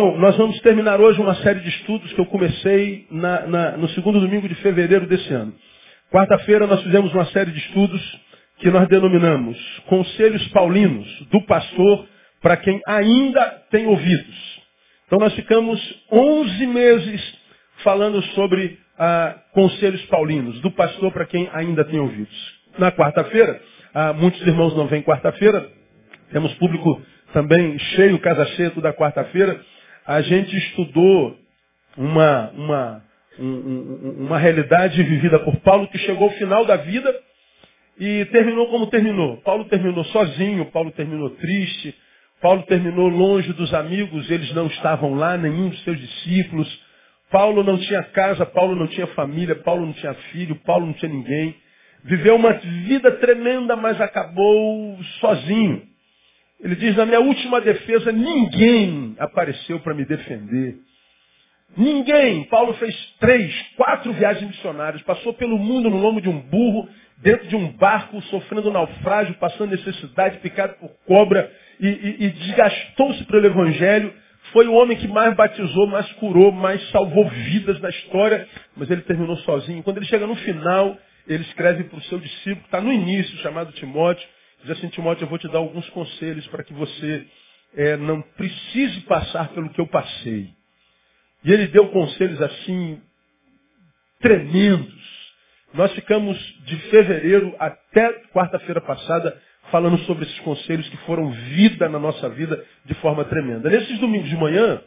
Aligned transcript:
Bom, 0.00 0.16
nós 0.16 0.36
vamos 0.36 0.60
terminar 0.60 1.00
hoje 1.00 1.20
uma 1.20 1.34
série 1.42 1.58
de 1.58 1.68
estudos 1.70 2.12
que 2.12 2.20
eu 2.20 2.26
comecei 2.26 3.04
na, 3.10 3.40
na, 3.48 3.76
no 3.76 3.88
segundo 3.88 4.20
domingo 4.20 4.48
de 4.48 4.54
fevereiro 4.54 5.08
desse 5.08 5.34
ano. 5.34 5.52
Quarta-feira 6.12 6.68
nós 6.68 6.80
fizemos 6.84 7.12
uma 7.12 7.24
série 7.24 7.50
de 7.50 7.58
estudos 7.58 8.20
que 8.58 8.70
nós 8.70 8.86
denominamos 8.86 9.58
Conselhos 9.88 10.46
Paulinos 10.50 11.04
do 11.32 11.42
Pastor 11.46 12.06
para 12.40 12.56
quem 12.58 12.80
ainda 12.86 13.44
tem 13.72 13.88
ouvidos. 13.88 14.60
Então 15.08 15.18
nós 15.18 15.34
ficamos 15.34 15.80
11 16.12 16.66
meses 16.68 17.38
falando 17.82 18.22
sobre 18.36 18.78
ah, 18.96 19.34
Conselhos 19.52 20.04
Paulinos 20.04 20.60
do 20.60 20.70
Pastor 20.70 21.10
para 21.10 21.26
quem 21.26 21.50
ainda 21.52 21.84
tem 21.84 21.98
ouvidos. 21.98 22.54
Na 22.78 22.92
quarta-feira, 22.92 23.60
ah, 23.92 24.12
muitos 24.12 24.40
irmãos 24.42 24.76
não 24.76 24.86
vêm 24.86 25.02
quarta-feira, 25.02 25.68
temos 26.30 26.54
público 26.54 27.02
também 27.32 27.76
cheio, 27.80 28.16
casa 28.20 28.46
cheia 28.46 28.70
toda 28.70 28.92
quarta-feira 28.92 29.60
a 30.08 30.22
gente 30.22 30.56
estudou 30.56 31.36
uma, 31.94 32.50
uma, 32.52 33.04
um, 33.38 34.24
uma 34.26 34.38
realidade 34.38 35.02
vivida 35.02 35.38
por 35.40 35.54
Paulo 35.56 35.86
que 35.88 35.98
chegou 35.98 36.30
ao 36.30 36.34
final 36.36 36.64
da 36.64 36.76
vida 36.76 37.14
e 38.00 38.24
terminou 38.32 38.68
como 38.68 38.86
terminou. 38.86 39.36
Paulo 39.42 39.66
terminou 39.66 40.02
sozinho, 40.04 40.64
Paulo 40.70 40.90
terminou 40.92 41.28
triste, 41.28 41.94
Paulo 42.40 42.62
terminou 42.62 43.06
longe 43.06 43.52
dos 43.52 43.74
amigos, 43.74 44.30
eles 44.30 44.50
não 44.54 44.68
estavam 44.68 45.12
lá, 45.12 45.36
nenhum 45.36 45.68
dos 45.68 45.84
seus 45.84 46.00
discípulos. 46.00 46.88
Paulo 47.30 47.62
não 47.62 47.76
tinha 47.76 48.02
casa, 48.04 48.46
Paulo 48.46 48.74
não 48.74 48.86
tinha 48.86 49.06
família, 49.08 49.56
Paulo 49.56 49.84
não 49.84 49.92
tinha 49.92 50.14
filho, 50.32 50.56
Paulo 50.64 50.86
não 50.86 50.94
tinha 50.94 51.12
ninguém. 51.12 51.54
Viveu 52.02 52.36
uma 52.36 52.54
vida 52.54 53.12
tremenda, 53.18 53.76
mas 53.76 54.00
acabou 54.00 54.96
sozinho. 55.20 55.82
Ele 56.60 56.74
diz, 56.74 56.96
na 56.96 57.06
minha 57.06 57.20
última 57.20 57.60
defesa, 57.60 58.10
ninguém 58.10 59.14
apareceu 59.18 59.78
para 59.80 59.94
me 59.94 60.04
defender. 60.04 60.76
Ninguém. 61.76 62.44
Paulo 62.44 62.74
fez 62.74 62.94
três, 63.20 63.54
quatro 63.76 64.12
viagens 64.12 64.48
missionárias, 64.48 65.02
passou 65.02 65.32
pelo 65.34 65.58
mundo 65.58 65.88
no 65.88 65.98
lombo 65.98 66.20
de 66.20 66.28
um 66.28 66.40
burro, 66.40 66.88
dentro 67.18 67.46
de 67.48 67.56
um 67.56 67.68
barco, 67.76 68.20
sofrendo 68.22 68.70
naufrágio, 68.70 69.34
passando 69.34 69.70
necessidade, 69.70 70.38
picado 70.38 70.74
por 70.74 70.90
cobra, 71.06 71.50
e, 71.78 71.86
e, 71.86 72.24
e 72.26 72.30
desgastou-se 72.30 73.24
pelo 73.24 73.46
Evangelho. 73.46 74.12
Foi 74.52 74.66
o 74.66 74.74
homem 74.74 74.96
que 74.96 75.06
mais 75.06 75.34
batizou, 75.36 75.86
mais 75.86 76.10
curou, 76.14 76.50
mais 76.50 76.82
salvou 76.90 77.28
vidas 77.28 77.80
na 77.80 77.90
história, 77.90 78.48
mas 78.76 78.90
ele 78.90 79.02
terminou 79.02 79.36
sozinho. 79.38 79.82
Quando 79.82 79.98
ele 79.98 80.06
chega 80.06 80.26
no 80.26 80.36
final, 80.36 80.96
ele 81.26 81.42
escreve 81.42 81.84
para 81.84 81.98
o 81.98 82.02
seu 82.02 82.18
discípulo, 82.18 82.64
está 82.64 82.80
no 82.80 82.92
início, 82.92 83.36
chamado 83.38 83.72
Timóteo, 83.72 84.26
Diz 84.62 84.70
assim, 84.70 84.88
Timóteo, 84.88 85.24
eu 85.24 85.28
vou 85.28 85.38
te 85.38 85.48
dar 85.48 85.58
alguns 85.58 85.88
conselhos 85.90 86.46
para 86.48 86.64
que 86.64 86.72
você 86.72 87.26
é, 87.76 87.96
não 87.96 88.20
precise 88.20 89.00
passar 89.02 89.48
pelo 89.48 89.70
que 89.70 89.80
eu 89.80 89.86
passei. 89.86 90.50
E 91.44 91.52
ele 91.52 91.68
deu 91.68 91.88
conselhos 91.88 92.40
assim, 92.42 93.00
tremendos. 94.20 95.18
Nós 95.74 95.92
ficamos 95.92 96.36
de 96.64 96.76
fevereiro 96.90 97.54
até 97.58 98.12
quarta-feira 98.32 98.80
passada 98.80 99.40
falando 99.70 99.98
sobre 100.00 100.24
esses 100.24 100.38
conselhos 100.40 100.88
que 100.88 100.96
foram 100.98 101.30
vida 101.30 101.88
na 101.88 101.98
nossa 101.98 102.28
vida 102.30 102.64
de 102.84 102.94
forma 102.94 103.24
tremenda. 103.24 103.68
Nesses 103.68 103.98
domingos 103.98 104.28
de 104.28 104.36
manhã, 104.36 104.80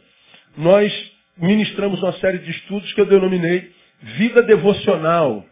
nós 0.56 0.92
ministramos 1.38 2.02
uma 2.02 2.12
série 2.14 2.38
de 2.38 2.50
estudos 2.50 2.92
que 2.92 3.00
eu 3.00 3.06
denominei 3.06 3.72
Vida 4.02 4.42
Devocional, 4.42 5.46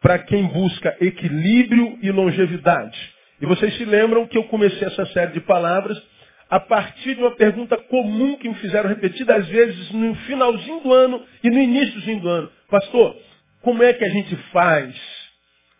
para 0.00 0.20
quem 0.20 0.46
busca 0.46 0.96
equilíbrio 1.00 1.98
e 2.00 2.10
longevidade. 2.12 3.15
E 3.40 3.46
vocês 3.46 3.76
se 3.76 3.84
lembram 3.84 4.26
que 4.26 4.38
eu 4.38 4.44
comecei 4.44 4.86
essa 4.86 5.04
série 5.06 5.32
de 5.32 5.40
palavras 5.40 6.00
a 6.48 6.60
partir 6.60 7.14
de 7.14 7.20
uma 7.20 7.32
pergunta 7.32 7.76
comum 7.76 8.36
que 8.36 8.48
me 8.48 8.54
fizeram 8.56 8.88
repetidas 8.88 9.46
vezes 9.48 9.90
no 9.90 10.14
finalzinho 10.14 10.80
do 10.80 10.92
ano 10.92 11.24
e 11.42 11.50
no 11.50 11.58
iníciozinho 11.58 12.20
do 12.20 12.28
ano. 12.28 12.50
Pastor, 12.70 13.16
como 13.62 13.82
é 13.82 13.92
que 13.92 14.04
a 14.04 14.08
gente 14.08 14.34
faz 14.52 14.96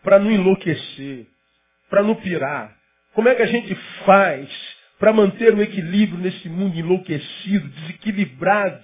para 0.02 0.18
não 0.18 0.30
enlouquecer, 0.30 1.26
para 1.88 2.02
não 2.02 2.16
pirar? 2.16 2.76
Como 3.14 3.28
é 3.28 3.34
que 3.34 3.42
a 3.42 3.46
gente 3.46 3.74
faz 4.04 4.48
para 4.98 5.12
manter 5.12 5.54
o 5.54 5.62
equilíbrio 5.62 6.18
nesse 6.18 6.48
mundo 6.48 6.76
enlouquecido, 6.76 7.68
desequilibrado? 7.68 8.82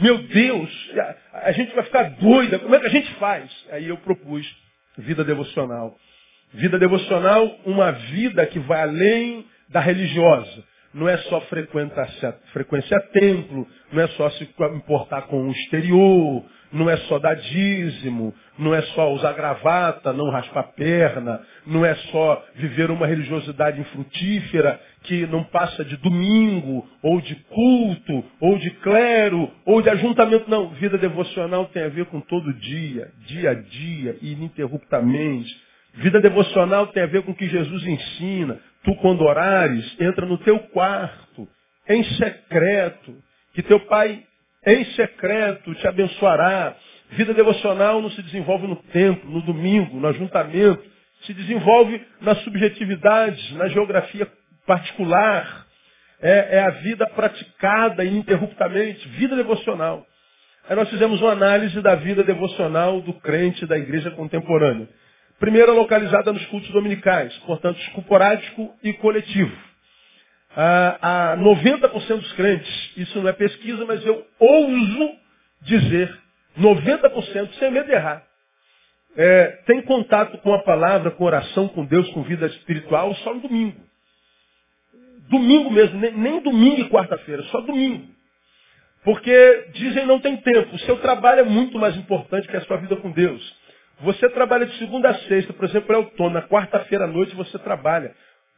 Meu 0.00 0.18
Deus, 0.18 0.90
a, 1.32 1.48
a 1.48 1.52
gente 1.52 1.74
vai 1.74 1.84
ficar 1.84 2.02
doida, 2.10 2.58
como 2.58 2.74
é 2.74 2.80
que 2.80 2.86
a 2.86 2.90
gente 2.90 3.12
faz? 3.14 3.50
Aí 3.70 3.88
eu 3.88 3.96
propus 3.98 4.46
vida 4.98 5.24
devocional. 5.24 5.96
Vida 6.52 6.80
devocional, 6.80 7.60
uma 7.64 7.92
vida 7.92 8.44
que 8.46 8.58
vai 8.58 8.82
além 8.82 9.46
da 9.68 9.78
religiosa. 9.78 10.64
Não 10.92 11.08
é 11.08 11.16
só 11.18 11.40
frequência, 11.42 12.36
frequência 12.52 12.96
a 12.96 13.00
templo, 13.00 13.64
não 13.92 14.02
é 14.02 14.08
só 14.08 14.28
se 14.30 14.42
importar 14.74 15.22
com 15.22 15.46
o 15.46 15.52
exterior, 15.52 16.44
não 16.72 16.90
é 16.90 16.96
só 16.96 17.20
dar 17.20 17.34
dízimo, 17.34 18.34
não 18.58 18.74
é 18.74 18.82
só 18.82 19.12
usar 19.12 19.32
gravata, 19.34 20.12
não 20.12 20.28
raspar 20.30 20.72
perna, 20.74 21.40
não 21.64 21.86
é 21.86 21.94
só 21.94 22.44
viver 22.56 22.90
uma 22.90 23.06
religiosidade 23.06 23.80
infrutífera 23.80 24.80
que 25.04 25.26
não 25.26 25.44
passa 25.44 25.84
de 25.84 25.96
domingo, 25.98 26.84
ou 27.00 27.20
de 27.20 27.36
culto, 27.36 28.24
ou 28.40 28.58
de 28.58 28.70
clero, 28.70 29.48
ou 29.64 29.80
de 29.80 29.88
ajuntamento. 29.88 30.50
Não, 30.50 30.70
vida 30.70 30.98
devocional 30.98 31.66
tem 31.66 31.84
a 31.84 31.88
ver 31.88 32.06
com 32.06 32.20
todo 32.20 32.52
dia, 32.54 33.12
dia 33.28 33.50
a 33.50 33.54
dia, 33.54 34.16
ininterruptamente 34.20 35.69
Vida 35.94 36.20
devocional 36.20 36.86
tem 36.88 37.02
a 37.02 37.06
ver 37.06 37.22
com 37.22 37.32
o 37.32 37.34
que 37.34 37.48
Jesus 37.48 37.86
ensina. 37.86 38.58
Tu, 38.84 38.94
quando 38.96 39.22
orares, 39.22 39.96
entra 40.00 40.24
no 40.24 40.38
teu 40.38 40.58
quarto, 40.58 41.48
em 41.88 42.02
secreto, 42.04 43.14
que 43.52 43.62
teu 43.62 43.80
pai, 43.80 44.22
em 44.66 44.84
secreto, 44.92 45.74
te 45.74 45.86
abençoará. 45.86 46.76
Vida 47.10 47.34
devocional 47.34 48.00
não 48.00 48.10
se 48.10 48.22
desenvolve 48.22 48.66
no 48.66 48.76
templo, 48.76 49.30
no 49.30 49.42
domingo, 49.42 49.98
no 49.98 50.08
ajuntamento. 50.08 50.82
Se 51.22 51.34
desenvolve 51.34 52.00
na 52.20 52.34
subjetividade, 52.36 53.54
na 53.56 53.68
geografia 53.68 54.26
particular. 54.66 55.66
É, 56.22 56.56
é 56.56 56.60
a 56.60 56.70
vida 56.70 57.06
praticada 57.06 58.04
ininterruptamente, 58.04 59.08
vida 59.08 59.34
devocional. 59.36 60.06
Aí 60.68 60.76
nós 60.76 60.88
fizemos 60.88 61.20
uma 61.20 61.32
análise 61.32 61.80
da 61.82 61.94
vida 61.96 62.22
devocional 62.22 63.00
do 63.00 63.14
crente 63.14 63.66
da 63.66 63.76
igreja 63.76 64.10
contemporânea. 64.12 64.88
Primeira 65.40 65.72
localizada 65.72 66.32
nos 66.34 66.44
cultos 66.46 66.70
dominicais, 66.70 67.34
portanto, 67.38 67.80
esporádico 67.80 68.76
e 68.84 68.92
coletivo. 68.92 69.56
Ah, 70.54 71.32
a 71.32 71.36
90% 71.38 72.18
dos 72.18 72.32
crentes, 72.34 72.92
isso 72.98 73.18
não 73.18 73.28
é 73.28 73.32
pesquisa, 73.32 73.86
mas 73.86 74.04
eu 74.04 74.22
ouso 74.38 75.16
dizer, 75.62 76.14
90% 76.58 77.54
sem 77.54 77.70
medo 77.70 77.86
de 77.86 77.92
errar, 77.92 78.22
é, 79.16 79.46
tem 79.66 79.80
contato 79.82 80.36
com 80.38 80.52
a 80.52 80.62
palavra, 80.62 81.10
com 81.12 81.24
oração, 81.24 81.68
com 81.68 81.86
Deus, 81.86 82.08
com 82.10 82.22
vida 82.22 82.46
espiritual 82.46 83.14
só 83.16 83.32
no 83.32 83.40
domingo. 83.40 83.80
Domingo 85.30 85.70
mesmo, 85.70 85.98
nem, 85.98 86.12
nem 86.12 86.42
domingo 86.42 86.82
e 86.82 86.90
quarta-feira, 86.90 87.42
só 87.44 87.62
domingo. 87.62 88.06
Porque 89.04 89.68
dizem 89.72 90.04
não 90.04 90.20
tem 90.20 90.36
tempo. 90.36 90.74
O 90.74 90.78
seu 90.80 90.98
trabalho 90.98 91.40
é 91.40 91.44
muito 91.44 91.78
mais 91.78 91.96
importante 91.96 92.46
que 92.46 92.56
a 92.56 92.60
sua 92.62 92.76
vida 92.76 92.96
com 92.96 93.10
Deus. 93.10 93.59
Você 94.02 94.28
trabalha 94.30 94.66
de 94.66 94.78
segunda 94.78 95.10
a 95.10 95.14
sexta, 95.20 95.52
por 95.52 95.64
exemplo, 95.66 95.94
é 95.94 95.98
outono, 95.98 96.30
na 96.30 96.42
quarta-feira 96.42 97.04
à 97.04 97.08
noite 97.08 97.34
você 97.34 97.58
trabalha. 97.58 98.14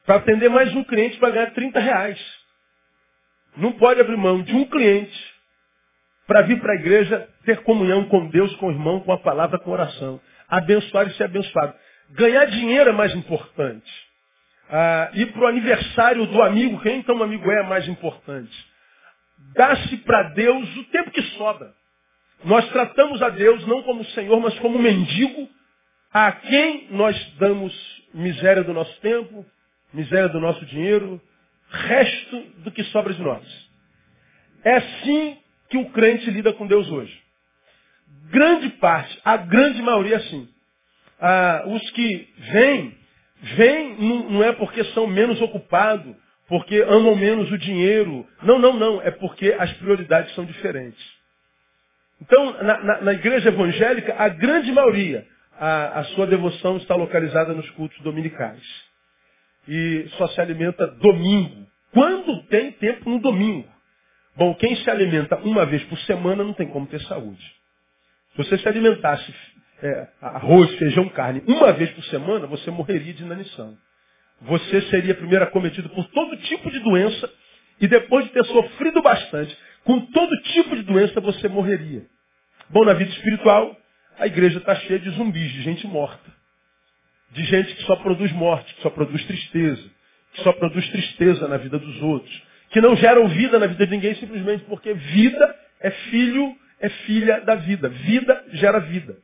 Para 0.06 0.17
atender 0.17 0.49
mais 0.49 0.75
um 0.75 0.85
cliente 0.85 1.19
para 1.19 1.31
ganhar 1.31 1.50
30 1.53 1.81
reais. 1.81 2.19
Não 3.56 3.73
pode 3.73 4.00
abrir 4.00 4.17
mão 4.17 4.43
de 4.43 4.55
um 4.55 4.65
cliente 4.65 5.33
para 6.27 6.43
vir 6.43 6.61
para 6.61 6.73
a 6.73 6.77
igreja 6.77 7.29
ter 7.44 7.62
comunhão 7.62 8.05
com 8.06 8.29
Deus, 8.29 8.55
com 8.56 8.69
o 8.69 8.71
irmão, 8.71 9.00
com 9.00 9.12
a 9.12 9.19
palavra, 9.19 9.59
com 9.59 9.71
a 9.71 9.75
oração. 9.75 10.21
Abençoar 10.49 11.09
e 11.09 11.15
ser 11.15 11.25
abençoado. 11.25 11.75
Ganhar 12.11 12.44
dinheiro 12.47 12.91
é 12.91 12.93
mais 12.93 13.15
importante. 13.15 13.91
Ah, 14.71 15.11
ir 15.15 15.33
para 15.33 15.43
o 15.43 15.47
aniversário 15.47 16.27
do 16.27 16.43
amigo, 16.43 16.81
quem 16.81 16.99
então 16.99 17.23
amigo 17.23 17.50
é, 17.50 17.61
é 17.61 17.62
mais 17.65 17.87
importante. 17.89 18.53
Dá-se 19.55 19.97
para 19.99 20.23
Deus 20.31 20.77
o 20.77 20.85
tempo 20.85 21.11
que 21.11 21.23
sobra. 21.37 21.75
Nós 22.44 22.69
tratamos 22.71 23.23
a 23.23 23.29
Deus 23.29 23.67
não 23.67 23.83
como 23.83 24.05
Senhor, 24.06 24.41
mas 24.41 24.59
como 24.59 24.79
mendigo, 24.79 25.49
a 26.12 26.33
quem 26.33 26.89
nós 26.91 27.17
damos 27.39 27.73
miséria 28.12 28.65
do 28.65 28.73
nosso 28.73 29.00
tempo, 29.00 29.47
miséria 29.93 30.29
do 30.29 30.41
nosso 30.41 30.65
dinheiro, 30.67 31.21
resto 31.71 32.41
do 32.59 32.71
que 32.71 32.85
sobra 32.85 33.15
de 33.15 33.23
nós. 33.23 33.71
É 34.65 34.77
assim 34.77 35.39
que 35.71 35.79
o 35.79 35.91
crente 35.91 36.31
lida 36.31 36.53
com 36.53 36.67
Deus 36.67 36.91
hoje. 36.91 37.21
Grande 38.31 38.69
parte, 38.71 39.19
a 39.25 39.37
grande 39.37 39.81
maioria 39.83 40.15
é 40.15 40.19
assim. 40.19 40.49
Ah, 41.21 41.65
os 41.67 41.91
que 41.91 42.29
vêm, 42.53 42.99
vêm 43.56 43.97
não 44.31 44.43
é 44.43 44.53
porque 44.53 44.85
são 44.87 45.06
menos 45.06 45.41
ocupados, 45.41 46.15
porque 46.49 46.83
amam 46.83 47.17
menos 47.17 47.50
o 47.50 47.59
dinheiro. 47.59 48.27
Não, 48.43 48.59
não, 48.59 48.75
não. 48.75 49.00
É 49.00 49.11
porque 49.11 49.55
as 49.59 49.73
prioridades 49.75 50.35
são 50.35 50.44
diferentes. 50.44 51.00
Então, 52.22 52.62
na, 52.62 52.82
na, 52.84 53.00
na 53.00 53.12
igreja 53.14 53.48
evangélica, 53.48 54.14
a 54.16 54.28
grande 54.28 54.70
maioria, 54.70 55.26
a, 55.58 56.00
a, 56.00 56.04
sua 56.04 56.24
devoção 56.24 56.76
está 56.76 56.94
localizada 56.94 57.52
nos 57.52 57.69
cultos 57.70 57.98
dominicais. 58.00 58.62
E 59.66 60.06
só 60.16 60.28
se 60.28 60.40
alimenta 60.40 60.86
domingo. 60.86 61.66
Quando 61.92 62.44
tem 62.44 62.72
tempo 62.72 63.10
no 63.10 63.19
domingo. 63.19 63.69
Bom, 64.36 64.54
quem 64.54 64.76
se 64.76 64.88
alimenta 64.88 65.36
uma 65.38 65.66
vez 65.66 65.82
por 65.84 65.98
semana 66.00 66.44
não 66.44 66.54
tem 66.54 66.69
como 66.69 66.86
ter 66.86 67.00
saúde. 67.02 67.44
Se 68.30 68.38
você 68.38 68.56
se 68.56 68.69
alimentasse 68.69 69.34
é, 69.82 70.08
arroz, 70.20 70.72
feijão, 70.78 71.08
carne, 71.08 71.42
uma 71.46 71.72
vez 71.72 71.90
por 71.90 72.04
semana, 72.04 72.46
você 72.46 72.70
morreria 72.70 73.12
de 73.12 73.22
inanição. 73.22 73.76
Você 74.42 74.80
seria 74.82 75.14
primeiro 75.14 75.44
acometido 75.44 75.88
por 75.90 76.06
todo 76.06 76.36
tipo 76.36 76.70
de 76.70 76.78
doença 76.78 77.28
e 77.80 77.88
depois 77.88 78.24
de 78.26 78.32
ter 78.32 78.44
sofrido 78.44 79.02
bastante, 79.02 79.56
com 79.84 80.00
todo 80.06 80.43
tipo 80.52 80.76
de 80.76 80.82
doença, 80.82 81.20
você 81.20 81.49
morreria. 81.49 82.06
Bom, 82.70 82.84
na 82.84 82.94
vida 82.94 83.11
espiritual, 83.11 83.76
a 84.19 84.26
igreja 84.26 84.58
está 84.58 84.75
cheia 84.76 84.99
de 84.99 85.11
zumbis, 85.11 85.52
de 85.52 85.62
gente 85.62 85.87
morta. 85.87 86.31
De 87.31 87.44
gente 87.44 87.75
que 87.75 87.82
só 87.84 87.96
produz 87.96 88.31
morte, 88.32 88.75
que 88.75 88.82
só 88.82 88.90
produz 88.90 89.25
tristeza, 89.25 89.90
que 90.34 90.43
só 90.43 90.52
produz 90.52 90.88
tristeza 90.88 91.49
na 91.49 91.56
vida 91.56 91.79
dos 91.79 92.02
outros, 92.02 92.43
que 92.70 92.81
não 92.81 92.96
geram 92.96 93.29
vida 93.29 93.58
na 93.58 93.67
vida 93.67 93.87
de 93.87 93.90
ninguém 93.90 94.14
simplesmente 94.17 94.64
porque 94.64 94.94
vida 94.94 95.56
é 95.81 95.90
filho, 95.90 96.56
é 96.81 96.88
filha 96.88 97.40
da 97.40 97.56
vida. 97.56 97.88
Vida 97.88 98.44
gera 98.52 98.81
vida. 98.81 99.17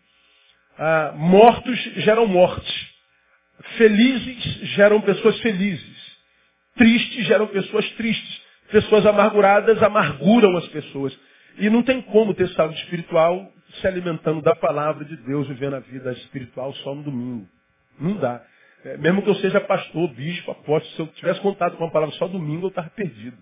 Ah, 0.79 1.13
mortos 1.17 1.79
geram 1.97 2.27
morte. 2.27 2.95
Felizes 3.77 4.43
geram 4.75 5.01
pessoas 5.01 5.39
felizes. 5.41 5.99
Tristes 6.77 7.27
geram 7.27 7.47
pessoas 7.49 7.89
tristes. 7.93 8.41
Pessoas 8.71 9.07
amarguradas 9.07 9.83
amarguram 9.83 10.57
as 10.57 10.67
pessoas. 10.69 11.19
E 11.59 11.69
não 11.71 11.83
tem 11.83 12.01
como 12.03 12.35
ter 12.35 12.49
saúde 12.51 12.77
espiritual 12.83 13.51
se 13.81 13.87
alimentando 13.87 14.41
da 14.41 14.55
palavra 14.55 15.05
de 15.05 15.17
Deus, 15.17 15.49
vivendo 15.49 15.77
a 15.77 15.81
vida 15.81 16.13
espiritual 16.13 16.73
só 16.75 16.95
no 16.95 17.03
domingo. 17.03 17.47
Não 17.99 18.15
dá. 18.17 18.43
É, 18.85 18.97
mesmo 18.97 19.23
que 19.23 19.29
eu 19.29 19.35
seja 19.37 19.61
pastor, 19.61 20.09
bispo, 20.15 20.53
apóstolo, 20.53 20.95
se 20.95 21.01
eu 21.01 21.07
tivesse 21.09 21.41
contato 21.41 21.77
com 21.77 21.85
a 21.85 21.91
palavra 21.91 22.15
só 22.15 22.29
domingo, 22.29 22.67
eu 22.67 22.69
estava 22.69 22.89
perdido. 22.91 23.37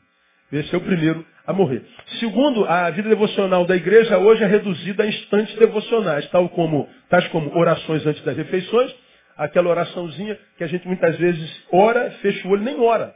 Esse 0.50 0.74
é 0.74 0.78
o 0.78 0.80
primeiro 0.80 1.26
a 1.46 1.52
morrer. 1.52 1.84
Segundo, 2.20 2.64
a 2.64 2.88
vida 2.90 3.08
devocional 3.08 3.64
da 3.66 3.76
igreja 3.76 4.16
hoje 4.18 4.44
é 4.44 4.46
reduzida 4.46 5.02
a 5.02 5.06
instantes 5.06 5.54
devocionais, 5.56 6.28
tal 6.30 6.48
como, 6.50 6.88
tais 7.08 7.26
como 7.28 7.56
orações 7.56 8.06
antes 8.06 8.22
das 8.22 8.36
refeições, 8.36 8.94
aquela 9.36 9.68
oraçãozinha 9.68 10.38
que 10.56 10.64
a 10.64 10.66
gente 10.66 10.86
muitas 10.86 11.16
vezes 11.18 11.64
ora, 11.70 12.10
fecha 12.22 12.46
o 12.46 12.52
olho, 12.52 12.62
nem 12.62 12.80
ora. 12.80 13.14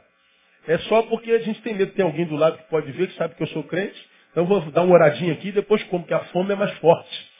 É 0.67 0.77
só 0.79 1.03
porque 1.03 1.31
a 1.31 1.39
gente 1.39 1.61
tem 1.61 1.75
medo, 1.75 1.91
tem 1.93 2.05
alguém 2.05 2.25
do 2.25 2.35
lado 2.35 2.57
que 2.57 2.69
pode 2.69 2.91
ver, 2.91 3.07
que 3.07 3.15
sabe 3.15 3.35
que 3.35 3.43
eu 3.43 3.47
sou 3.47 3.63
crente, 3.63 3.99
então 4.31 4.45
vou 4.45 4.61
dar 4.71 4.83
uma 4.83 4.93
oradinha 4.93 5.33
aqui 5.33 5.49
e 5.49 5.53
depois 5.53 5.83
como, 5.83 6.05
que 6.05 6.13
a 6.13 6.19
fome 6.25 6.51
é 6.53 6.55
mais 6.55 6.71
forte. 6.77 7.31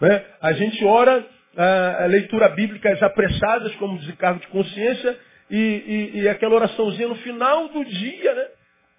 Né? 0.00 0.24
A 0.40 0.52
gente 0.52 0.84
ora 0.84 1.26
a, 1.56 2.04
a 2.04 2.06
leitura 2.06 2.48
bíblicas 2.50 3.02
apressadas, 3.02 3.74
como 3.76 3.98
desencargo 3.98 4.40
de 4.40 4.46
consciência, 4.48 5.18
e, 5.50 6.12
e, 6.14 6.20
e 6.20 6.28
aquela 6.28 6.54
oraçãozinha 6.54 7.08
no 7.08 7.16
final 7.16 7.68
do 7.68 7.84
dia, 7.84 8.34
né? 8.34 8.46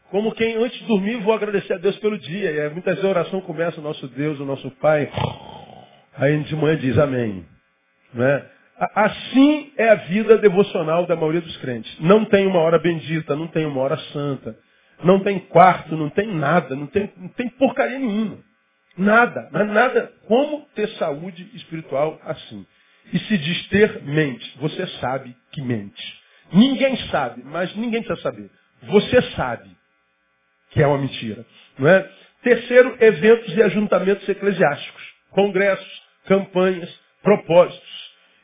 Como 0.10 0.34
quem 0.34 0.56
antes 0.56 0.80
de 0.80 0.86
dormir 0.86 1.18
vou 1.18 1.34
agradecer 1.34 1.74
a 1.74 1.78
Deus 1.78 1.96
pelo 2.00 2.18
dia. 2.18 2.50
E 2.50 2.70
muitas 2.72 2.96
vezes 2.96 3.06
a 3.06 3.10
oração 3.10 3.42
começa, 3.42 3.80
o 3.80 3.84
nosso 3.84 4.08
Deus, 4.08 4.40
o 4.40 4.46
nosso 4.46 4.72
Pai. 4.72 5.10
Aí 6.16 6.40
de 6.44 6.56
manhã 6.56 6.76
diz 6.78 6.98
amém. 6.98 7.46
Né? 8.14 8.46
Assim 8.96 9.74
é 9.78 9.90
a 9.90 9.96
vida 9.96 10.38
devocional 10.38 11.06
da 11.06 11.16
maioria 11.16 11.42
dos 11.42 11.58
crentes. 11.58 11.94
Não 12.00 12.26
tem 12.26 12.48
uma 12.48 12.60
hora 12.60 12.80
bendita, 12.80 13.36
não 13.36 13.48
tem 13.48 13.66
uma 13.66 13.82
hora 13.82 13.98
santa. 14.14 14.58
Não 15.04 15.20
tem 15.20 15.40
quarto, 15.40 15.96
não 15.96 16.10
tem 16.10 16.34
nada, 16.34 16.76
não 16.76 16.88
tem, 16.88 17.12
não 17.18 17.30
tem 17.30 17.50
porcaria 17.50 18.00
nenhuma. 18.00 18.38
Nada, 18.98 19.50
mas 19.52 19.68
nada. 19.68 20.12
Como 20.28 20.66
ter 20.76 20.88
saúde 20.92 21.50
espiritual 21.54 22.20
assim? 22.24 22.66
E 23.14 23.20
se 23.20 23.38
diz 23.38 23.68
ter 23.70 24.04
mente, 24.04 24.58
você 24.60 24.86
sabe 25.00 25.36
que 25.52 25.62
mente. 25.62 26.20
Ninguém 26.52 26.98
sabe, 27.08 27.44
mas 27.44 27.74
ninguém 27.76 28.02
precisa 28.04 28.22
saber. 28.22 28.50
Você 28.84 29.22
sabe 29.36 29.70
que 30.72 30.82
é 30.82 30.88
uma 30.88 30.98
mentira. 30.98 31.46
Não 31.78 31.88
é? 31.88 32.10
Terceiro, 32.44 32.98
eventos 33.00 33.56
e 33.56 33.62
ajuntamentos 33.62 34.28
eclesiásticos. 34.28 35.04
Congressos, 35.32 36.04
campanhas, 36.26 36.90
propósitos. 37.22 37.89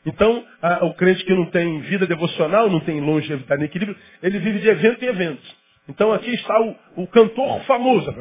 Então, 0.06 0.44
a, 0.62 0.84
o 0.84 0.94
crente 0.94 1.24
que 1.24 1.34
não 1.34 1.46
tem 1.46 1.80
vida 1.80 2.06
devocional, 2.06 2.70
não 2.70 2.80
tem 2.80 3.00
longevidade 3.00 3.58
nem 3.58 3.68
equilíbrio, 3.68 3.98
ele 4.22 4.38
vive 4.38 4.60
de 4.60 4.68
evento 4.68 5.04
em 5.04 5.08
evento. 5.08 5.66
Então 5.88 6.12
aqui 6.12 6.32
está 6.34 6.60
o, 6.60 6.76
o 6.96 7.06
cantor 7.06 7.60
famoso. 7.64 8.14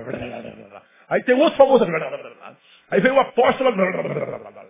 Aí 1.10 1.24
tem 1.24 1.36
outro 1.36 1.58
famoso. 1.58 1.86
Aí 2.90 3.02
vem 3.02 3.12
o 3.12 3.20
apóstolo. 3.20 3.72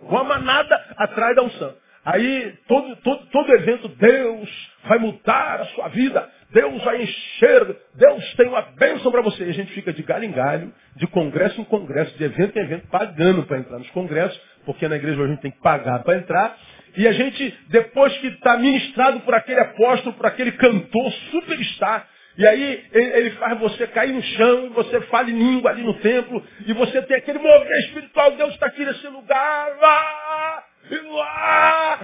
Uma 0.02 0.24
manada 0.24 0.74
atrás 0.96 1.36
da 1.36 1.42
unção. 1.42 1.74
Aí 2.04 2.54
todo, 2.68 2.96
todo, 2.96 3.26
todo 3.26 3.52
evento, 3.52 3.88
Deus 3.88 4.70
vai 4.84 4.98
mudar 4.98 5.60
a 5.60 5.64
sua 5.66 5.88
vida. 5.88 6.30
Deus 6.52 6.82
vai 6.84 7.02
encher. 7.02 7.76
Deus 7.94 8.34
tem 8.34 8.48
uma 8.48 8.62
bênção 8.62 9.10
para 9.10 9.22
você. 9.22 9.44
E 9.44 9.50
a 9.50 9.54
gente 9.54 9.72
fica 9.72 9.92
de 9.92 10.02
galho 10.02 10.24
em 10.24 10.30
galho, 10.30 10.72
de 10.94 11.06
congresso 11.08 11.60
em 11.60 11.64
congresso, 11.64 12.16
de 12.16 12.24
evento 12.24 12.56
em 12.56 12.62
evento, 12.62 12.86
pagando 12.88 13.42
para 13.42 13.58
entrar 13.58 13.78
nos 13.78 13.90
congressos, 13.90 14.40
porque 14.64 14.86
na 14.86 14.96
igreja 14.96 15.20
a 15.20 15.26
gente 15.26 15.40
tem 15.40 15.50
que 15.50 15.60
pagar 15.60 16.02
para 16.04 16.16
entrar. 16.16 16.56
E 16.96 17.06
a 17.06 17.12
gente, 17.12 17.54
depois 17.68 18.16
que 18.18 18.28
está 18.28 18.56
ministrado 18.56 19.20
por 19.20 19.34
aquele 19.34 19.60
apóstolo, 19.60 20.14
por 20.14 20.26
aquele 20.26 20.52
cantor 20.52 21.12
superstar, 21.30 22.08
e 22.38 22.46
aí 22.46 22.84
ele 22.92 23.30
faz 23.32 23.58
você 23.58 23.86
cair 23.86 24.12
no 24.12 24.22
chão, 24.22 24.66
e 24.66 24.68
você 24.70 25.00
fala 25.02 25.30
em 25.30 25.38
língua 25.38 25.70
ali 25.70 25.82
no 25.82 25.94
templo, 25.94 26.42
e 26.66 26.72
você 26.72 27.00
tem 27.02 27.16
aquele 27.16 27.38
movimento 27.38 27.86
espiritual, 27.86 28.30
Deus 28.32 28.52
está 28.54 28.66
aqui 28.66 28.84
nesse 28.84 29.06
lugar. 29.08 29.76
Ah, 29.82 30.64
ah, 31.18 31.98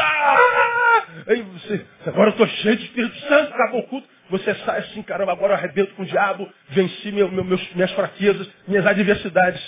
ah, 0.00 1.04
aí 1.28 1.42
você, 1.42 1.86
agora 2.06 2.28
eu 2.28 2.32
estou 2.32 2.46
cheio 2.46 2.76
de 2.76 2.84
Espírito 2.84 3.18
Santo, 3.20 3.54
acabou 3.54 3.80
o 3.80 3.86
culto. 3.88 4.08
Você 4.30 4.54
sai 4.56 4.80
assim, 4.80 5.02
caramba, 5.02 5.32
agora 5.32 5.54
eu 5.54 5.56
arrebento 5.56 5.94
com 5.94 6.02
o 6.02 6.06
diabo, 6.06 6.48
venci 6.68 7.10
meu, 7.12 7.30
meu, 7.30 7.44
meus, 7.44 7.74
minhas 7.74 7.90
fraquezas, 7.92 8.48
minhas 8.66 8.86
adversidades. 8.86 9.62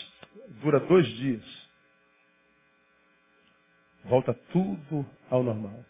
Dura 0.63 0.81
dois 0.81 1.07
dias. 1.07 1.60
Volta 4.05 4.35
tudo 4.53 5.07
ao 5.31 5.43
normal. 5.43 5.85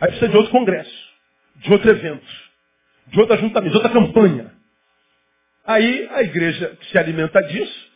Aí 0.00 0.08
precisa 0.08 0.28
de 0.28 0.36
outro 0.36 0.52
congresso 0.52 1.10
de 1.60 1.72
outro 1.72 1.90
evento, 1.90 2.26
de 3.08 3.20
outro 3.20 3.34
ajuntamento, 3.34 3.70
de 3.70 3.76
outra 3.76 3.92
campanha. 3.92 4.52
Aí 5.66 6.08
a 6.12 6.22
igreja 6.22 6.76
se 6.90 6.98
alimenta 6.98 7.40
disso. 7.42 7.90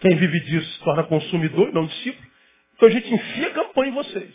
Quem 0.00 0.16
vive 0.16 0.40
disso 0.40 0.70
se 0.72 0.84
torna 0.84 1.04
consumidor, 1.04 1.72
não 1.72 1.86
discípulo. 1.86 2.26
Então 2.74 2.88
a 2.88 2.92
gente 2.92 3.12
enfia 3.12 3.50
campanha 3.50 3.90
em 3.90 3.94
vocês. 3.94 4.34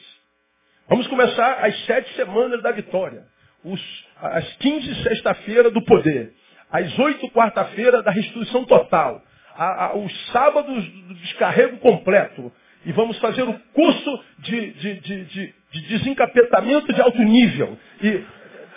Vamos 0.88 1.08
começar 1.08 1.66
as 1.66 1.86
sete 1.86 2.14
semanas 2.16 2.62
da 2.62 2.72
vitória. 2.72 3.26
Os, 3.64 4.06
as 4.18 4.56
quinze 4.58 5.04
sexta-feira 5.04 5.70
do 5.70 5.84
poder. 5.84 6.34
As 6.72 6.98
oito 7.00 7.30
quarta-feira 7.32 8.02
da 8.02 8.12
restituição 8.12 8.66
total. 8.66 9.24
A, 9.56 9.86
a, 9.86 9.98
os 9.98 10.32
sábados 10.32 10.88
do 10.88 11.14
descarrego 11.16 11.78
completo. 11.78 12.52
E 12.86 12.92
vamos 12.92 13.18
fazer 13.20 13.44
o 13.44 13.60
curso 13.74 14.24
de, 14.40 14.72
de, 14.74 15.00
de, 15.00 15.26
de 15.26 15.62
de 15.72 15.82
desencapetamento 15.88 16.94
de 16.94 17.02
alto 17.02 17.22
nível. 17.22 17.78
E 18.02 18.26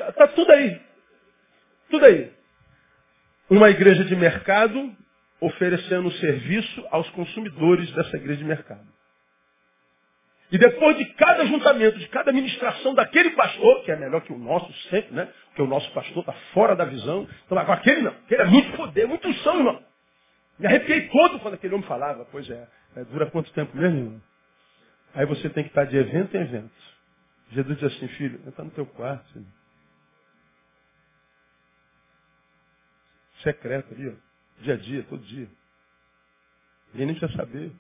está 0.09 0.29
tudo 0.29 0.51
aí. 0.53 0.81
Tudo 1.91 2.07
aí. 2.07 2.33
Uma 3.51 3.69
igreja 3.71 4.05
de 4.05 4.17
mercado 4.17 4.97
oferecendo 5.41 6.11
serviço 6.13 6.87
aos 6.91 7.09
consumidores 7.11 7.91
dessa 7.93 8.17
igreja 8.17 8.39
de 8.39 8.45
mercado. 8.45 8.95
E 10.53 10.59
depois 10.59 10.97
de 10.97 11.05
cada 11.15 11.43
ajuntamento, 11.43 11.99
de 11.99 12.09
cada 12.09 12.33
ministração 12.33 12.95
daquele 12.95 13.31
pastor, 13.31 13.83
que 13.83 13.91
é 13.91 13.97
melhor 13.97 14.21
que 14.21 14.33
o 14.33 14.39
nosso 14.39 14.73
sempre, 14.89 15.13
né? 15.13 15.29
Porque 15.49 15.63
o 15.63 15.67
nosso 15.67 15.91
pastor 15.93 16.21
está 16.21 16.33
fora 16.53 16.77
da 16.77 16.85
visão. 16.85 17.27
Então 17.45 17.59
agora 17.59 17.81
aquele 17.81 18.03
não, 18.03 18.13
aquele 18.13 18.43
é 18.43 18.47
muito 18.47 18.77
poder, 18.77 19.07
muito 19.07 19.27
unção, 19.27 19.59
irmão. 19.59 19.83
Me 20.59 20.67
arrepiei 20.67 21.09
todo 21.09 21.41
quando 21.41 21.55
aquele 21.55 21.75
homem 21.75 21.87
falava. 21.87 22.25
Pois 22.31 22.49
é, 22.49 22.69
é 22.97 23.05
dura 23.05 23.31
quanto 23.31 23.53
tempo 23.53 23.77
mesmo? 23.77 24.23
Aí 25.15 25.27
você 25.27 25.49
tem 25.51 25.65
que 25.65 25.71
estar 25.71 25.85
de 25.85 25.97
evento 25.97 26.37
em 26.37 26.41
evento. 26.41 26.95
Jesus 27.51 27.79
diz 27.79 27.93
assim, 27.93 28.09
filho, 28.09 28.43
entra 28.47 28.65
no 28.65 28.71
teu 28.71 28.87
quarto, 28.87 29.33
filho. 29.33 29.47
Secreto 33.43 33.93
ali, 33.95 34.09
ó. 34.09 34.63
Dia 34.63 34.75
a 34.75 34.77
dia, 34.77 35.03
todo 35.05 35.23
dia. 35.23 35.49
Ninguém 36.93 37.07
nem 37.07 37.17
precisa 37.17 37.37
saber. 37.37 37.73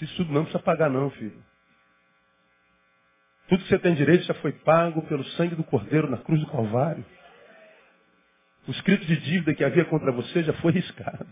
Isso 0.00 0.16
tudo 0.16 0.32
não 0.32 0.44
precisa 0.44 0.62
pagar 0.62 0.88
não, 0.88 1.10
filho. 1.10 1.44
Tudo 3.48 3.62
que 3.62 3.68
você 3.68 3.78
tem 3.78 3.94
direito 3.94 4.24
já 4.24 4.34
foi 4.34 4.52
pago 4.52 5.02
pelo 5.06 5.24
sangue 5.30 5.54
do 5.54 5.64
Cordeiro 5.64 6.08
na 6.08 6.18
cruz 6.18 6.40
do 6.40 6.50
Calvário. 6.50 7.04
O 8.66 8.70
escrito 8.70 9.04
de 9.04 9.16
dívida 9.20 9.54
que 9.54 9.64
havia 9.64 9.84
contra 9.84 10.12
você 10.12 10.42
já 10.42 10.52
foi 10.54 10.72
riscado. 10.72 11.26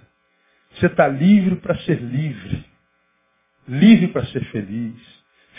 Você 0.78 0.87
está 0.87 1.08
livre 1.08 1.56
para 1.56 1.76
ser 1.78 2.00
livre 2.00 2.68
livre 3.68 4.08
para 4.08 4.25
ser 4.26 4.42
feliz. 4.47 4.97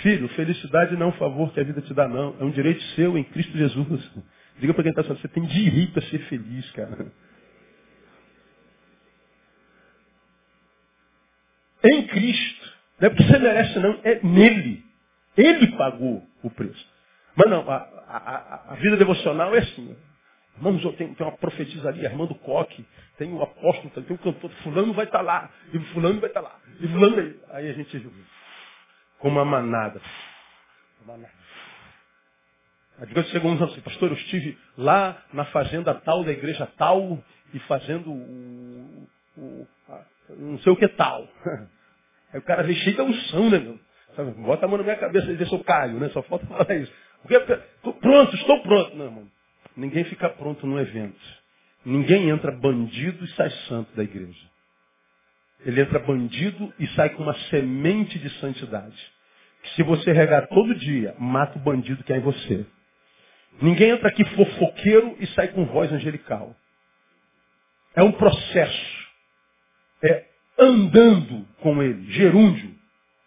Filho, 0.01 0.27
felicidade 0.29 0.95
não 0.95 1.07
é 1.07 1.09
um 1.09 1.17
favor 1.17 1.53
que 1.53 1.59
a 1.59 1.63
vida 1.63 1.81
te 1.81 1.93
dá, 1.93 2.07
não. 2.07 2.35
É 2.39 2.43
um 2.43 2.51
direito 2.51 2.81
seu 2.95 3.17
em 3.17 3.23
Cristo 3.23 3.55
Jesus. 3.57 4.11
Diga 4.57 4.73
para 4.73 4.83
quem 4.83 4.89
está 4.89 5.03
falando, 5.03 5.21
você 5.21 5.27
tem 5.27 5.43
direito 5.43 5.99
a 5.99 6.01
ser 6.03 6.19
feliz, 6.27 6.69
cara. 6.71 7.11
Em 11.83 12.07
Cristo. 12.07 12.73
Não 12.99 13.07
é 13.07 13.09
porque 13.09 13.23
você 13.23 13.39
merece, 13.39 13.79
não. 13.79 13.99
É 14.03 14.19
nele. 14.23 14.83
Ele 15.37 15.67
pagou 15.77 16.25
o 16.43 16.49
preço. 16.49 16.87
Mas 17.35 17.49
não, 17.49 17.69
a, 17.69 17.75
a, 17.75 18.73
a 18.73 18.75
vida 18.75 18.97
devocional 18.97 19.55
é 19.55 19.59
assim. 19.59 19.95
Irmãos, 20.59 20.81
tem, 20.97 21.13
tem 21.13 21.25
uma 21.25 21.37
profetisa 21.37 21.87
ali, 21.87 22.05
Armando 22.05 22.35
Coque, 22.35 22.85
tem 23.17 23.31
um 23.31 23.41
apóstolo, 23.41 23.89
tem 23.89 24.03
um 24.09 24.17
cantor, 24.17 24.51
fulano 24.63 24.93
vai 24.93 25.05
estar 25.05 25.19
tá 25.19 25.23
lá, 25.23 25.49
e 25.73 25.79
fulano 25.93 26.19
vai 26.19 26.29
estar 26.29 26.41
tá 26.41 26.49
lá, 26.49 26.59
e 26.81 26.87
fulano 26.87 27.15
vai... 27.15 27.35
Aí 27.51 27.69
a 27.69 27.73
gente 27.73 27.97
viu, 27.97 28.11
como 29.19 29.37
uma 29.39 29.45
manada. 29.45 30.01
Uma 31.01 31.13
manada. 31.13 31.33
Aí 32.99 33.23
chegou 33.31 33.51
anos 33.51 33.71
assim, 33.71 33.79
pastor, 33.79 34.09
eu 34.09 34.15
estive 34.15 34.57
lá 34.77 35.23
na 35.31 35.45
fazenda 35.45 35.93
tal, 35.95 36.25
da 36.25 36.31
igreja 36.33 36.67
tal, 36.77 37.23
e 37.53 37.59
fazendo 37.59 38.11
o, 38.11 39.07
o 39.37 39.67
a, 39.87 40.03
não 40.37 40.59
sei 40.59 40.73
o 40.73 40.75
que 40.75 40.87
tal. 40.89 41.25
Aí 42.33 42.39
o 42.39 42.43
cara 42.43 42.63
veio 42.63 42.77
cheio 42.79 42.95
de 42.97 43.01
unção, 43.01 43.49
né, 43.49 43.59
meu? 43.59 43.79
Sabe, 44.15 44.31
bota 44.31 44.65
a 44.65 44.67
mão 44.67 44.77
na 44.77 44.83
minha 44.83 44.97
cabeça 44.97 45.31
e 45.31 45.37
diz, 45.37 45.51
eu 45.51 45.63
caio, 45.63 45.99
né? 45.99 46.09
Só 46.09 46.21
falta 46.23 46.45
falar 46.45 46.75
isso. 46.75 46.93
Porque, 47.21 47.39
pronto, 48.01 48.35
estou 48.35 48.61
pronto. 48.61 48.95
Não, 48.95 49.05
irmão. 49.05 49.38
Ninguém 49.75 50.03
fica 50.05 50.29
pronto 50.29 50.65
no 50.67 50.79
evento. 50.79 51.19
Ninguém 51.85 52.29
entra 52.29 52.51
bandido 52.51 53.23
e 53.23 53.27
sai 53.29 53.49
santo 53.67 53.95
da 53.95 54.03
igreja. 54.03 54.49
Ele 55.65 55.81
entra 55.81 55.99
bandido 55.99 56.73
e 56.79 56.87
sai 56.89 57.09
com 57.09 57.23
uma 57.23 57.33
semente 57.49 58.17
de 58.19 58.29
santidade. 58.39 58.97
Que 59.63 59.75
se 59.75 59.83
você 59.83 60.11
regar 60.11 60.47
todo 60.47 60.75
dia, 60.75 61.15
mata 61.19 61.57
o 61.57 61.61
bandido 61.61 62.03
que 62.03 62.13
é 62.13 62.17
em 62.17 62.21
você. 62.21 62.65
Ninguém 63.61 63.89
entra 63.91 64.07
aqui 64.07 64.23
fofoqueiro 64.23 65.17
e 65.19 65.27
sai 65.27 65.49
com 65.49 65.65
voz 65.65 65.91
angelical. 65.91 66.55
É 67.95 68.03
um 68.03 68.11
processo. 68.11 69.07
É 70.03 70.25
andando 70.57 71.45
com 71.61 71.81
ele. 71.83 72.09
Gerúndio. 72.11 72.73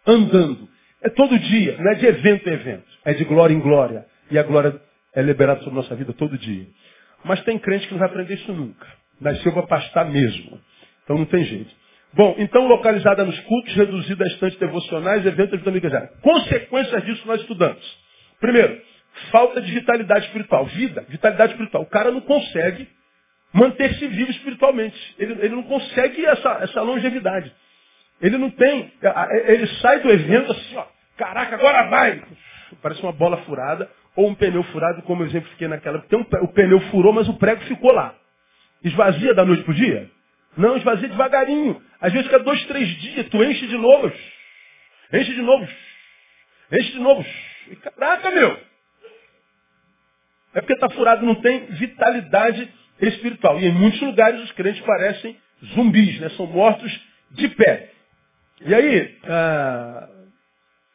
Andando. 0.05 0.67
É 1.01 1.09
todo 1.09 1.37
dia. 1.37 1.77
Não 1.77 1.91
é 1.91 1.95
de 1.95 2.05
evento 2.05 2.49
em 2.49 2.53
evento. 2.53 2.87
É 3.05 3.13
de 3.13 3.23
glória 3.25 3.53
em 3.53 3.59
glória. 3.59 4.07
E 4.31 4.39
a 4.39 4.43
glória 4.43 4.81
é 5.15 5.21
liberada 5.21 5.59
sobre 5.61 5.75
nossa 5.75 5.95
vida 5.95 6.13
todo 6.13 6.37
dia. 6.37 6.67
Mas 7.23 7.41
tem 7.43 7.57
crente 7.57 7.87
que 7.87 7.93
não 7.93 7.99
vai 7.99 8.09
aprender 8.09 8.33
isso 8.33 8.51
nunca. 8.51 8.87
Nasceu 9.19 9.53
para 9.53 9.67
pastar 9.67 10.05
mesmo. 10.05 10.59
Então 11.03 11.17
não 11.17 11.25
tem 11.25 11.43
jeito. 11.45 11.71
Bom, 12.13 12.35
então 12.37 12.67
localizada 12.67 13.23
nos 13.23 13.39
cultos, 13.41 13.73
reduzida 13.75 14.23
a 14.23 14.27
estantes 14.27 14.59
devocionais, 14.59 15.25
eventos 15.25 15.61
de 15.61 15.69
igreja. 15.69 16.11
Consequências 16.21 17.03
disso 17.05 17.25
nós 17.25 17.41
estudamos. 17.41 17.83
Primeiro, 18.39 18.79
falta 19.31 19.61
de 19.61 19.71
vitalidade 19.71 20.25
espiritual. 20.25 20.65
Vida, 20.65 21.05
vitalidade 21.07 21.53
espiritual. 21.53 21.83
O 21.83 21.89
cara 21.89 22.11
não 22.11 22.21
consegue 22.21 22.87
manter-se 23.53 24.07
vivo 24.07 24.31
espiritualmente. 24.31 25.15
Ele, 25.17 25.33
ele 25.33 25.55
não 25.55 25.63
consegue 25.63 26.25
essa, 26.25 26.59
essa 26.61 26.81
longevidade. 26.81 27.51
Ele 28.21 28.37
não 28.37 28.49
tem. 28.49 28.91
Ele 29.47 29.67
sai 29.81 29.99
do 30.01 30.11
evento 30.11 30.51
assim, 30.51 30.77
ó. 30.77 30.85
Caraca, 31.17 31.55
agora 31.55 31.89
vai! 31.89 32.23
Parece 32.81 33.01
uma 33.03 33.11
bola 33.11 33.37
furada 33.43 33.89
ou 34.15 34.29
um 34.29 34.35
pneu 34.35 34.63
furado, 34.65 35.01
como 35.03 35.23
eu 35.23 35.27
exemplifiquei 35.27 35.67
naquela. 35.67 35.99
Tem 36.01 36.19
um, 36.19 36.25
o 36.41 36.47
pneu 36.49 36.79
furou, 36.91 37.13
mas 37.13 37.27
o 37.27 37.33
prego 37.35 37.61
ficou 37.63 37.91
lá. 37.91 38.15
Esvazia 38.83 39.33
da 39.33 39.45
noite 39.45 39.63
para 39.63 39.71
o 39.71 39.75
dia? 39.75 40.09
Não, 40.57 40.77
esvazia 40.77 41.07
devagarinho. 41.07 41.81
Às 41.99 42.11
vezes 42.11 42.27
fica 42.27 42.39
dois, 42.43 42.63
três 42.65 42.87
dias, 42.99 43.27
tu 43.29 43.43
enche 43.43 43.65
de 43.67 43.77
novo. 43.77 44.11
Enche 45.11 45.33
de 45.33 45.41
novo. 45.41 45.67
Enche 46.71 46.91
de 46.91 46.99
novo. 46.99 47.25
E, 47.69 47.75
caraca, 47.77 48.31
meu! 48.31 48.59
É 50.53 50.61
porque 50.61 50.73
está 50.73 50.89
furado, 50.89 51.25
não 51.25 51.35
tem 51.35 51.65
vitalidade 51.67 52.71
espiritual. 53.01 53.59
E 53.59 53.65
em 53.65 53.71
muitos 53.71 54.01
lugares 54.01 54.41
os 54.41 54.51
crentes 54.51 54.81
parecem 54.83 55.35
zumbis, 55.73 56.19
né? 56.19 56.29
São 56.29 56.45
mortos 56.45 56.91
de 57.31 57.47
pé. 57.49 57.89
E 58.61 58.73
aí, 58.73 59.17
ah, 59.25 60.09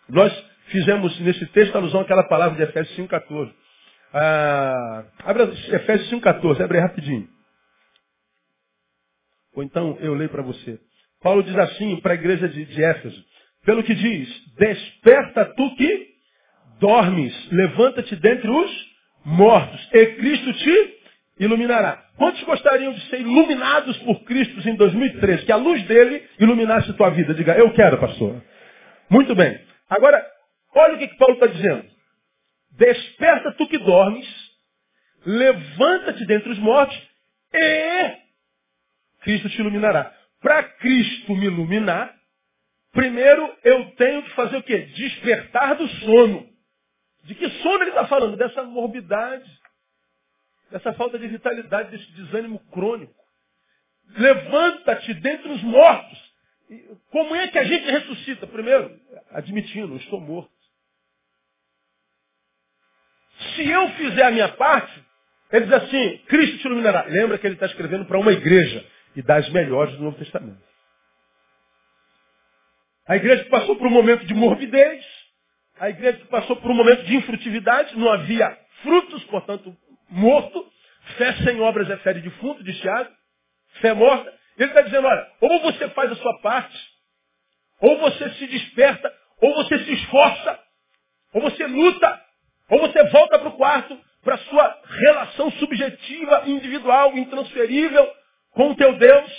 nós 0.09 0.48
fizemos 0.71 1.19
nesse 1.21 1.47
texto 1.47 1.77
alusão 1.77 2.01
àquela 2.01 2.25
palavra 2.25 2.57
de 2.57 2.63
Efésios 2.63 2.97
5,14. 2.99 3.53
Ah, 4.13 5.05
abre 5.25 5.43
Efésios 5.43 6.11
5,14, 6.11 6.61
abre 6.63 6.79
rapidinho. 6.79 7.29
Ou 9.55 9.63
então 9.63 9.99
eu 10.01 10.15
leio 10.15 10.31
para 10.31 10.43
você. 10.43 10.79
Paulo 11.23 11.43
diz 11.43 11.57
assim 11.57 11.97
para 12.01 12.13
a 12.13 12.15
igreja 12.15 12.49
de, 12.49 12.65
de 12.65 12.83
Éfeso, 12.83 13.25
pelo 13.65 13.83
que 13.83 13.95
diz, 13.95 14.29
desperta 14.57 15.45
tu 15.45 15.77
que 15.77 16.09
dormes, 16.81 17.35
levanta-te 17.51 18.15
dentre 18.17 18.49
os 18.49 18.89
mortos, 19.25 19.89
e 19.93 20.07
Cristo 20.07 20.53
te 20.53 20.99
iluminará. 21.41 22.05
Quantos 22.17 22.43
gostariam 22.45 22.93
de 22.93 23.01
ser 23.09 23.21
iluminados 23.21 23.97
por 23.99 24.23
Cristo 24.25 24.69
em 24.69 24.75
2013? 24.75 25.45
Que 25.45 25.53
a 25.53 25.57
luz 25.57 25.83
dele 25.85 26.23
iluminasse 26.39 26.93
tua 26.95 27.11
vida. 27.11 27.33
Diga, 27.35 27.57
eu 27.57 27.73
quero, 27.73 27.99
pastor. 27.99 28.43
Muito 29.09 29.35
bem. 29.35 29.61
Agora, 29.89 30.25
olha 30.75 30.95
o 30.95 30.99
que, 30.99 31.09
que 31.09 31.17
Paulo 31.17 31.35
está 31.35 31.47
dizendo. 31.47 31.89
Desperta 32.73 33.53
tu 33.53 33.67
que 33.67 33.79
dormes, 33.79 34.27
levanta-te 35.25 36.25
dentre 36.27 36.51
os 36.51 36.59
mortos 36.59 36.97
e 37.53 38.17
Cristo 39.21 39.49
te 39.49 39.61
iluminará. 39.61 40.15
Para 40.41 40.63
Cristo 40.63 41.35
me 41.35 41.47
iluminar, 41.47 42.15
primeiro 42.93 43.57
eu 43.65 43.91
tenho 43.97 44.23
que 44.23 44.31
fazer 44.31 44.57
o 44.57 44.63
quê? 44.63 44.79
Despertar 44.79 45.75
do 45.75 45.89
sono. 45.89 46.49
De 47.25 47.35
que 47.35 47.49
sono 47.63 47.83
ele 47.83 47.91
está 47.91 48.07
falando? 48.07 48.37
Dessa 48.37 48.63
morbidade, 48.63 49.51
dessa 50.71 50.93
falta 50.95 51.19
de 51.19 51.27
vitalidade, 51.27 51.91
desse 51.91 52.11
desânimo 52.13 52.61
crônico. 52.71 53.15
Levanta-te 54.17 55.15
dentre 55.15 55.51
os 55.51 55.63
mortos. 55.63 56.29
Como 57.11 57.35
é 57.35 57.49
que 57.49 57.59
a 57.59 57.65
gente 57.65 57.91
ressuscita? 57.91 58.47
Primeiro, 58.47 58.99
admitindo, 59.31 59.95
eu 59.95 59.99
estou 59.99 60.21
morto. 60.21 60.51
Se 63.59 63.69
eu 63.69 63.89
fizer 63.95 64.23
a 64.23 64.31
minha 64.31 64.49
parte, 64.51 65.05
ele 65.51 65.65
diz 65.65 65.75
assim, 65.75 66.19
Cristo 66.29 66.59
te 66.59 66.67
iluminará. 66.69 67.07
Lembra 67.09 67.39
que 67.39 67.45
ele 67.45 67.55
está 67.55 67.67
escrevendo 67.67 68.05
para 68.05 68.17
uma 68.17 68.33
igreja 68.33 68.87
e 69.17 69.23
das 69.23 69.51
melhores 69.51 69.97
do 69.97 70.05
Novo 70.05 70.17
Testamento. 70.17 70.63
A 73.09 73.17
igreja 73.17 73.43
que 73.43 73.51
passou 73.51 73.75
por 73.75 73.89
um 73.89 73.91
momento 73.91 74.25
de 74.27 74.33
morbidez, 74.33 75.05
a 75.81 75.91
igreja 75.91 76.19
que 76.19 76.29
passou 76.29 76.55
por 76.55 76.71
um 76.71 76.75
momento 76.75 77.03
de 77.03 77.17
infrutividade, 77.17 77.99
não 77.99 78.09
havia 78.13 78.57
frutos, 78.85 79.25
portanto, 79.25 79.77
morto. 80.09 80.65
Fé 81.17 81.33
sem 81.39 81.61
obras 81.61 81.91
é 81.91 81.97
fé 81.97 82.13
de 82.13 82.21
defunto, 82.21 82.63
de 82.63 82.81
Tiago. 82.81 83.11
Fé 83.81 83.93
morta. 83.93 84.33
Ele 84.57 84.69
está 84.69 84.83
dizendo, 84.83 85.09
olha, 85.09 85.27
ou 85.41 85.61
você 85.63 85.89
faz 85.91 86.13
a 86.13 86.17
sua 86.17 86.41
parte, 86.43 86.79
ou 87.81 87.99
você 87.99 88.31
se 88.35 88.47
desperta, 88.47 89.13
ou 89.43 89.53
você 89.55 89.79
se 89.81 89.93
esforça, 89.95 90.61
ou 91.33 91.43
você 91.43 91.67
luta, 91.67 92.28
ou 92.71 92.81
você 92.81 93.03
volta 93.05 93.39
para 93.39 93.49
o 93.49 93.57
quarto, 93.57 93.99
para 94.23 94.35
a 94.35 94.39
sua 94.39 94.79
relação 95.01 95.51
subjetiva, 95.53 96.43
individual, 96.47 97.17
intransferível 97.17 98.07
com 98.53 98.71
o 98.71 98.75
teu 98.75 98.97
Deus, 98.99 99.33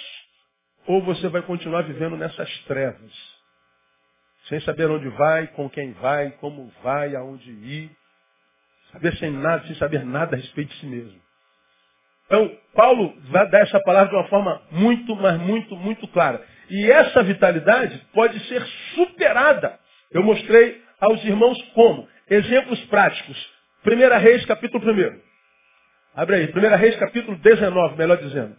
ou 0.88 1.02
você 1.04 1.28
vai 1.28 1.42
continuar 1.42 1.84
vivendo 1.84 2.18
nessas 2.18 2.50
trevas, 2.64 3.12
sem 4.48 4.60
saber 4.62 4.90
onde 4.90 5.10
vai, 5.10 5.48
com 5.48 5.70
quem 5.70 5.92
vai, 5.94 6.32
como 6.40 6.72
vai, 6.82 7.16
aonde 7.16 7.52
ir, 7.52 7.92
saber 8.92 9.16
sem 9.18 9.32
nada, 9.32 9.66
sem 9.68 9.76
saber 9.76 10.04
nada 10.04 10.36
a 10.36 10.40
respeito 10.40 10.70
de 10.70 10.80
si 10.80 10.86
mesmo. 10.88 11.22
Então, 12.26 12.58
Paulo 12.76 13.16
vai 13.32 13.50
dar 13.50 13.62
essa 13.62 13.80
palavra 13.82 14.10
de 14.10 14.16
uma 14.16 14.28
forma 14.28 14.62
muito, 14.72 15.16
mas 15.16 15.40
muito, 15.40 15.76
muito 15.76 16.08
clara. 16.10 16.44
E 16.70 16.92
essa 16.92 17.24
vitalidade 17.24 17.98
pode 18.14 18.40
ser 18.48 18.64
superada. 18.94 19.80
Eu 20.12 20.24
mostrei 20.24 20.80
aos 21.00 21.24
irmãos 21.24 21.60
como. 21.74 22.08
Exemplos 22.30 22.80
práticos. 22.86 23.38
Primeira 23.84 24.18
Reis, 24.18 24.46
capítulo 24.46 24.92
1. 24.92 25.22
Abre 26.16 26.36
aí. 26.36 26.48
Primeira 26.48 26.76
Reis, 26.76 26.96
capítulo 26.98 27.38
19, 27.38 27.98
melhor 27.98 28.18
dizendo. 28.18 28.56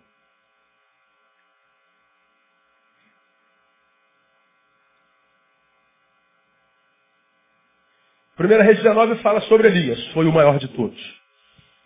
Primeira 8.40 8.64
Reis 8.64 8.78
19 8.78 9.16
fala 9.16 9.42
sobre 9.42 9.68
Elias, 9.68 10.02
foi 10.14 10.24
o 10.24 10.32
maior 10.32 10.58
de 10.58 10.66
todos. 10.68 11.20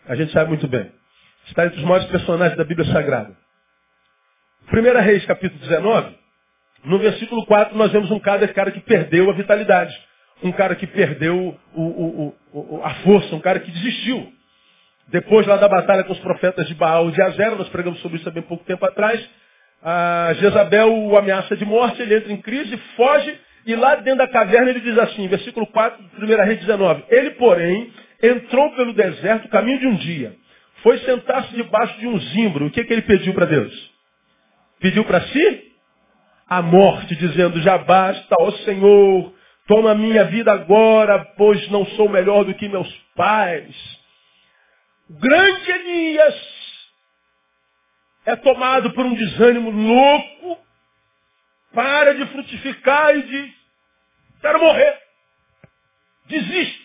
A 0.06 0.14
gente 0.14 0.32
sabe 0.32 0.50
muito 0.50 0.68
bem. 0.68 0.92
Está 1.48 1.66
entre 1.66 1.80
os 1.80 1.84
maiores 1.84 2.06
personagens 2.06 2.56
da 2.56 2.62
Bíblia 2.62 2.90
Sagrada. 2.92 3.36
Primeira 4.66 5.00
Reis, 5.00 5.26
capítulo 5.26 5.60
19, 5.60 6.16
no 6.84 6.98
versículo 7.00 7.44
4 7.44 7.76
nós 7.76 7.90
vemos 7.90 8.08
um 8.12 8.20
cara, 8.20 8.46
cara 8.46 8.70
que 8.70 8.78
perdeu 8.80 9.28
a 9.28 9.34
vitalidade. 9.34 9.92
Um 10.42 10.52
cara 10.52 10.74
que 10.74 10.86
perdeu 10.86 11.56
o, 11.74 11.82
o, 11.82 12.34
o, 12.52 12.82
a 12.84 12.90
força, 12.96 13.34
um 13.34 13.40
cara 13.40 13.60
que 13.60 13.70
desistiu. 13.70 14.32
Depois 15.08 15.46
lá 15.46 15.56
da 15.56 15.68
batalha 15.68 16.04
com 16.04 16.12
os 16.12 16.18
profetas 16.20 16.66
de 16.66 16.74
Baal 16.74 17.08
e 17.08 17.12
de 17.12 17.22
Azera, 17.22 17.56
nós 17.56 17.68
pregamos 17.68 18.00
sobre 18.00 18.16
isso 18.16 18.24
também 18.24 18.42
pouco 18.42 18.64
tempo 18.64 18.84
atrás, 18.84 19.24
a 19.82 20.32
Jezabel 20.34 20.94
o 20.94 21.16
ameaça 21.16 21.54
de 21.56 21.64
morte, 21.64 22.00
ele 22.00 22.16
entra 22.16 22.32
em 22.32 22.40
crise, 22.40 22.74
foge 22.96 23.38
e 23.66 23.76
lá 23.76 23.96
dentro 23.96 24.18
da 24.18 24.28
caverna 24.28 24.70
ele 24.70 24.80
diz 24.80 24.96
assim, 24.98 25.28
versículo 25.28 25.66
4, 25.66 26.02
1 26.18 26.26
Reis 26.44 26.60
19. 26.60 27.04
Ele, 27.10 27.30
porém, 27.32 27.92
entrou 28.22 28.70
pelo 28.76 28.94
deserto, 28.94 29.48
caminho 29.48 29.80
de 29.80 29.86
um 29.86 29.96
dia. 29.96 30.36
Foi 30.82 30.98
sentar-se 31.00 31.54
debaixo 31.54 31.98
de 31.98 32.06
um 32.06 32.18
zimbro. 32.18 32.66
O 32.66 32.70
que, 32.70 32.84
que 32.84 32.92
ele 32.92 33.02
pediu 33.02 33.34
para 33.34 33.46
Deus? 33.46 33.90
Pediu 34.80 35.04
para 35.04 35.20
si? 35.22 35.72
A 36.48 36.60
morte, 36.60 37.14
dizendo, 37.16 37.60
já 37.60 37.78
basta, 37.78 38.36
ó 38.38 38.50
Senhor, 38.52 39.34
toma 39.66 39.94
minha 39.94 40.24
vida 40.24 40.52
agora, 40.52 41.24
pois 41.36 41.68
não 41.70 41.84
sou 41.86 42.08
melhor 42.08 42.44
do 42.44 42.54
que 42.54 42.68
meus 42.68 42.92
pais. 43.14 43.74
O 45.08 45.14
grande 45.14 45.70
Elias 45.70 46.54
é 48.26 48.36
tomado 48.36 48.90
por 48.92 49.04
um 49.04 49.14
desânimo 49.14 49.70
louco, 49.70 50.58
para 51.72 52.14
de 52.14 52.26
frutificar 52.26 53.16
e 53.16 53.22
diz, 53.22 53.54
quero 54.40 54.60
morrer. 54.60 54.98
Desiste. 56.26 56.84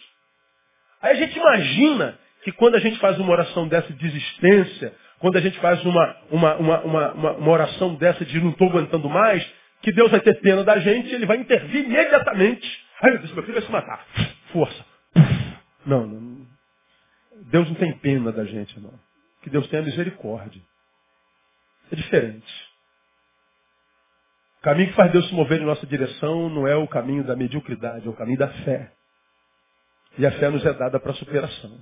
Aí 1.01 1.12
a 1.12 1.15
gente 1.15 1.38
imagina 1.38 2.19
que 2.43 2.51
quando 2.51 2.75
a 2.75 2.79
gente 2.79 2.98
faz 3.00 3.17
uma 3.19 3.31
oração 3.31 3.67
dessa 3.67 3.88
de 3.88 4.00
desistência, 4.00 4.93
quando 5.19 5.38
a 5.38 5.41
gente 5.41 5.57
faz 5.59 5.83
uma, 5.86 6.17
uma, 6.31 6.55
uma, 6.55 6.81
uma, 6.81 7.31
uma 7.33 7.51
oração 7.51 7.95
dessa 7.95 8.25
de 8.25 8.39
não 8.39 8.51
estou 8.51 8.69
aguentando 8.69 9.09
mais, 9.09 9.45
que 9.81 9.91
Deus 9.91 10.12
vai 10.12 10.19
ter 10.19 10.39
pena 10.41 10.63
da 10.63 10.79
gente 10.79 11.13
ele 11.13 11.25
vai 11.25 11.38
intervir 11.38 11.86
imediatamente. 11.86 12.86
Ai 13.01 13.12
meu 13.12 13.19
Deus, 13.19 13.33
meu 13.33 13.43
filho 13.43 13.55
vai 13.55 13.63
se 13.63 13.71
matar. 13.71 14.05
Força. 14.51 14.86
Não, 15.86 16.05
não. 16.05 16.48
Deus 17.43 17.67
não 17.67 17.75
tem 17.75 17.98
pena 18.00 18.31
da 18.31 18.43
gente, 18.43 18.79
não. 18.79 18.93
Que 19.41 19.50
Deus 19.50 19.67
tenha 19.69 19.81
misericórdia. 19.81 20.62
É 21.91 21.95
diferente. 21.95 22.69
O 24.59 24.62
caminho 24.62 24.89
que 24.89 24.95
faz 24.95 25.12
Deus 25.12 25.27
se 25.27 25.33
mover 25.33 25.62
em 25.62 25.65
nossa 25.65 25.88
direção 25.88 26.50
não 26.50 26.67
é 26.67 26.75
o 26.75 26.88
caminho 26.88 27.24
da 27.24 27.36
mediocridade, 27.36 28.05
é 28.05 28.09
o 28.09 28.13
caminho 28.13 28.38
da 28.38 28.50
fé. 28.50 28.91
E 30.17 30.25
a 30.25 30.31
fé 30.33 30.50
nos 30.50 30.65
é 30.65 30.74
dada 30.74 31.00
para 31.00 31.13
superação. 31.13 31.79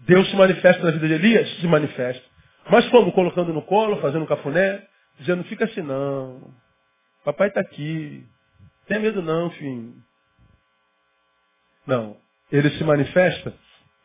Deus 0.00 0.30
se 0.30 0.36
manifesta 0.36 0.84
na 0.84 0.92
vida 0.92 1.08
de 1.08 1.14
Elias? 1.14 1.60
Se 1.60 1.66
manifesta. 1.66 2.24
Mas 2.70 2.88
como? 2.90 3.10
Colocando 3.12 3.52
no 3.52 3.62
colo, 3.62 4.00
fazendo 4.00 4.22
um 4.22 4.26
cafuné, 4.26 4.86
dizendo, 5.18 5.42
fica 5.44 5.64
assim 5.64 5.82
não. 5.82 6.54
Papai 7.28 7.48
está 7.48 7.60
aqui. 7.60 8.24
Tem 8.86 8.98
medo 9.00 9.20
não, 9.20 9.50
filho. 9.50 9.94
Não. 11.86 12.16
Ele 12.50 12.70
se 12.70 12.84
manifesta 12.84 13.54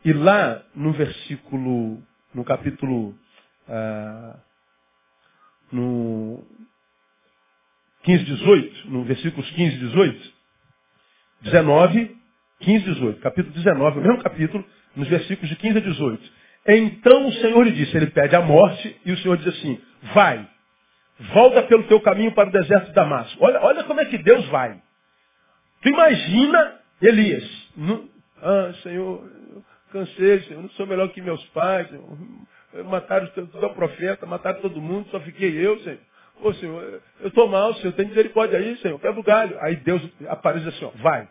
e 0.04 0.12
lá 0.12 0.62
no 0.74 0.92
versículo, 0.92 2.02
no 2.34 2.44
capítulo, 2.44 3.18
ah, 3.66 4.36
no 5.72 6.44
15, 8.02 8.24
18, 8.24 8.90
no 8.90 9.04
versículos 9.04 9.50
15 9.52 9.74
e 9.74 9.78
18, 9.78 10.32
19, 11.44 12.16
15 12.60 12.76
e 12.76 12.92
18, 12.92 13.20
capítulo 13.22 13.54
19, 13.54 14.00
o 14.00 14.02
mesmo 14.02 14.22
capítulo, 14.22 14.62
nos 14.94 15.08
versículos 15.08 15.48
de 15.48 15.56
15 15.56 15.78
a 15.78 15.80
18. 15.80 16.32
Então 16.66 17.26
o 17.26 17.32
Senhor 17.32 17.62
lhe 17.62 17.72
disse, 17.72 17.96
ele 17.96 18.08
pede 18.08 18.36
a 18.36 18.42
morte, 18.42 18.94
e 19.02 19.12
o 19.12 19.16
Senhor 19.16 19.38
diz 19.38 19.46
assim, 19.46 19.80
vai, 20.12 20.46
volta 21.18 21.62
pelo 21.64 21.84
teu 21.84 22.00
caminho 22.00 22.32
para 22.32 22.48
o 22.48 22.52
deserto 22.52 22.86
de 22.86 22.92
Damasco. 22.92 23.44
Olha, 23.44 23.60
olha 23.60 23.84
como 23.84 24.00
é 24.00 24.04
que 24.04 24.18
Deus 24.18 24.46
vai. 24.48 24.80
Tu 25.82 25.88
imagina 25.88 26.80
Elias. 27.00 27.44
Não, 27.76 28.08
ah, 28.42 28.72
Senhor, 28.82 29.30
cansei, 29.92 30.40
Senhor, 30.42 30.62
não 30.62 30.70
sou 30.70 30.86
melhor 30.86 31.08
que 31.08 31.20
meus 31.22 31.44
pais, 31.46 31.88
Senhor. 31.88 32.18
Mataram 32.86 33.26
todo 33.28 33.66
o 33.66 33.74
profeta, 33.74 34.26
mataram 34.26 34.60
todo 34.60 34.80
mundo, 34.80 35.08
só 35.10 35.20
fiquei 35.20 35.54
eu, 35.64 35.78
Senhor. 35.80 35.98
Ô 36.40 36.52
Senhor, 36.54 37.00
eu 37.20 37.28
estou 37.28 37.48
mal, 37.48 37.74
Senhor, 37.74 37.92
tem 37.92 38.06
misericórdia 38.06 38.58
aí, 38.58 38.76
Senhor, 38.78 38.98
quebra 38.98 39.20
o 39.20 39.24
galho. 39.24 39.56
Aí 39.60 39.76
Deus 39.76 40.02
aparece 40.28 40.68
assim, 40.68 40.84
ó, 40.84 40.90
vai. 40.96 41.28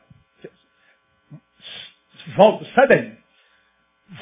Volta, 2.35 2.65
sai 2.73 2.87
daí. 2.87 3.17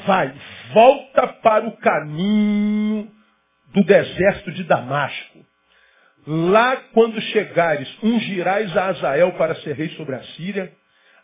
Vai, 0.06 0.34
volta 0.72 1.28
para 1.28 1.66
o 1.66 1.76
caminho 1.76 3.10
do 3.72 3.84
deserto 3.84 4.50
de 4.52 4.64
Damasco. 4.64 5.31
Lá, 6.26 6.76
quando 6.92 7.20
chegares, 7.20 7.88
ungirás 8.02 8.76
a 8.76 8.88
Azael 8.88 9.32
para 9.32 9.56
ser 9.56 9.74
rei 9.74 9.88
sobre 9.90 10.14
a 10.14 10.22
Síria, 10.22 10.72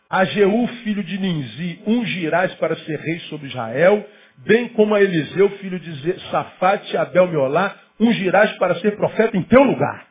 a 0.09 0.25
Jeú, 0.25 0.67
filho 0.83 1.03
de 1.03 1.17
Ninzi, 1.17 1.81
ungirás 1.85 2.53
para 2.55 2.75
ser 2.77 2.99
rei 2.99 3.19
sobre 3.21 3.47
Israel, 3.47 4.05
bem 4.37 4.67
como 4.69 4.95
a 4.95 5.01
Eliseu, 5.01 5.49
filho 5.57 5.79
de 5.79 6.19
Safate, 6.31 6.97
Abel 6.97 7.27
Meolá, 7.27 7.77
ungirás 7.99 8.51
para 8.57 8.75
ser 8.79 8.97
profeta 8.97 9.37
em 9.37 9.43
teu 9.43 9.63
lugar. 9.63 10.07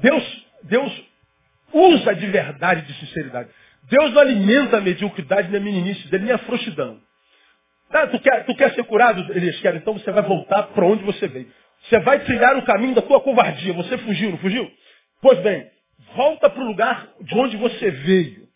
Deus, 0.00 0.46
Deus 0.62 1.04
usa 1.72 2.14
de 2.14 2.26
verdade 2.26 2.82
de 2.86 2.94
sinceridade. 3.00 3.50
Deus 3.84 4.12
não 4.12 4.20
alimenta 4.20 4.78
a 4.78 4.80
mediocridade 4.80 5.48
nem 5.48 5.60
a 5.60 5.64
meninice 5.64 6.08
dele, 6.08 6.24
nem 6.24 6.34
a 6.34 6.38
frouxidão. 6.38 7.00
Ah, 7.90 8.06
tu, 8.06 8.18
quer, 8.20 8.46
tu 8.46 8.54
quer 8.54 8.72
ser 8.74 8.84
curado? 8.84 9.20
Eles 9.32 9.60
querem, 9.60 9.80
então 9.80 9.94
você 9.94 10.10
vai 10.10 10.22
voltar 10.22 10.62
para 10.68 10.84
onde 10.84 11.04
você 11.04 11.28
veio. 11.28 11.50
Você 11.84 11.98
vai 12.00 12.20
trilhar 12.24 12.56
o 12.56 12.64
caminho 12.64 12.94
da 12.94 13.02
tua 13.02 13.20
covardia. 13.20 13.72
Você 13.72 13.98
fugiu, 13.98 14.30
não 14.30 14.38
fugiu? 14.38 14.70
Pois 15.20 15.38
bem, 15.40 15.70
volta 16.14 16.48
para 16.48 16.62
o 16.62 16.66
lugar 16.66 17.08
de 17.20 17.34
onde 17.34 17.56
você 17.56 17.90
veio. 17.90 18.48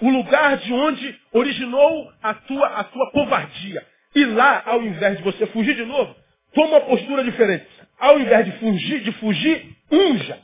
O 0.00 0.10
lugar 0.10 0.58
de 0.58 0.72
onde 0.72 1.20
originou 1.32 2.12
a 2.22 2.34
tua, 2.34 2.66
a 2.68 2.84
tua 2.84 3.10
covardia. 3.12 3.86
E 4.14 4.24
lá, 4.24 4.62
ao 4.66 4.82
invés 4.82 5.18
de 5.18 5.22
você 5.22 5.46
fugir 5.46 5.74
de 5.74 5.84
novo, 5.84 6.14
toma 6.54 6.78
uma 6.78 6.80
postura 6.82 7.24
diferente. 7.24 7.66
Ao 7.98 8.18
invés 8.18 8.44
de 8.44 8.52
fugir, 8.58 9.00
de 9.00 9.12
fugir, 9.12 9.76
unja. 9.90 10.38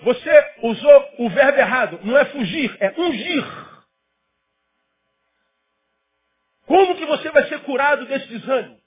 Você 0.00 0.44
usou 0.62 1.08
o 1.18 1.28
verbo 1.28 1.58
errado. 1.58 2.00
Não 2.04 2.16
é 2.16 2.24
fugir, 2.26 2.74
é 2.80 2.92
ungir. 2.98 3.44
Como 6.66 6.96
que 6.96 7.04
você 7.04 7.30
vai 7.30 7.48
ser 7.48 7.60
curado 7.60 8.06
desse 8.06 8.26
desânimo? 8.28 8.81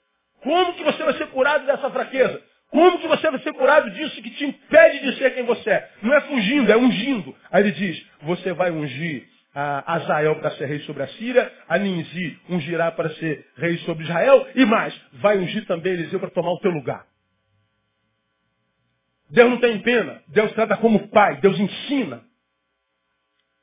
Como 0.46 0.74
que 0.74 0.84
você 0.84 1.02
vai 1.02 1.14
ser 1.14 1.26
curado 1.30 1.66
dessa 1.66 1.90
fraqueza? 1.90 2.40
Como 2.70 3.00
que 3.00 3.08
você 3.08 3.28
vai 3.28 3.40
ser 3.40 3.52
curado 3.52 3.90
disso 3.90 4.22
que 4.22 4.30
te 4.30 4.44
impede 4.44 5.00
de 5.00 5.18
ser 5.18 5.34
quem 5.34 5.44
você 5.44 5.70
é? 5.70 5.90
Não 6.00 6.14
é 6.14 6.20
fugindo, 6.20 6.70
é 6.70 6.76
ungindo. 6.76 7.34
Aí 7.50 7.64
ele 7.64 7.72
diz, 7.72 8.06
você 8.22 8.52
vai 8.52 8.70
ungir 8.70 9.26
a 9.52 9.94
Azael 9.94 10.36
para 10.36 10.52
ser 10.52 10.66
rei 10.66 10.78
sobre 10.82 11.02
a 11.02 11.08
Síria, 11.08 11.52
a 11.68 11.76
Ninzi 11.78 12.38
ungirá 12.48 12.92
para 12.92 13.10
ser 13.14 13.44
rei 13.56 13.76
sobre 13.78 14.04
Israel, 14.04 14.46
e 14.54 14.64
mais, 14.64 14.94
vai 15.14 15.36
ungir 15.36 15.66
também 15.66 15.94
Eliseu 15.94 16.20
para 16.20 16.30
tomar 16.30 16.52
o 16.52 16.60
teu 16.60 16.70
lugar. 16.70 17.04
Deus 19.28 19.50
não 19.50 19.58
tem 19.58 19.80
pena, 19.80 20.22
Deus 20.28 20.52
trata 20.52 20.76
como 20.76 21.08
pai, 21.08 21.40
Deus 21.40 21.58
ensina. 21.58 22.22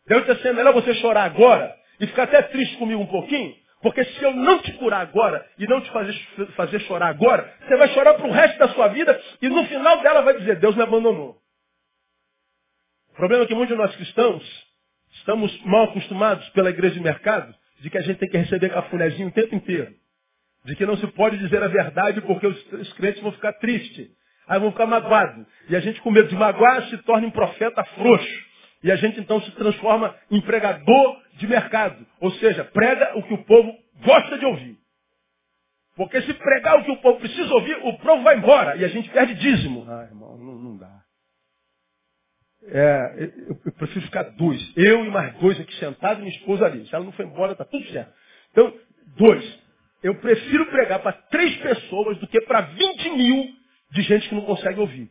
Deus 0.05 0.23
está 0.23 0.35
sendo 0.35 0.57
melhor 0.57 0.73
você 0.73 0.93
chorar 0.95 1.23
agora 1.23 1.73
e 2.01 2.07
ficar 2.07 2.23
até 2.23 2.41
triste 2.41 2.75
comigo 2.75 3.01
um 3.01 3.07
pouquinho, 3.07 3.55
porque 3.83 4.01
se 4.05 4.23
eu 4.23 4.33
não 4.33 4.61
te 4.61 4.71
curar 4.73 5.01
agora 5.01 5.45
e 5.59 5.67
não 5.67 5.81
te 5.81 5.91
fazer, 5.91 6.13
fazer 6.55 6.79
chorar 6.81 7.07
agora, 7.07 7.53
você 7.67 7.75
vai 7.75 7.89
chorar 7.89 8.13
para 8.13 8.25
o 8.25 8.31
resto 8.31 8.57
da 8.57 8.69
sua 8.69 8.87
vida 8.87 9.21
e 9.41 9.49
no 9.49 9.65
final 9.65 10.01
dela 10.01 10.21
vai 10.21 10.37
dizer, 10.37 10.55
Deus 10.55 10.73
me 10.73 10.83
abandonou. 10.83 11.37
O 13.09 13.15
problema 13.15 13.43
é 13.43 13.47
que 13.47 13.53
muitos 13.53 13.75
de 13.75 13.83
nós 13.83 13.93
cristãos 13.97 14.41
estamos 15.11 15.61
mal 15.65 15.83
acostumados 15.83 16.47
pela 16.51 16.69
igreja 16.69 16.95
de 16.95 17.01
mercado 17.01 17.53
de 17.81 17.89
que 17.89 17.97
a 17.97 18.01
gente 18.01 18.19
tem 18.19 18.29
que 18.29 18.37
receber 18.37 18.69
cafunézinho 18.69 19.27
o 19.27 19.33
tempo 19.33 19.53
inteiro. 19.53 19.93
De 20.63 20.77
que 20.77 20.85
não 20.85 20.95
se 20.95 21.05
pode 21.07 21.37
dizer 21.37 21.61
a 21.61 21.67
verdade 21.67 22.21
porque 22.21 22.47
os, 22.47 22.93
crentes 22.93 23.21
vão 23.21 23.33
ficar 23.33 23.51
tristes. 23.53 24.07
Aí 24.47 24.61
vão 24.61 24.71
ficar 24.71 24.85
magoados. 24.85 25.45
E 25.67 25.75
a 25.75 25.81
gente, 25.81 25.99
com 26.01 26.09
medo 26.09 26.29
de 26.29 26.35
magoar, 26.35 26.87
se 26.87 26.97
torna 26.99 27.27
um 27.27 27.31
profeta 27.31 27.83
frouxo. 27.95 28.45
E 28.83 28.91
a 28.91 28.95
gente 28.97 29.19
então 29.19 29.41
se 29.41 29.51
transforma 29.51 30.15
em 30.29 30.41
pregador 30.41 31.21
de 31.35 31.47
mercado. 31.47 32.05
Ou 32.19 32.31
seja, 32.33 32.65
prega 32.65 33.17
o 33.17 33.23
que 33.23 33.33
o 33.33 33.43
povo 33.45 33.73
gosta 34.03 34.37
de 34.37 34.45
ouvir. 34.45 34.77
Porque 35.95 36.21
se 36.23 36.33
pregar 36.33 36.79
o 36.79 36.83
que 36.83 36.91
o 36.91 37.01
povo 37.01 37.19
precisa 37.19 37.53
ouvir, 37.53 37.77
o 37.83 37.97
povo 37.99 38.23
vai 38.23 38.37
embora. 38.37 38.75
E 38.75 38.83
a 38.83 38.87
gente 38.87 39.09
perde 39.09 39.35
dízimo. 39.35 39.85
Ah, 39.87 40.03
irmão, 40.03 40.37
não, 40.37 40.55
não 40.55 40.77
dá. 40.77 41.03
É, 42.65 43.15
eu, 43.47 43.59
eu, 43.65 43.71
prefiro 43.73 44.05
ficar 44.05 44.23
dois. 44.23 44.73
Eu 44.75 45.05
e 45.05 45.09
mais 45.09 45.33
dois 45.35 45.59
aqui 45.59 45.75
sentados 45.75 46.19
e 46.19 46.25
minha 46.25 46.35
esposa 46.35 46.65
ali. 46.65 46.85
Se 46.87 46.95
ela 46.95 47.05
não 47.05 47.11
foi 47.11 47.25
embora, 47.25 47.51
está 47.51 47.65
tudo 47.65 47.85
certo. 47.87 48.11
Então, 48.51 48.73
dois. 49.17 49.63
Eu 50.01 50.15
prefiro 50.15 50.65
pregar 50.67 50.99
para 51.01 51.13
três 51.13 51.55
pessoas 51.57 52.17
do 52.19 52.27
que 52.27 52.41
para 52.41 52.61
20 52.61 53.09
mil 53.11 53.47
de 53.91 54.01
gente 54.01 54.27
que 54.27 54.35
não 54.35 54.45
consegue 54.45 54.79
ouvir. 54.79 55.09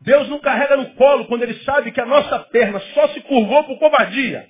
Deus 0.00 0.28
não 0.28 0.38
carrega 0.40 0.76
no 0.76 0.94
colo 0.94 1.26
quando 1.26 1.42
ele 1.42 1.54
sabe 1.64 1.90
que 1.92 2.00
a 2.00 2.06
nossa 2.06 2.38
perna 2.46 2.78
só 2.94 3.08
se 3.08 3.20
curvou 3.22 3.64
por 3.64 3.78
covardia. 3.78 4.48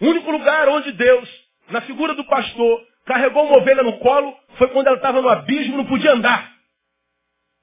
O 0.00 0.06
único 0.06 0.30
lugar 0.30 0.68
onde 0.68 0.92
Deus, 0.92 1.28
na 1.70 1.80
figura 1.82 2.14
do 2.14 2.24
pastor, 2.24 2.86
carregou 3.06 3.46
uma 3.46 3.58
ovelha 3.58 3.82
no 3.82 3.98
colo 3.98 4.36
foi 4.56 4.68
quando 4.68 4.86
ela 4.86 4.96
estava 4.96 5.20
no 5.20 5.28
abismo 5.28 5.74
e 5.74 5.76
não 5.78 5.86
podia 5.86 6.12
andar. 6.12 6.54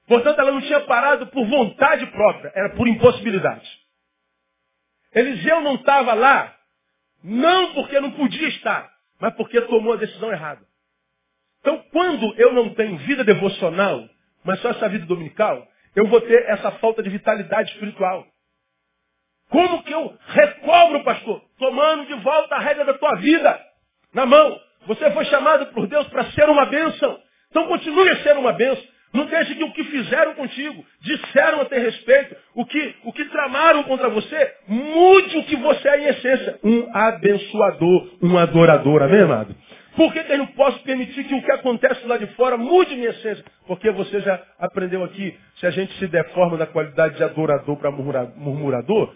Portanto, 0.06 0.38
ela 0.38 0.52
não 0.52 0.60
tinha 0.60 0.80
parado 0.80 1.26
por 1.28 1.46
vontade 1.46 2.06
própria, 2.06 2.52
era 2.54 2.70
por 2.70 2.86
impossibilidade. 2.86 3.68
Eliseu 5.14 5.60
não 5.60 5.76
estava 5.76 6.12
lá, 6.12 6.54
não 7.22 7.72
porque 7.72 7.98
não 8.00 8.10
podia 8.10 8.48
estar, 8.48 8.90
mas 9.18 9.34
porque 9.34 9.60
tomou 9.62 9.94
a 9.94 9.96
decisão 9.96 10.30
errada. 10.30 10.60
Então, 11.60 11.82
quando 11.92 12.34
eu 12.36 12.52
não 12.52 12.74
tenho 12.74 12.98
vida 12.98 13.24
devocional, 13.24 14.06
mas 14.44 14.60
só 14.60 14.70
essa 14.70 14.88
vida 14.88 15.06
dominical, 15.06 15.66
eu 15.94 16.06
vou 16.06 16.20
ter 16.20 16.44
essa 16.48 16.70
falta 16.72 17.02
de 17.02 17.10
vitalidade 17.10 17.72
espiritual. 17.72 18.26
Como 19.50 19.82
que 19.82 19.92
eu 19.92 20.12
recobro, 20.26 21.04
pastor? 21.04 21.42
Tomando 21.58 22.06
de 22.06 22.14
volta 22.14 22.56
a 22.56 22.60
regra 22.60 22.84
da 22.84 22.94
tua 22.94 23.14
vida 23.16 23.60
na 24.12 24.26
mão. 24.26 24.58
Você 24.86 25.10
foi 25.12 25.24
chamado 25.26 25.66
por 25.66 25.86
Deus 25.86 26.06
para 26.08 26.24
ser 26.32 26.48
uma 26.48 26.66
bênção. 26.66 27.18
Então 27.50 27.66
continue 27.68 28.08
a 28.10 28.22
ser 28.22 28.36
uma 28.36 28.52
bênção. 28.52 28.84
Não 29.12 29.26
deixe 29.26 29.54
que 29.54 29.62
o 29.62 29.72
que 29.72 29.84
fizeram 29.84 30.34
contigo, 30.34 30.84
disseram 31.00 31.60
a 31.60 31.64
teu 31.66 31.80
respeito, 31.80 32.34
o 32.52 32.66
que, 32.66 32.96
o 33.04 33.12
que 33.12 33.24
tramaram 33.26 33.84
contra 33.84 34.08
você, 34.08 34.52
mude 34.66 35.38
o 35.38 35.44
que 35.44 35.54
você 35.54 35.88
é 35.88 36.00
em 36.00 36.06
essência. 36.06 36.58
Um 36.64 36.90
abençoador, 36.92 38.10
um 38.20 38.36
adorador. 38.36 39.02
Amém, 39.04 39.20
amado? 39.20 39.54
Por 39.96 40.12
que, 40.12 40.24
que 40.24 40.32
eu 40.32 40.38
não 40.38 40.46
posso 40.48 40.82
permitir 40.82 41.24
que 41.24 41.34
o 41.34 41.42
que 41.42 41.52
acontece 41.52 42.06
lá 42.06 42.16
de 42.16 42.26
fora 42.34 42.56
mude 42.56 42.94
minha 42.96 43.10
essência? 43.10 43.44
Porque 43.66 43.90
você 43.90 44.20
já 44.20 44.42
aprendeu 44.58 45.04
aqui, 45.04 45.36
se 45.56 45.66
a 45.66 45.70
gente 45.70 45.92
se 45.98 46.06
deforma 46.08 46.56
da 46.56 46.66
qualidade 46.66 47.16
de 47.16 47.22
adorador 47.22 47.76
para 47.76 47.90
murmurador, 47.90 49.14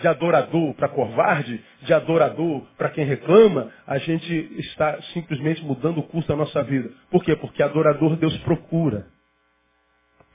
de 0.00 0.08
adorador 0.08 0.74
para 0.74 0.88
covarde, 0.88 1.64
de 1.82 1.94
adorador 1.94 2.62
para 2.76 2.90
quem 2.90 3.04
reclama, 3.04 3.70
a 3.86 3.96
gente 3.98 4.32
está 4.58 5.00
simplesmente 5.14 5.64
mudando 5.64 5.98
o 5.98 6.02
curso 6.02 6.28
da 6.28 6.36
nossa 6.36 6.62
vida. 6.62 6.90
Por 7.10 7.24
quê? 7.24 7.36
Porque 7.36 7.62
adorador 7.62 8.16
Deus 8.16 8.36
procura. 8.38 9.06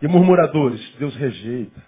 E 0.02 0.08
murmuradores, 0.08 0.96
Deus 0.98 1.16
rejeita. 1.16 1.87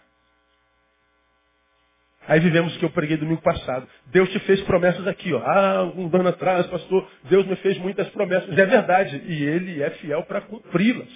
Aí 2.30 2.40
vivemos 2.40 2.76
o 2.76 2.80
que 2.80 2.86
eu 2.86 2.92
preguei 2.92 3.18
domingo 3.18 3.42
passado. 3.42 3.88
Deus 4.12 4.30
te 4.30 4.38
fez 4.42 4.62
promessas 4.62 5.06
aqui, 5.08 5.34
ó. 5.34 5.40
Ah, 5.40 5.92
um 5.96 6.06
ano 6.14 6.30
atrás, 6.30 6.68
pastor, 6.68 7.10
Deus 7.24 7.44
me 7.48 7.56
fez 7.56 7.76
muitas 7.80 8.08
promessas. 8.10 8.56
É 8.56 8.66
verdade. 8.68 9.20
E 9.26 9.44
Ele 9.44 9.82
é 9.82 9.90
fiel 9.90 10.22
para 10.24 10.40
cumpri-las. 10.42 11.10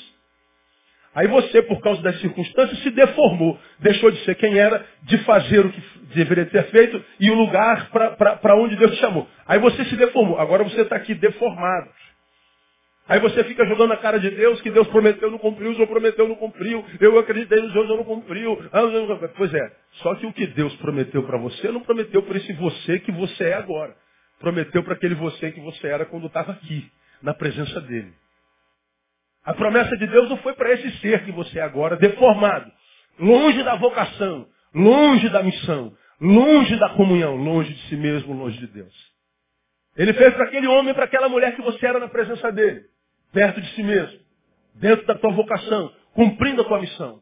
Aí 1.14 1.28
você, 1.28 1.62
por 1.62 1.80
causa 1.82 2.02
das 2.02 2.20
circunstâncias, 2.20 2.80
se 2.80 2.90
deformou. 2.90 3.60
Deixou 3.80 4.10
de 4.10 4.26
ser 4.26 4.34
quem 4.34 4.58
era, 4.58 4.84
de 5.04 5.20
fazer 5.20 5.64
o 5.64 5.72
que 5.72 5.84
deveria 6.16 6.48
ter 6.48 6.64
feito 6.72 7.06
e 7.20 7.30
o 7.30 7.36
lugar 7.36 7.92
para 7.92 8.56
onde 8.56 8.76
Deus 8.76 8.94
te 8.94 8.98
chamou. 9.00 9.28
Aí 9.46 9.60
você 9.60 9.86
se 9.86 9.96
deformou. 9.96 10.40
Agora 10.40 10.64
você 10.64 10.82
está 10.82 10.96
aqui 10.96 11.14
deformado. 11.14 11.92
Aí 13.08 13.20
você 13.20 13.44
fica 13.44 13.66
jogando 13.66 13.90
na 13.90 13.98
cara 13.98 14.18
de 14.18 14.30
Deus 14.30 14.62
que 14.62 14.72
Deus 14.72 14.88
prometeu, 14.88 15.30
não 15.30 15.38
cumpriu, 15.38 15.72
o 15.72 15.88
prometeu, 15.88 16.28
não 16.28 16.36
cumpriu, 16.36 16.86
eu 17.02 17.20
acreditei 17.20 17.62
no 17.62 17.72
Senhor, 17.72 17.88
não 17.88 18.04
cumpriu. 18.06 18.58
Pois 19.36 19.54
é, 19.54 19.72
só 20.02 20.16
que 20.16 20.26
o 20.26 20.32
que 20.32 20.48
Deus 20.48 20.74
prometeu 20.78 21.22
para 21.24 21.38
você, 21.38 21.70
não 21.70 21.82
prometeu 21.82 22.24
para 22.24 22.38
esse 22.38 22.54
você 22.54 23.00
que 23.00 23.12
você 23.12 23.46
é 23.50 23.54
agora. 23.56 23.94
Prometeu 24.40 24.84
para 24.84 24.94
aquele 24.94 25.16
você 25.16 25.52
que 25.52 25.60
você 25.60 25.88
era 25.88 26.06
quando 26.06 26.28
estava 26.28 26.54
aqui, 26.54 26.90
na 27.22 27.34
presença 27.34 27.82
dele. 27.82 28.14
A 29.44 29.54
promessa 29.54 29.98
de 29.98 30.08
Deus 30.08 30.30
não 30.30 30.38
foi 30.38 30.54
para 30.54 30.72
esse 30.72 30.90
ser 31.00 31.26
que 31.26 31.32
você 31.32 31.60
é 31.60 31.62
agora, 31.62 31.98
deformado, 31.98 32.72
longe 33.20 33.62
da 33.64 33.76
vocação, 33.76 34.48
longe 34.74 35.28
da 35.28 35.44
missão, 35.44 35.94
longe 36.22 36.78
da 36.78 36.90
comunhão, 36.92 37.36
longe 37.36 37.74
de 37.74 37.82
si 37.90 37.98
mesmo, 37.98 38.34
longe 38.34 38.58
de 38.58 38.68
Deus. 38.68 39.14
Ele 39.98 40.14
fez 40.14 40.34
para 40.34 40.46
aquele 40.46 40.68
homem, 40.68 40.94
para 40.94 41.04
aquela 41.04 41.28
mulher 41.28 41.54
que 41.56 41.62
você 41.62 41.86
era 41.86 42.00
na 42.00 42.08
presença 42.08 42.52
dele, 42.52 42.86
perto 43.34 43.60
de 43.60 43.68
si 43.74 43.84
mesmo, 43.84 44.20
dentro 44.76 45.06
da 45.06 45.16
tua 45.16 45.32
vocação, 45.34 45.92
cumprindo 46.14 46.62
a 46.62 46.66
tua 46.66 46.80
missão. 46.80 47.20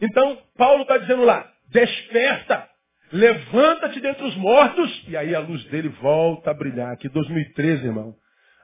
Então, 0.00 0.36
Paulo 0.58 0.82
está 0.82 0.98
dizendo 0.98 1.24
lá, 1.24 1.48
desperta, 1.70 2.68
levanta-te 3.12 4.00
dentre 4.00 4.24
os 4.24 4.36
mortos, 4.36 5.04
e 5.08 5.16
aí 5.16 5.34
a 5.34 5.40
luz 5.40 5.64
dele 5.66 5.88
volta 6.00 6.50
a 6.50 6.54
brilhar. 6.54 6.92
Aqui 6.92 7.08
2013, 7.08 7.86
irmão, 7.86 8.14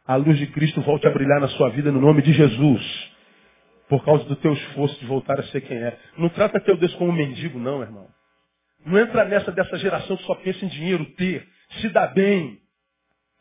a 0.07 0.17
luz 0.17 0.37
de 0.39 0.47
Cristo 0.49 0.81
volte 0.81 1.07
a 1.07 1.11
brilhar 1.11 1.41
na 1.41 1.49
sua 1.49 1.71
vida 1.71 1.93
no 1.93 2.01
nome 2.01 2.23
de 2.23 2.33
Jesus. 2.33 3.13
Por 3.89 4.05
causa 4.05 4.25
do 4.25 4.37
teu 4.37 4.53
esforço 4.53 4.99
de 5.01 5.07
voltar 5.07 5.39
a 5.39 5.45
ser 5.45 5.63
quem 5.63 5.77
é. 5.79 5.97
Não 6.19 6.29
trata 6.29 6.61
teu 6.61 6.77
Deus 6.77 6.95
como 6.97 7.11
um 7.11 7.15
mendigo, 7.15 7.59
não, 7.59 7.81
irmão. 7.81 8.07
Não 8.85 8.99
entra 8.99 9.25
nessa 9.25 9.51
dessa 9.53 9.77
geração 9.79 10.17
que 10.17 10.25
só 10.25 10.35
pensa 10.35 10.65
em 10.65 10.69
dinheiro, 10.69 11.05
ter, 11.17 11.47
se 11.81 11.89
dá 11.91 12.07
bem. 12.07 12.59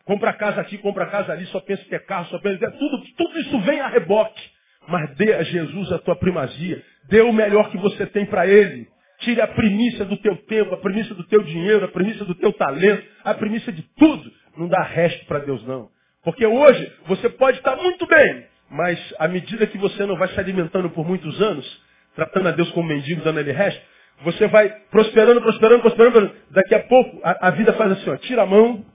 Compra 0.07 0.31
casa 0.31 0.61
aqui, 0.61 0.77
compra 0.77 1.05
casa 1.07 1.33
ali, 1.33 1.45
só 1.47 1.59
pensa 1.59 1.83
em 1.83 1.89
ter 1.89 2.05
carro, 2.05 2.27
só 2.27 2.39
pensa 2.39 2.55
em 2.55 2.59
ter... 2.59 2.71
Tudo, 2.77 3.03
tudo 3.17 3.39
isso 3.39 3.59
vem 3.59 3.81
a 3.81 3.89
reboque. 3.89 4.41
Mas 4.87 5.13
dê 5.17 5.33
a 5.33 5.43
Jesus 5.43 5.91
a 5.91 5.99
tua 5.99 6.15
primazia. 6.15 6.81
Dê 7.09 7.19
o 7.19 7.33
melhor 7.33 7.69
que 7.69 7.77
você 7.77 8.05
tem 8.05 8.25
para 8.25 8.47
Ele. 8.47 8.87
Tire 9.19 9.41
a 9.41 9.47
primícia 9.47 10.05
do 10.05 10.15
teu 10.15 10.37
tempo, 10.37 10.73
a 10.73 10.77
primícia 10.77 11.13
do 11.13 11.25
teu 11.25 11.43
dinheiro, 11.43 11.83
a 11.83 11.89
primícia 11.89 12.23
do 12.23 12.33
teu 12.35 12.53
talento, 12.53 13.03
a 13.21 13.33
primícia 13.33 13.73
de 13.73 13.81
tudo. 13.97 14.31
Não 14.55 14.69
dá 14.69 14.81
resto 14.81 15.25
para 15.25 15.39
Deus, 15.39 15.61
não. 15.67 15.89
Porque 16.23 16.45
hoje 16.45 16.93
você 17.05 17.27
pode 17.29 17.57
estar 17.57 17.75
muito 17.75 18.07
bem, 18.07 18.45
mas 18.69 19.13
à 19.19 19.27
medida 19.27 19.67
que 19.67 19.77
você 19.77 20.05
não 20.05 20.15
vai 20.15 20.29
se 20.29 20.39
alimentando 20.39 20.89
por 20.91 21.05
muitos 21.05 21.41
anos, 21.41 21.83
tratando 22.15 22.47
a 22.47 22.51
Deus 22.51 22.71
como 22.71 22.87
mendigo, 22.87 23.23
dando 23.23 23.39
ele 23.39 23.51
resto, 23.51 23.81
você 24.23 24.47
vai 24.47 24.69
prosperando, 24.89 25.41
prosperando, 25.41 25.81
prosperando. 25.81 26.31
Daqui 26.51 26.75
a 26.75 26.83
pouco 26.83 27.19
a, 27.23 27.47
a 27.47 27.51
vida 27.51 27.73
faz 27.73 27.91
assim, 27.91 28.09
ó, 28.09 28.15
tira 28.17 28.43
a 28.43 28.45
mão. 28.45 28.85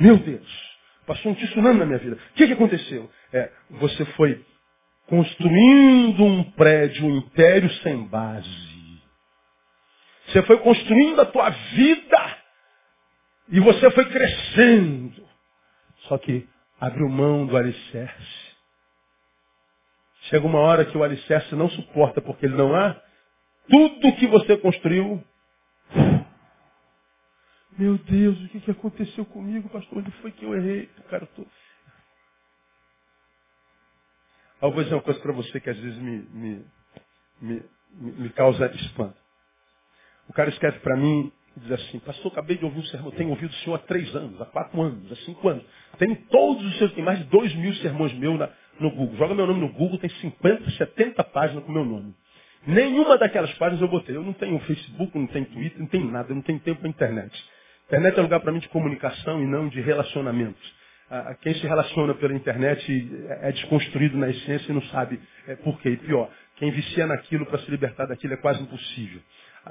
Meu 0.00 0.16
Deus, 0.16 0.78
passou 1.06 1.32
um 1.32 1.34
tsunami 1.34 1.78
na 1.78 1.86
minha 1.86 1.98
vida. 1.98 2.16
O 2.16 2.34
que, 2.34 2.46
que 2.46 2.52
aconteceu? 2.54 3.10
É, 3.32 3.52
você 3.70 4.04
foi 4.06 4.42
construindo 5.06 6.24
um 6.24 6.42
prédio, 6.52 7.06
um 7.06 7.18
império 7.18 7.70
sem 7.82 8.06
base. 8.06 8.70
Você 10.26 10.42
foi 10.44 10.58
construindo 10.58 11.20
a 11.20 11.26
tua 11.26 11.50
vida 11.50 12.38
e 13.50 13.60
você 13.60 13.90
foi 13.90 14.04
crescendo. 14.06 15.28
Só 16.08 16.16
que 16.16 16.48
abriu 16.80 17.08
mão 17.08 17.44
do 17.44 17.56
alicerce. 17.56 18.50
Chega 20.22 20.46
uma 20.46 20.60
hora 20.60 20.84
que 20.84 20.96
o 20.96 21.02
alicerce 21.02 21.54
não 21.54 21.68
suporta 21.68 22.20
porque 22.20 22.46
ele 22.46 22.56
não 22.56 22.74
há. 22.74 22.96
Tudo 23.68 24.16
que 24.16 24.26
você 24.28 24.56
construiu. 24.56 25.22
Meu 27.78 27.98
Deus, 27.98 28.40
o 28.42 28.48
que, 28.48 28.60
que 28.60 28.70
aconteceu 28.70 29.24
comigo, 29.26 29.68
pastor? 29.68 29.98
Onde 29.98 30.10
foi 30.22 30.32
que 30.32 30.44
eu 30.44 30.54
errei? 30.54 30.86
Cara, 31.08 31.26
tô... 31.26 31.46
Eu 34.62 34.72
vou 34.72 34.82
dizer 34.82 34.94
uma 34.94 35.02
coisa 35.02 35.20
para 35.20 35.32
você 35.32 35.60
que 35.60 35.70
às 35.70 35.78
vezes 35.78 35.98
me, 35.98 36.18
me, 36.30 36.66
me, 37.40 37.64
me 37.92 38.30
causa 38.30 38.66
espanto. 38.74 39.16
O 40.28 40.32
cara 40.32 40.50
escreve 40.50 40.80
para 40.80 40.96
mim 40.96 41.32
diz 41.56 41.72
assim, 41.72 41.98
pastor, 42.00 42.32
acabei 42.32 42.56
de 42.56 42.64
ouvir 42.64 42.78
um 42.78 42.84
sermão, 42.84 43.10
tenho 43.12 43.30
ouvido 43.30 43.50
o 43.50 43.54
senhor 43.56 43.76
há 43.76 43.78
três 43.80 44.14
anos, 44.14 44.40
há 44.40 44.46
quatro 44.46 44.80
anos, 44.80 45.10
há 45.10 45.16
cinco 45.24 45.48
anos. 45.48 45.64
Tem 45.98 46.14
todos 46.14 46.64
os 46.64 46.78
seus, 46.78 46.92
tem 46.92 47.04
mais 47.04 47.18
de 47.18 47.24
dois 47.24 47.54
mil 47.54 47.74
sermões 47.76 48.12
meus 48.14 48.38
na, 48.38 48.50
no 48.78 48.90
Google. 48.90 49.16
Joga 49.16 49.34
meu 49.34 49.46
nome 49.46 49.60
no 49.60 49.72
Google, 49.72 49.98
tem 49.98 50.10
50, 50.10 50.70
70 50.70 51.24
páginas 51.24 51.64
com 51.64 51.72
meu 51.72 51.84
nome. 51.84 52.14
Nenhuma 52.66 53.18
daquelas 53.18 53.52
páginas 53.54 53.82
eu 53.82 53.88
botei. 53.88 54.16
Eu 54.16 54.22
não 54.22 54.32
tenho 54.34 54.58
Facebook, 54.60 55.18
não 55.18 55.26
tenho 55.26 55.46
Twitter, 55.46 55.78
não 55.80 55.86
tenho 55.86 56.10
nada, 56.10 56.30
eu 56.30 56.36
não 56.36 56.42
tenho 56.42 56.60
tempo 56.60 56.80
para 56.80 56.88
internet. 56.88 57.44
Internet 57.90 58.16
é 58.16 58.22
lugar 58.22 58.38
para 58.38 58.52
mim 58.52 58.60
de 58.60 58.68
comunicação 58.68 59.42
e 59.42 59.46
não 59.46 59.66
de 59.66 59.80
relacionamentos. 59.80 60.80
Ah, 61.10 61.34
quem 61.42 61.52
se 61.54 61.66
relaciona 61.66 62.14
pela 62.14 62.32
internet 62.32 63.10
é, 63.28 63.48
é 63.48 63.52
desconstruído 63.52 64.16
na 64.16 64.30
essência 64.30 64.70
e 64.70 64.72
não 64.72 64.82
sabe 64.82 65.20
é, 65.48 65.56
por 65.56 65.76
quê. 65.80 65.90
E 65.90 65.96
pior, 65.96 66.30
quem 66.54 66.70
vicia 66.70 67.04
naquilo 67.04 67.46
para 67.46 67.58
se 67.58 67.68
libertar 67.68 68.06
daquilo 68.06 68.34
é 68.34 68.36
quase 68.36 68.62
impossível. 68.62 69.20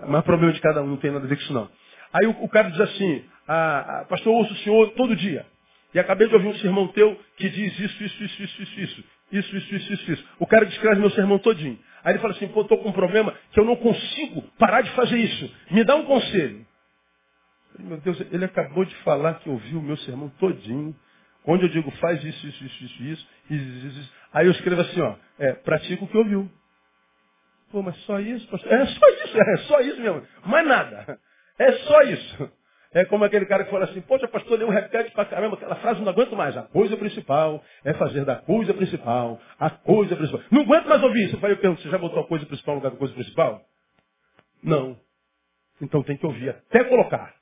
Mas 0.06 0.20
o 0.20 0.24
problema 0.24 0.52
de 0.52 0.60
cada 0.60 0.84
um 0.84 0.88
não 0.88 0.98
tem 0.98 1.12
nada 1.12 1.24
a 1.24 1.30
ver 1.30 1.38
com 1.38 1.44
isso 1.44 1.54
não. 1.54 1.70
Aí 2.12 2.28
o, 2.28 2.50
cara 2.50 2.70
diz 2.70 2.82
assim, 2.82 3.24
ah, 3.48 4.02
ah, 4.02 4.06
pastor, 4.10 4.34
ouço 4.34 4.52
o 4.52 4.58
senhor 4.58 4.92
todo 4.98 5.16
dia. 5.16 5.46
E 5.94 6.00
acabei 6.00 6.28
de 6.28 6.34
ouvir 6.34 6.48
um 6.48 6.56
sermão 6.56 6.90
teu 6.90 7.18
que 7.38 7.48
diz 7.48 7.80
isso, 7.80 8.04
isso, 8.04 8.24
isso, 8.24 8.44
isso, 8.44 8.62
isso, 8.64 8.80
isso. 8.82 9.04
Isso, 9.32 9.56
isso, 9.56 9.76
isso, 9.76 9.94
isso, 9.94 10.12
isso. 10.12 10.26
O 10.40 10.46
cara 10.46 10.66
descreve 10.66 11.00
meu 11.00 11.12
sermão 11.12 11.40
todinho. 11.40 11.80
Aí 12.04 12.12
ele 12.12 12.20
fala 12.20 12.34
assim, 12.34 12.50
pô, 12.50 12.64
estou 12.64 12.80
com 12.80 12.90
um 12.90 12.94
problema 12.94 13.34
que 13.54 13.60
eu 13.62 13.64
não 13.64 13.78
consigo 13.78 14.42
parar 14.60 14.82
de 14.82 14.92
fazer 14.92 15.16
isso. 15.16 15.50
Me 15.72 15.86
dá 15.86 15.96
um 15.96 16.04
conselho. 16.04 16.68
Meu 17.80 17.98
Deus, 17.98 18.20
ele 18.32 18.46
acabou 18.46 18.86
de 18.86 18.96
falar 18.98 19.36
que 19.36 19.50
ouviu 19.50 19.80
o 19.80 19.84
meu 19.84 19.98
sermão 19.98 20.30
todinho. 20.39 20.96
Onde 21.46 21.63
eu 21.63 21.70
digo, 21.70 21.89
faz 21.92 22.24
isso, 22.24 22.48
isso, 22.48 22.65
isso, 22.65 22.84
isso, 22.84 23.04
isso, 23.04 23.28
isso, 23.50 24.00
isso. 24.00 24.13
Aí 24.34 24.46
eu 24.46 24.52
escrevo 24.52 24.82
assim, 24.82 25.02
ó, 25.02 25.15
é, 25.39 25.54
pratica 25.54 26.04
o 26.04 26.08
que 26.08 26.18
ouviu. 26.18 26.50
Pô, 27.72 27.82
mas 27.82 27.96
só 28.04 28.20
isso, 28.20 28.48
pastor? 28.50 28.72
É 28.72 28.86
só 28.86 29.08
isso, 29.10 29.38
é 29.42 29.58
só 29.58 29.80
isso 29.82 30.02
mesmo. 30.02 30.24
Mais 30.46 30.68
nada. 30.68 31.20
É 31.58 31.72
só 31.74 32.02
isso. 32.04 32.52
É 32.92 33.06
como 33.06 33.24
aquele 33.24 33.46
cara 33.46 33.63
que 33.63 33.72
fala 33.72 33.86
assim, 33.86 34.02
poxa, 34.02 34.28
pastor, 34.28 34.60
eu 34.60 34.70
repete 34.70 35.12
pra 35.12 35.26
caramba, 35.26 35.56
aquela 35.56 35.76
frase 35.76 36.02
não 36.02 36.10
aguento 36.10 36.36
mais. 36.36 36.58
A 36.58 36.63
coisa 36.63 36.98
principal 36.98 37.63
é 37.86 37.94
fazer 37.94 38.26
da 38.26 38.38
coisa 38.38 38.74
principal 38.74 39.39
a 39.60 39.70
coisa 39.70 40.15
principal. 40.15 40.42
Não 40.52 40.62
aguento 40.62 40.88
mais 40.88 41.04
ouvir 41.04 41.26
isso. 41.26 41.39
Falei, 41.39 41.56
eu 41.56 41.60
pergunto, 41.62 41.82
você 41.84 41.89
já 41.89 42.00
botou 42.00 42.20
a 42.20 42.28
coisa 42.28 42.46
principal 42.48 42.76
no 42.76 42.80
lugar 42.82 42.92
da 42.92 42.98
coisa 42.98 43.13
principal? 43.13 43.62
Não. 44.63 45.00
Então 45.82 46.04
tem 46.04 46.18
que 46.18 46.26
ouvir 46.26 46.50
até 46.50 46.84
colocar. 46.86 47.38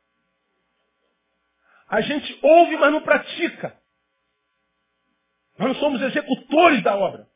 A 1.90 2.02
gente 2.02 2.40
ouve, 2.42 2.78
mas 2.78 2.92
não 2.92 3.02
pratica. 3.02 3.78
Nós 5.58 5.70
não 5.70 5.76
somos 5.76 6.02
executores 6.02 6.84
da 6.84 6.96
obra 6.96 7.28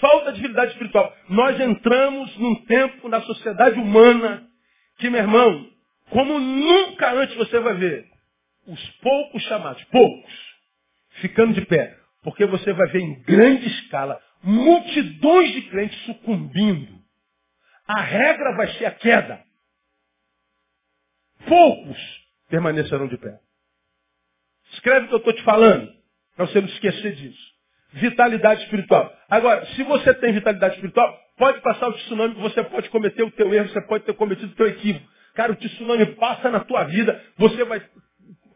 falta 0.00 0.32
de 0.32 0.40
habilidade 0.40 0.72
espiritual. 0.72 1.14
Nós 1.28 1.58
entramos 1.60 2.36
num 2.36 2.54
tempo 2.64 3.08
na 3.08 3.20
sociedade 3.22 3.78
humana 3.78 4.46
que, 4.98 5.08
meu 5.08 5.20
irmão, 5.20 5.70
como 6.10 6.38
nunca 6.38 7.12
antes 7.12 7.36
você 7.36 7.58
vai 7.60 7.74
ver 7.74 8.08
os 8.66 8.90
poucos 9.00 9.42
chamados, 9.44 9.82
poucos, 9.84 10.32
ficando 11.20 11.54
de 11.54 11.64
pé. 11.66 11.96
Porque 12.22 12.44
você 12.46 12.72
vai 12.72 12.88
ver 12.88 13.00
em 13.00 13.22
grande 13.22 13.66
escala 13.66 14.20
multidões 14.42 15.52
de 15.52 15.62
crentes 15.62 15.98
sucumbindo. 16.04 16.98
A 17.86 18.00
regra 18.00 18.56
vai 18.56 18.68
ser 18.74 18.86
a 18.86 18.90
queda. 18.90 19.42
Poucos 21.46 22.17
permanecerão 22.48 23.06
de 23.08 23.16
pé. 23.18 23.38
Escreve 24.72 25.06
o 25.06 25.08
que 25.08 25.14
eu 25.14 25.18
estou 25.18 25.32
te 25.32 25.42
falando, 25.42 25.90
para 26.36 26.46
você 26.46 26.60
não 26.60 26.68
esquecer 26.68 27.14
disso. 27.14 27.48
vitalidade 27.92 28.62
espiritual. 28.64 29.10
Agora, 29.30 29.64
se 29.66 29.82
você 29.82 30.12
tem 30.14 30.32
vitalidade 30.32 30.74
espiritual, 30.74 31.18
pode 31.38 31.60
passar 31.62 31.88
o 31.88 31.94
tsunami, 31.94 32.34
você 32.34 32.62
pode 32.64 32.90
cometer 32.90 33.22
o 33.22 33.30
teu 33.30 33.52
erro, 33.54 33.68
você 33.68 33.80
pode 33.82 34.04
ter 34.04 34.12
cometido 34.14 34.52
o 34.52 34.56
teu 34.56 34.66
equívoco. 34.66 35.06
Cara, 35.34 35.52
o 35.52 35.56
tsunami 35.56 36.06
passa 36.16 36.50
na 36.50 36.60
tua 36.60 36.84
vida, 36.84 37.22
você 37.36 37.64
vai, 37.64 37.82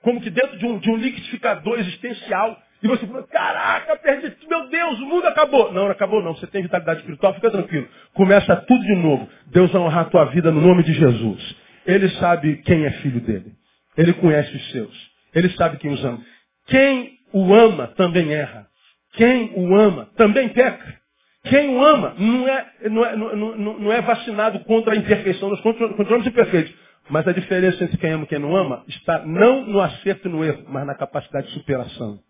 como 0.02 0.20
que 0.20 0.30
dentro 0.30 0.58
de 0.58 0.66
um, 0.66 0.78
de 0.78 0.90
um 0.90 0.96
liquidificador 0.96 1.78
existencial, 1.78 2.60
e 2.82 2.88
você 2.88 3.06
fala, 3.06 3.22
caraca, 3.28 3.96
perdi, 3.96 4.36
meu 4.48 4.68
Deus, 4.68 4.98
o 4.98 5.06
mundo 5.06 5.26
acabou. 5.28 5.72
Não, 5.72 5.84
não 5.84 5.92
acabou 5.92 6.20
não, 6.20 6.34
você 6.34 6.48
tem 6.48 6.62
vitalidade 6.62 7.00
espiritual, 7.00 7.32
fica 7.34 7.50
tranquilo. 7.50 7.88
Começa 8.12 8.56
tudo 8.56 8.84
de 8.84 8.94
novo. 8.96 9.28
Deus 9.46 9.70
vai 9.70 9.80
honrar 9.80 10.06
a 10.06 10.10
tua 10.10 10.24
vida 10.26 10.50
no 10.50 10.60
nome 10.60 10.82
de 10.82 10.92
Jesus. 10.92 11.56
Ele 11.86 12.08
sabe 12.16 12.56
quem 12.62 12.84
é 12.84 12.90
filho 12.90 13.20
dele. 13.20 13.52
Ele 13.96 14.12
conhece 14.14 14.54
os 14.54 14.70
seus. 14.70 15.10
Ele 15.34 15.48
sabe 15.50 15.78
quem 15.78 15.92
os 15.92 16.04
ama. 16.04 16.20
Quem 16.66 17.18
o 17.32 17.54
ama 17.54 17.88
também 17.88 18.32
erra. 18.32 18.66
Quem 19.14 19.52
o 19.56 19.74
ama 19.74 20.08
também 20.16 20.48
peca. 20.48 21.00
Quem 21.44 21.70
o 21.70 21.84
ama 21.84 22.14
não 22.18 22.48
é, 22.48 22.66
não 22.88 23.04
é, 23.04 23.16
não, 23.16 23.36
não, 23.36 23.78
não 23.78 23.92
é 23.92 24.00
vacinado 24.00 24.60
contra 24.60 24.94
a 24.94 24.96
imperfeição. 24.96 25.50
Nós 25.50 25.60
controlamos 25.60 26.26
imperfeitos. 26.26 26.72
Mas 27.10 27.26
a 27.26 27.32
diferença 27.32 27.82
entre 27.82 27.98
quem 27.98 28.12
ama 28.12 28.24
e 28.24 28.26
quem 28.28 28.38
não 28.38 28.56
ama 28.56 28.84
está 28.88 29.24
não 29.26 29.66
no 29.66 29.80
acerto 29.80 30.28
e 30.28 30.30
no 30.30 30.44
erro, 30.44 30.64
mas 30.68 30.86
na 30.86 30.94
capacidade 30.94 31.48
de 31.48 31.54
superação. 31.54 32.20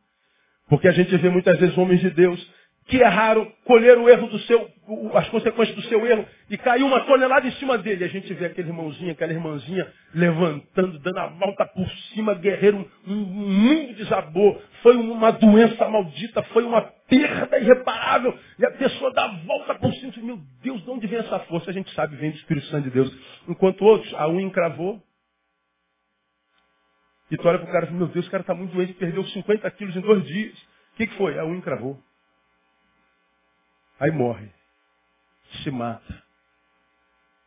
Porque 0.69 0.89
a 0.89 0.93
gente 0.93 1.15
vê 1.19 1.29
muitas 1.29 1.59
vezes 1.59 1.77
homens 1.77 2.01
de 2.01 2.11
Deus 2.11 2.41
que 2.93 2.99
erraram, 2.99 3.51
colheram 3.65 4.05
o 4.05 4.09
erro 4.11 4.29
do 4.29 4.39
seu, 4.41 4.71
as 5.15 5.27
consequências 5.31 5.75
do 5.75 5.83
seu 5.85 6.07
erro 6.07 6.27
e 6.51 6.59
caiu 6.59 6.87
uma 6.87 7.01
tonelada 7.07 7.49
em 7.49 7.53
cima 7.53 7.79
dele. 7.79 8.05
A 8.05 8.09
gente 8.09 8.35
vê 8.35 8.45
aquele 8.45 8.69
irmãozinho, 8.69 9.13
aquela 9.13 9.33
irmãzinha 9.33 9.91
levantando, 10.15 10.99
dando 10.99 11.19
a 11.19 11.29
volta 11.29 11.65
por 11.69 11.91
cima, 12.13 12.35
guerreiro, 12.35 12.87
um, 13.07 13.15
um 13.15 13.49
mundo 13.49 13.95
desabou. 13.95 14.61
Foi 14.83 14.95
uma 14.95 15.31
doença 15.33 15.89
maldita, 15.89 16.43
foi 16.53 16.65
uma 16.65 16.83
perda 16.83 17.59
irreparável. 17.59 18.39
E 18.59 18.67
a 18.67 18.71
pessoa 18.73 19.11
dá 19.15 19.25
a 19.25 19.37
volta 19.39 19.75
por 19.77 19.91
cima. 19.95 20.13
Meu 20.19 20.39
Deus, 20.63 20.85
de 20.85 20.91
onde 20.91 21.07
vem 21.07 21.21
essa 21.21 21.39
força? 21.41 21.71
A 21.71 21.73
gente 21.73 21.91
sabe, 21.95 22.17
vem 22.17 22.31
do 22.31 22.37
Espírito 22.37 22.67
Santo 22.67 22.85
de 22.85 22.91
Deus. 22.91 23.11
Enquanto 23.49 23.87
outros, 23.87 24.13
a 24.13 24.29
unha 24.29 24.45
encravou. 24.45 25.03
E 27.31 27.39
tu 27.39 27.49
olha 27.49 27.59
pro 27.59 27.73
cara 27.73 27.87
e 27.87 27.95
meu 27.95 28.09
Deus, 28.09 28.27
o 28.27 28.31
cara 28.31 28.43
está 28.43 28.55
muito 28.55 28.75
doente, 28.75 28.93
perdeu 28.93 29.25
50 29.25 29.71
quilos 29.71 29.97
em 29.97 30.01
dois 30.03 30.27
dias. 30.27 30.53
O 30.93 30.97
que, 30.99 31.07
que 31.07 31.15
foi? 31.15 31.39
A 31.39 31.47
unha 31.47 31.57
encravou. 31.57 31.99
Aí 34.03 34.11
morre. 34.11 34.49
Se 35.63 35.71
mata. 35.71 36.23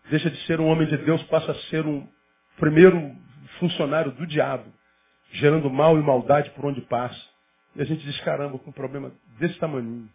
Deixa 0.09 0.29
de 0.29 0.37
ser 0.45 0.61
um 0.61 0.67
homem 0.67 0.87
de 0.87 0.97
Deus, 0.99 1.21
passa 1.23 1.51
a 1.51 1.55
ser 1.69 1.85
um 1.85 2.07
primeiro 2.57 3.13
funcionário 3.59 4.13
do 4.13 4.25
diabo, 4.25 4.71
gerando 5.33 5.69
mal 5.69 5.97
e 5.99 6.01
maldade 6.01 6.51
por 6.51 6.65
onde 6.65 6.79
passa. 6.81 7.21
E 7.75 7.81
a 7.81 7.85
gente 7.85 8.05
diz, 8.05 8.17
caramba, 8.21 8.57
com 8.57 8.69
um 8.69 8.73
problema 8.73 9.11
desse 9.37 9.59
tamanho. 9.59 10.09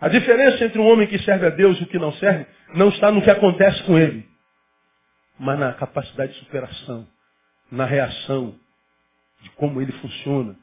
A 0.00 0.08
diferença 0.08 0.64
entre 0.64 0.78
um 0.78 0.86
homem 0.86 1.08
que 1.08 1.18
serve 1.18 1.46
a 1.46 1.50
Deus 1.50 1.78
e 1.78 1.82
o 1.82 1.86
que 1.86 1.98
não 1.98 2.12
serve 2.14 2.46
não 2.74 2.88
está 2.88 3.10
no 3.10 3.20
que 3.20 3.30
acontece 3.30 3.82
com 3.84 3.98
ele, 3.98 4.26
mas 5.38 5.58
na 5.58 5.74
capacidade 5.74 6.32
de 6.32 6.38
superação, 6.38 7.06
na 7.70 7.84
reação 7.84 8.58
de 9.42 9.50
como 9.50 9.82
ele 9.82 9.92
funciona 9.92 10.56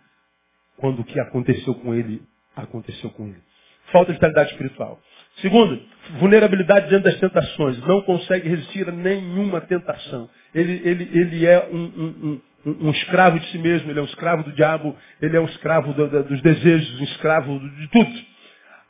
quando 0.77 1.01
o 1.01 1.05
que 1.05 1.19
aconteceu 1.19 1.75
com 1.75 1.93
ele 1.93 2.27
aconteceu 2.55 3.11
com 3.11 3.27
ele. 3.27 3.50
Falta 3.91 4.07
de 4.07 4.13
vitalidade 4.13 4.51
espiritual. 4.51 4.99
Segundo, 5.37 5.81
vulnerabilidade 6.19 6.89
diante 6.89 7.03
das 7.03 7.19
tentações. 7.19 7.79
Não 7.85 8.01
consegue 8.01 8.47
resistir 8.47 8.87
a 8.87 8.91
nenhuma 8.91 9.61
tentação. 9.61 10.29
Ele, 10.53 10.81
ele, 10.83 11.09
ele 11.13 11.45
é 11.45 11.67
um, 11.71 11.77
um, 11.77 12.41
um, 12.65 12.87
um, 12.87 12.91
escravo 12.91 13.39
de 13.39 13.47
si 13.47 13.57
mesmo, 13.57 13.89
ele 13.89 13.99
é 13.99 14.01
um 14.01 14.05
escravo 14.05 14.43
do 14.43 14.51
diabo, 14.51 14.95
ele 15.21 15.37
é 15.37 15.39
um 15.39 15.45
escravo 15.45 15.93
do, 15.93 16.07
do, 16.07 16.23
dos 16.23 16.41
desejos, 16.41 16.99
um 16.99 17.03
escravo 17.05 17.59
de 17.59 17.87
tudo. 17.89 18.11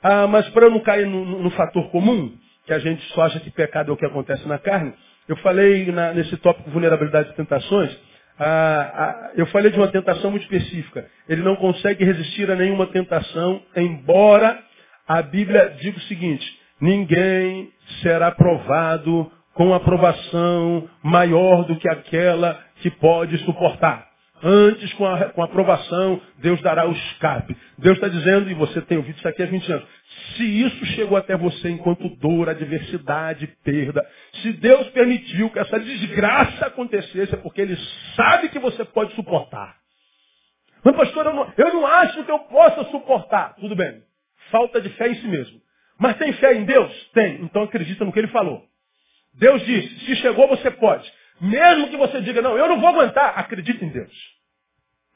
Ah, 0.03 0.27
mas 0.27 0.49
para 0.49 0.69
não 0.69 0.79
cair 0.79 1.05
no, 1.05 1.23
no, 1.23 1.43
no, 1.43 1.51
fator 1.51 1.89
comum, 1.91 2.35
que 2.65 2.73
a 2.73 2.79
gente 2.79 3.03
só 3.13 3.23
acha 3.23 3.39
que 3.39 3.51
pecado 3.51 3.91
é 3.91 3.93
o 3.93 3.97
que 3.97 4.05
acontece 4.05 4.47
na 4.47 4.57
carne, 4.57 4.93
eu 5.27 5.35
falei 5.37 5.91
na, 5.91 6.13
nesse 6.13 6.35
tópico 6.37 6.71
vulnerabilidade 6.71 7.29
e 7.29 7.33
tentações, 7.33 7.95
ah, 8.39 8.91
ah, 8.95 9.31
eu 9.35 9.45
falei 9.47 9.71
de 9.71 9.77
uma 9.77 9.89
tentação 9.89 10.31
muito 10.31 10.43
específica. 10.43 11.05
Ele 11.29 11.43
não 11.43 11.55
consegue 11.55 12.03
resistir 12.03 12.49
a 12.49 12.55
nenhuma 12.55 12.87
tentação, 12.87 13.61
embora 13.75 14.59
a 15.17 15.21
Bíblia 15.21 15.75
diz 15.81 15.95
o 15.97 16.07
seguinte: 16.07 16.59
ninguém 16.79 17.69
será 18.01 18.31
provado 18.31 19.29
com 19.53 19.73
aprovação 19.73 20.89
maior 21.03 21.65
do 21.65 21.75
que 21.75 21.89
aquela 21.89 22.57
que 22.77 22.89
pode 22.89 23.37
suportar. 23.39 24.09
Antes, 24.43 24.91
com 24.93 25.05
a, 25.05 25.25
com 25.25 25.41
a 25.41 25.45
aprovação, 25.45 26.19
Deus 26.39 26.59
dará 26.61 26.87
o 26.87 26.93
escape. 26.93 27.55
Deus 27.77 27.97
está 27.97 28.07
dizendo, 28.07 28.49
e 28.49 28.55
você 28.55 28.81
tem 28.81 28.97
ouvido 28.97 29.17
isso 29.17 29.27
aqui 29.27 29.43
há 29.43 29.45
20 29.45 29.71
anos, 29.71 29.87
se 30.35 30.43
isso 30.43 30.83
chegou 30.87 31.15
até 31.15 31.37
você 31.37 31.69
enquanto 31.69 32.09
dor, 32.15 32.49
adversidade, 32.49 33.47
perda, 33.63 34.03
se 34.41 34.53
Deus 34.53 34.87
permitiu 34.91 35.49
que 35.51 35.59
essa 35.59 35.79
desgraça 35.79 36.67
acontecesse, 36.67 37.35
é 37.35 37.37
porque 37.37 37.61
Ele 37.61 37.77
sabe 38.15 38.49
que 38.49 38.57
você 38.57 38.83
pode 38.85 39.13
suportar. 39.13 39.75
Mas 40.83 40.95
pastor, 40.95 41.25
eu 41.27 41.33
não, 41.35 41.53
eu 41.57 41.73
não 41.73 41.85
acho 41.85 42.23
que 42.23 42.31
eu 42.31 42.39
possa 42.39 42.85
suportar. 42.85 43.55
Tudo 43.59 43.75
bem 43.75 44.01
falta 44.51 44.79
de 44.79 44.89
fé 44.91 45.09
em 45.09 45.15
si 45.15 45.27
mesmo. 45.27 45.59
Mas 45.97 46.17
tem 46.17 46.33
fé 46.33 46.53
em 46.53 46.65
Deus? 46.65 47.09
Tem. 47.13 47.41
Então 47.43 47.63
acredita 47.63 48.05
no 48.05 48.11
que 48.11 48.19
ele 48.19 48.27
falou. 48.27 48.63
Deus 49.33 49.65
disse, 49.65 50.05
se 50.05 50.15
chegou 50.17 50.47
você 50.47 50.69
pode. 50.69 51.11
Mesmo 51.39 51.89
que 51.89 51.97
você 51.97 52.21
diga, 52.21 52.41
não, 52.41 52.57
eu 52.57 52.67
não 52.67 52.79
vou 52.79 52.89
aguentar, 52.89 53.37
acredita 53.39 53.83
em 53.83 53.89
Deus. 53.89 54.11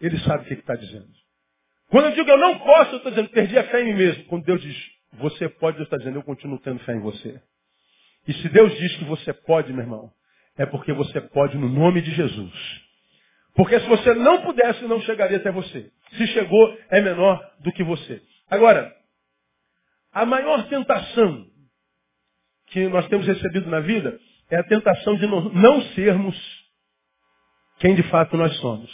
Ele 0.02 0.18
sabe 0.20 0.44
o 0.44 0.48
que 0.48 0.54
está 0.56 0.76
dizendo. 0.76 1.08
Quando 1.90 2.06
eu 2.06 2.12
digo 2.12 2.30
eu 2.30 2.38
não 2.38 2.60
posso, 2.60 2.94
eu 2.94 2.98
estou 2.98 3.12
dizendo, 3.12 3.30
perdi 3.30 3.58
a 3.58 3.64
fé 3.66 3.82
em 3.82 3.86
mim 3.86 3.94
mesmo. 3.94 4.24
Quando 4.26 4.46
Deus 4.46 4.62
diz, 4.62 4.76
você 5.14 5.48
pode, 5.50 5.78
Deus 5.78 5.88
está 5.88 5.98
dizendo, 5.98 6.18
eu 6.18 6.24
continuo 6.24 6.60
tendo 6.60 6.80
fé 6.80 6.94
em 6.94 7.00
você. 7.00 7.40
E 8.28 8.34
se 8.34 8.50
Deus 8.50 8.76
diz 8.78 8.96
que 8.98 9.06
você 9.06 9.34
pode, 9.34 9.72
meu 9.72 9.84
irmão, 9.84 10.12
é 10.58 10.66
porque 10.66 10.94
você 10.94 11.22
pode 11.22 11.58
no 11.58 11.70
nome 11.70 12.02
de 12.02 12.12
Jesus. 12.12 12.86
Porque 13.56 13.80
se 13.80 13.88
você 13.88 14.14
não 14.14 14.42
pudesse, 14.42 14.84
não 14.86 15.00
chegaria 15.02 15.38
até 15.38 15.52
você. 15.52 15.90
Se 16.18 16.28
chegou, 16.28 16.78
é 16.90 17.02
menor 17.02 17.40
do 17.60 17.72
que 17.72 17.84
você. 17.84 18.22
Agora, 18.50 18.94
a 20.16 20.26
maior 20.26 20.66
tentação 20.70 21.46
que 22.68 22.88
nós 22.88 23.06
temos 23.10 23.28
recebido 23.28 23.70
na 23.70 23.82
vida 23.82 24.18
é 24.50 24.56
a 24.56 24.64
tentação 24.64 25.18
de 25.18 25.28
não 25.28 25.82
sermos 25.94 26.36
quem 27.80 27.94
de 27.96 28.04
fato 28.04 28.38
nós 28.38 28.56
somos. 28.60 28.90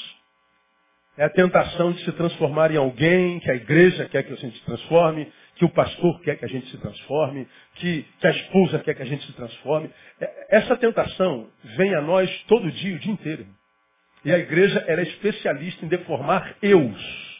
É 1.15 1.25
a 1.25 1.29
tentação 1.29 1.91
de 1.91 2.03
se 2.03 2.11
transformar 2.13 2.71
em 2.71 2.77
alguém 2.77 3.39
que 3.39 3.51
a 3.51 3.55
igreja 3.55 4.09
quer 4.09 4.23
que 4.23 4.33
a 4.33 4.35
gente 4.35 4.57
se 4.57 4.65
transforme, 4.65 5.31
que 5.57 5.65
o 5.65 5.69
pastor 5.69 6.19
quer 6.21 6.37
que 6.37 6.45
a 6.45 6.47
gente 6.47 6.67
se 6.71 6.77
transforme, 6.79 7.47
que, 7.75 8.03
que 8.19 8.27
a 8.27 8.31
esposa 8.31 8.79
quer 8.79 8.95
que 8.95 9.03
a 9.03 9.05
gente 9.05 9.23
se 9.27 9.33
transforme. 9.33 9.91
É, 10.19 10.57
essa 10.57 10.75
tentação 10.75 11.47
vem 11.77 11.93
a 11.93 12.01
nós 12.01 12.29
todo 12.47 12.71
dia, 12.71 12.95
o 12.95 12.99
dia 12.99 13.13
inteiro. 13.13 13.45
E 14.25 14.31
a 14.31 14.39
igreja 14.39 14.83
é 14.87 14.99
especialista 15.03 15.85
em 15.85 15.89
deformar 15.89 16.55
eus. 16.63 17.30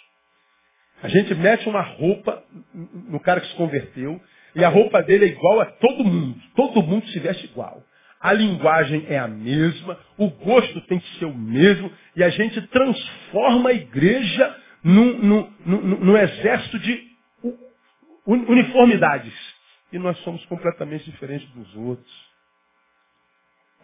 A 1.02 1.08
gente 1.08 1.34
mete 1.36 1.68
uma 1.68 1.82
roupa 1.82 2.44
no 2.74 3.20
cara 3.20 3.42
que 3.42 3.48
se 3.48 3.56
converteu 3.56 4.22
e 4.56 4.64
a 4.64 4.70
roupa 4.70 5.02
dele 5.02 5.26
é 5.26 5.28
igual 5.30 5.62
a 5.62 5.66
todo 5.66 6.04
mundo. 6.04 6.40
Todo 6.56 6.84
mundo 6.84 7.08
se 7.08 7.20
veste 7.20 7.46
igual. 7.46 7.84
A 8.20 8.34
linguagem 8.34 9.06
é 9.10 9.18
a 9.18 9.28
mesma, 9.28 9.98
o 10.16 10.30
gosto 10.30 10.80
tem 10.82 11.00
que 11.00 11.18
ser 11.18 11.26
o 11.26 11.34
mesmo 11.34 11.92
e 12.16 12.24
a 12.24 12.30
gente 12.30 12.62
transforma 12.68 13.70
a 13.70 13.74
igreja 13.74 14.56
num, 14.84 15.50
num 15.66 16.18
exército 16.18 16.78
de 16.78 17.12
uniformidades. 18.26 19.34
E 19.92 19.98
nós 19.98 20.18
somos 20.20 20.46
completamente 20.46 21.10
diferentes 21.10 21.50
dos 21.50 21.76
outros. 21.76 22.31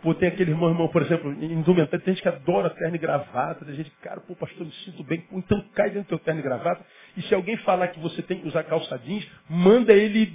Pô, 0.02 0.14
tem 0.14 0.30
aquele 0.30 0.52
irmão, 0.52 0.70
irmão, 0.70 0.88
por 0.90 1.02
exemplo, 1.02 1.32
indumentário, 1.44 2.06
tem 2.06 2.14
gente 2.14 2.22
que 2.22 2.30
adora 2.30 2.70
terno 2.70 2.96
e 2.96 3.00
gravata, 3.00 3.66
tem 3.66 3.76
gente 3.76 3.90
que, 3.90 3.98
cara, 3.98 4.22
pô, 4.22 4.36
pastor, 4.36 4.66
me 4.66 4.72
sinto 4.72 5.04
bem, 5.04 5.26
então 5.32 5.60
cai 5.74 5.90
dentro 5.90 6.04
do 6.04 6.10
teu 6.10 6.20
terno 6.20 6.40
e 6.40 6.44
gravata, 6.44 6.86
e 7.16 7.22
se 7.24 7.34
alguém 7.34 7.58
falar 7.58 7.88
que 7.88 8.00
você 8.00 8.22
tem 8.22 8.40
que 8.40 8.48
usar 8.48 8.64
calça 8.64 8.98
jeans, 9.00 9.28
manda 9.50 9.92
ele 9.94 10.32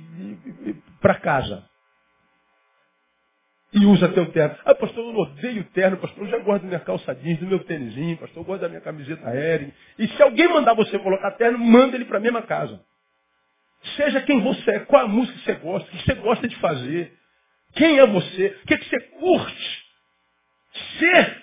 para 1.00 1.14
casa. 1.14 1.64
E 3.72 3.86
usa 3.86 4.08
teu 4.08 4.26
terno. 4.32 4.54
Ah, 4.64 4.74
pastor, 4.74 5.02
eu 5.02 5.18
odeio 5.18 5.64
terno, 5.72 5.96
pastor, 5.96 6.24
eu 6.24 6.30
já 6.30 6.38
da 6.38 6.58
minha 6.58 6.80
calça 6.80 7.14
jeans, 7.14 7.38
do 7.38 7.46
meu 7.46 7.60
tênisinho, 7.60 8.18
pastor, 8.18 8.42
eu 8.42 8.44
gosto 8.44 8.62
da 8.62 8.68
minha 8.68 8.80
camiseta 8.80 9.28
aérea. 9.28 9.72
E 9.98 10.08
se 10.08 10.22
alguém 10.22 10.48
mandar 10.48 10.74
você 10.74 10.98
colocar 10.98 11.30
terno, 11.32 11.58
manda 11.58 11.96
ele 11.96 12.04
para 12.04 12.18
a 12.18 12.20
mesma 12.20 12.42
casa. 12.42 12.84
Seja 13.96 14.20
quem 14.22 14.40
você 14.40 14.72
é, 14.72 14.80
qual 14.80 15.04
a 15.04 15.08
música 15.08 15.38
que 15.38 15.44
você 15.44 15.54
gosta, 15.54 15.88
o 15.88 15.92
que 15.92 16.04
você 16.04 16.14
gosta 16.16 16.48
de 16.48 16.56
fazer. 16.56 17.21
Quem 17.74 17.98
é 17.98 18.06
você? 18.06 18.58
O 18.62 18.66
que, 18.66 18.74
é 18.74 18.78
que 18.78 18.88
você 18.88 19.00
curte? 19.00 19.82
Ser 20.98 21.42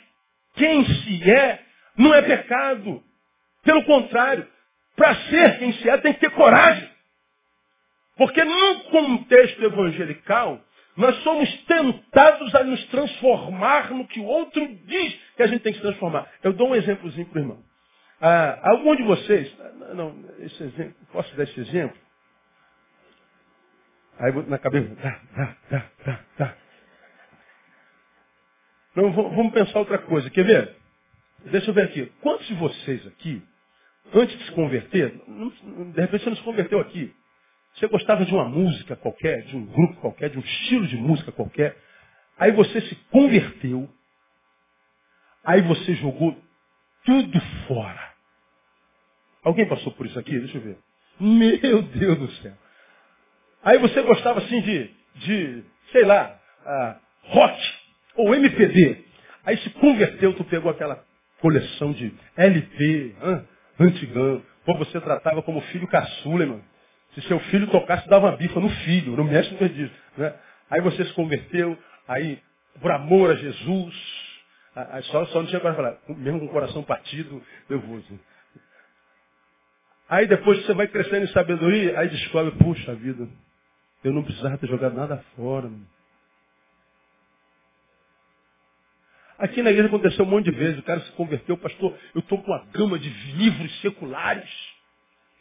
quem 0.56 0.86
se 0.86 1.32
é 1.32 1.63
não 1.98 2.13
é 2.13 2.22
pecado. 2.22 3.04
Pelo 3.63 3.84
contrário, 3.84 4.48
para 4.96 5.15
ser 5.15 5.60
quem 5.60 5.74
se 5.74 5.89
é 5.89 5.98
tem 5.98 6.13
que 6.13 6.20
ter 6.20 6.32
coragem. 6.32 6.89
Porque 8.18 8.44
num 8.44 8.80
contexto 8.86 9.63
evangelical, 9.63 10.62
nós 10.98 11.15
somos 11.24 11.50
tentados 11.63 12.54
a 12.54 12.63
nos 12.63 12.84
transformar 12.88 13.92
no 13.92 14.06
que 14.06 14.20
o 14.20 14.26
outro 14.26 14.68
diz 14.86 15.20
que 15.38 15.44
a 15.44 15.48
gente 15.48 15.62
tem 15.62 15.72
que 15.72 15.80
se 15.80 15.86
transformar. 15.86 16.30
Eu 16.44 16.52
dou 16.54 16.70
um 16.70 16.76
exemplozinho 16.76 17.26
para 17.28 17.39
o 17.39 17.42
irmão. 17.42 17.63
Ah, 18.22 18.60
algum 18.63 18.96
de 18.98 19.04
vocês, 19.04 19.50
não, 19.94 20.13
esse 20.39 20.62
exemplo, 20.62 20.96
posso 21.13 21.34
dar 21.38 21.44
esse 21.44 21.60
exemplo? 21.62 21.98
Aí 24.20 24.34
na 24.48 24.60
cabeça, 24.60 24.96
tá, 24.98 25.58
tá, 25.70 25.92
tá, 26.06 26.26
tá. 26.38 26.58
Não, 28.96 29.12
vamos 29.14 29.54
pensar 29.54 29.80
outra 29.80 30.00
coisa. 30.00 30.30
Quer 30.30 30.46
ver? 30.46 30.78
Deixa 31.52 31.70
eu 31.72 31.74
ver 31.74 31.84
aqui. 31.86 32.06
Quantos 32.22 32.48
de 32.48 32.56
vocês 32.56 33.08
aqui, 33.08 33.42
antes 34.14 34.38
de 34.38 34.46
se 34.46 34.52
converter, 34.54 35.12
de 35.12 36.02
repente 36.02 36.24
você 36.24 36.30
não 36.30 36.38
se 36.38 36.44
converteu 36.44 36.80
aqui, 36.80 37.14
você 37.76 37.88
gostava 37.88 38.26
de 38.26 38.34
uma 38.34 38.50
música 38.50 38.96
qualquer, 38.98 39.44
de 39.46 39.56
um 39.58 39.66
grupo 39.66 40.02
qualquer, 40.02 40.30
de 40.30 40.38
um 40.38 40.42
estilo 40.42 40.88
de 40.88 40.98
música 40.98 41.32
qualquer, 41.32 41.78
aí 42.38 42.52
você 42.52 42.82
se 42.82 42.96
converteu, 43.12 43.90
aí 45.46 45.62
você 45.62 45.96
jogou 45.96 46.38
tudo 47.06 47.42
fora. 47.68 48.14
Alguém 49.44 49.68
passou 49.68 49.94
por 49.94 50.06
isso 50.06 50.20
aqui? 50.20 50.38
Deixa 50.40 50.58
eu 50.58 50.62
ver. 50.62 50.80
Meu 51.20 51.82
Deus 51.84 52.20
do 52.20 52.32
céu. 52.42 52.58
Aí 53.63 53.78
você 53.78 54.02
gostava 54.02 54.39
assim 54.39 54.62
de, 54.62 54.89
de 55.15 55.63
sei 55.91 56.06
lá, 56.06 56.39
uh, 56.65 56.95
rock 57.34 57.62
ou 58.15 58.34
MPB. 58.36 59.06
Aí 59.45 59.58
se 59.58 59.69
converteu, 59.72 60.34
tu 60.34 60.43
pegou 60.45 60.72
aquela 60.72 61.04
coleção 61.41 61.91
de 61.91 62.13
LP, 62.38 63.15
hein, 63.22 63.48
antigão. 63.80 64.41
Pô, 64.65 64.78
você 64.78 65.00
tratava 65.02 65.41
como 65.41 65.62
filho 65.62 65.88
caçula, 65.88 66.45
mano. 66.45 66.63
Se 67.15 67.22
seu 67.24 67.39
filho 67.39 67.67
tocasse, 67.67 68.08
dava 68.08 68.28
uma 68.28 68.38
bifa 68.38 68.60
no 68.60 68.69
filho, 68.69 69.15
não 69.15 69.24
mexe 69.24 69.52
no 69.52 69.69
disso. 69.69 69.93
Né? 70.17 70.34
Aí 70.69 70.82
você 70.82 71.04
se 71.06 71.13
converteu, 71.13 71.78
aí, 72.08 72.39
por 72.80 72.91
amor 72.91 73.32
a 73.32 73.36
Jesus, 73.36 73.95
aí 74.76 75.02
só, 75.04 75.26
só 75.28 75.41
não 75.41 75.48
tinha 75.48 75.60
para 75.60 75.74
falar, 75.74 75.98
mesmo 76.08 76.39
com 76.41 76.45
o 76.45 76.50
coração 76.50 76.84
partido, 76.84 77.41
eu 77.69 77.80
vou. 77.80 77.98
Assim. 77.98 78.19
Aí 80.08 80.28
depois 80.28 80.63
você 80.65 80.74
vai 80.74 80.88
crescendo 80.88 81.26
em 81.26 81.34
sabedoria, 81.34 82.00
aí 82.00 82.10
descobre, 82.10 82.52
puxa 82.63 82.93
vida, 82.93 83.28
eu 84.04 84.14
não 84.14 84.24
precisava 84.24 84.58
ter 84.58 84.68
jogado 84.68 84.96
nada 84.96 85.24
fora. 85.36 85.70
Aqui 89.38 89.62
na 89.62 89.72
igreja 89.72 89.88
aconteceu 89.88 90.26
um 90.26 90.30
monte 90.30 90.46
de 90.46 90.52
vezes, 90.52 90.80
o 90.80 90.84
cara 90.84 91.00
se 91.00 91.12
converteu, 91.14 91.58
pastor, 91.58 91.98
eu 92.14 92.20
estou 92.20 92.42
com 92.42 92.52
uma 92.52 92.66
gama 92.74 93.00
de 93.00 93.10
livros 93.34 93.80
seculares. 93.82 94.50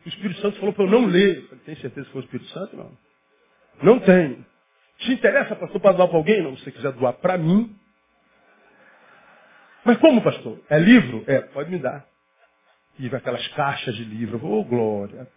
O 0.07 0.09
Espírito 0.09 0.41
Santo 0.41 0.59
falou 0.61 0.73
para 0.73 0.85
eu 0.85 0.91
não 0.91 1.07
ler. 1.07 1.39
Eu 1.39 1.49
falei, 1.49 1.65
tem 1.65 1.77
certeza 1.77 2.07
que 2.07 2.13
foi 2.13 2.23
o 2.23 2.25
Espírito 2.25 2.49
Santo? 2.51 2.77
Não. 2.77 2.99
Não 3.83 4.01
tem. 4.01 4.45
Te 4.99 5.13
interessa, 5.13 5.57
pastor, 5.57 5.81
para 5.81 5.97
doar 5.97 6.09
para 6.09 6.17
alguém? 6.17 6.43
Não, 6.43 6.57
se 6.57 6.65
você 6.65 6.73
quiser 6.73 6.93
doar 6.93 7.15
para 7.15 7.37
mim. 7.37 7.77
Mas 9.85 9.97
como, 9.99 10.23
pastor? 10.23 10.61
É 10.69 10.79
livro? 10.79 11.25
É, 11.27 11.41
pode 11.41 11.71
me 11.71 11.79
dar. 11.79 12.07
E 12.99 13.09
vai 13.09 13.19
aquelas 13.19 13.47
caixas 13.49 13.95
de 13.97 14.05
livro. 14.05 14.45
Ô, 14.45 14.61
oh, 14.61 14.65
glória. 14.65 15.29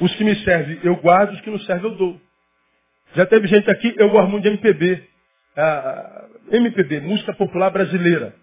Os 0.00 0.14
que 0.14 0.24
me 0.24 0.34
servem, 0.44 0.80
eu 0.82 0.96
guardo, 0.96 1.32
os 1.32 1.40
que 1.40 1.50
não 1.50 1.58
servem, 1.60 1.90
eu 1.90 1.96
dou. 1.96 2.20
Já 3.14 3.26
teve 3.26 3.46
gente 3.46 3.70
aqui, 3.70 3.94
eu 3.96 4.10
gosto 4.10 4.30
muito 4.30 4.42
de 4.42 4.50
MPB. 4.50 5.08
Ah, 5.56 6.28
MPB, 6.50 7.00
música 7.00 7.34
popular 7.34 7.70
brasileira. 7.70 8.34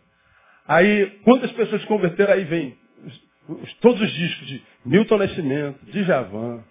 Aí, 0.68 1.20
quantas 1.24 1.52
pessoas 1.52 1.82
se 1.82 1.88
converteram, 1.88 2.34
aí 2.34 2.44
vem 2.44 2.78
os, 3.48 3.74
todos 3.76 4.00
os 4.00 4.12
discos 4.14 4.48
de 4.48 4.64
Milton 4.86 5.18
Nascimento, 5.18 5.84
de 5.86 6.04
Javan, 6.04 6.64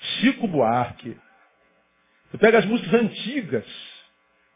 Chico 0.00 0.48
Buarque. 0.48 1.16
Você 2.30 2.38
pega 2.38 2.58
as 2.58 2.64
músicas 2.64 2.94
antigas, 2.94 3.64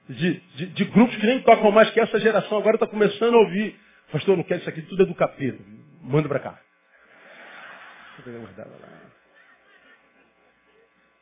de, 0.08 0.40
de, 0.56 0.66
de, 0.66 0.84
grupos 0.86 1.16
que 1.16 1.26
nem 1.26 1.42
tocam 1.42 1.70
mais, 1.70 1.90
que 1.90 2.00
essa 2.00 2.18
geração 2.18 2.58
agora 2.58 2.76
está 2.76 2.86
começando 2.86 3.34
a 3.34 3.38
ouvir. 3.38 3.78
Pastor, 4.10 4.36
não 4.36 4.44
quero 4.44 4.60
isso 4.60 4.68
aqui, 4.68 4.82
tudo 4.82 5.02
é 5.02 5.06
do 5.06 5.14
capeta. 5.14 5.62
Manda 6.02 6.28
para 6.28 6.40
cá. 6.40 6.65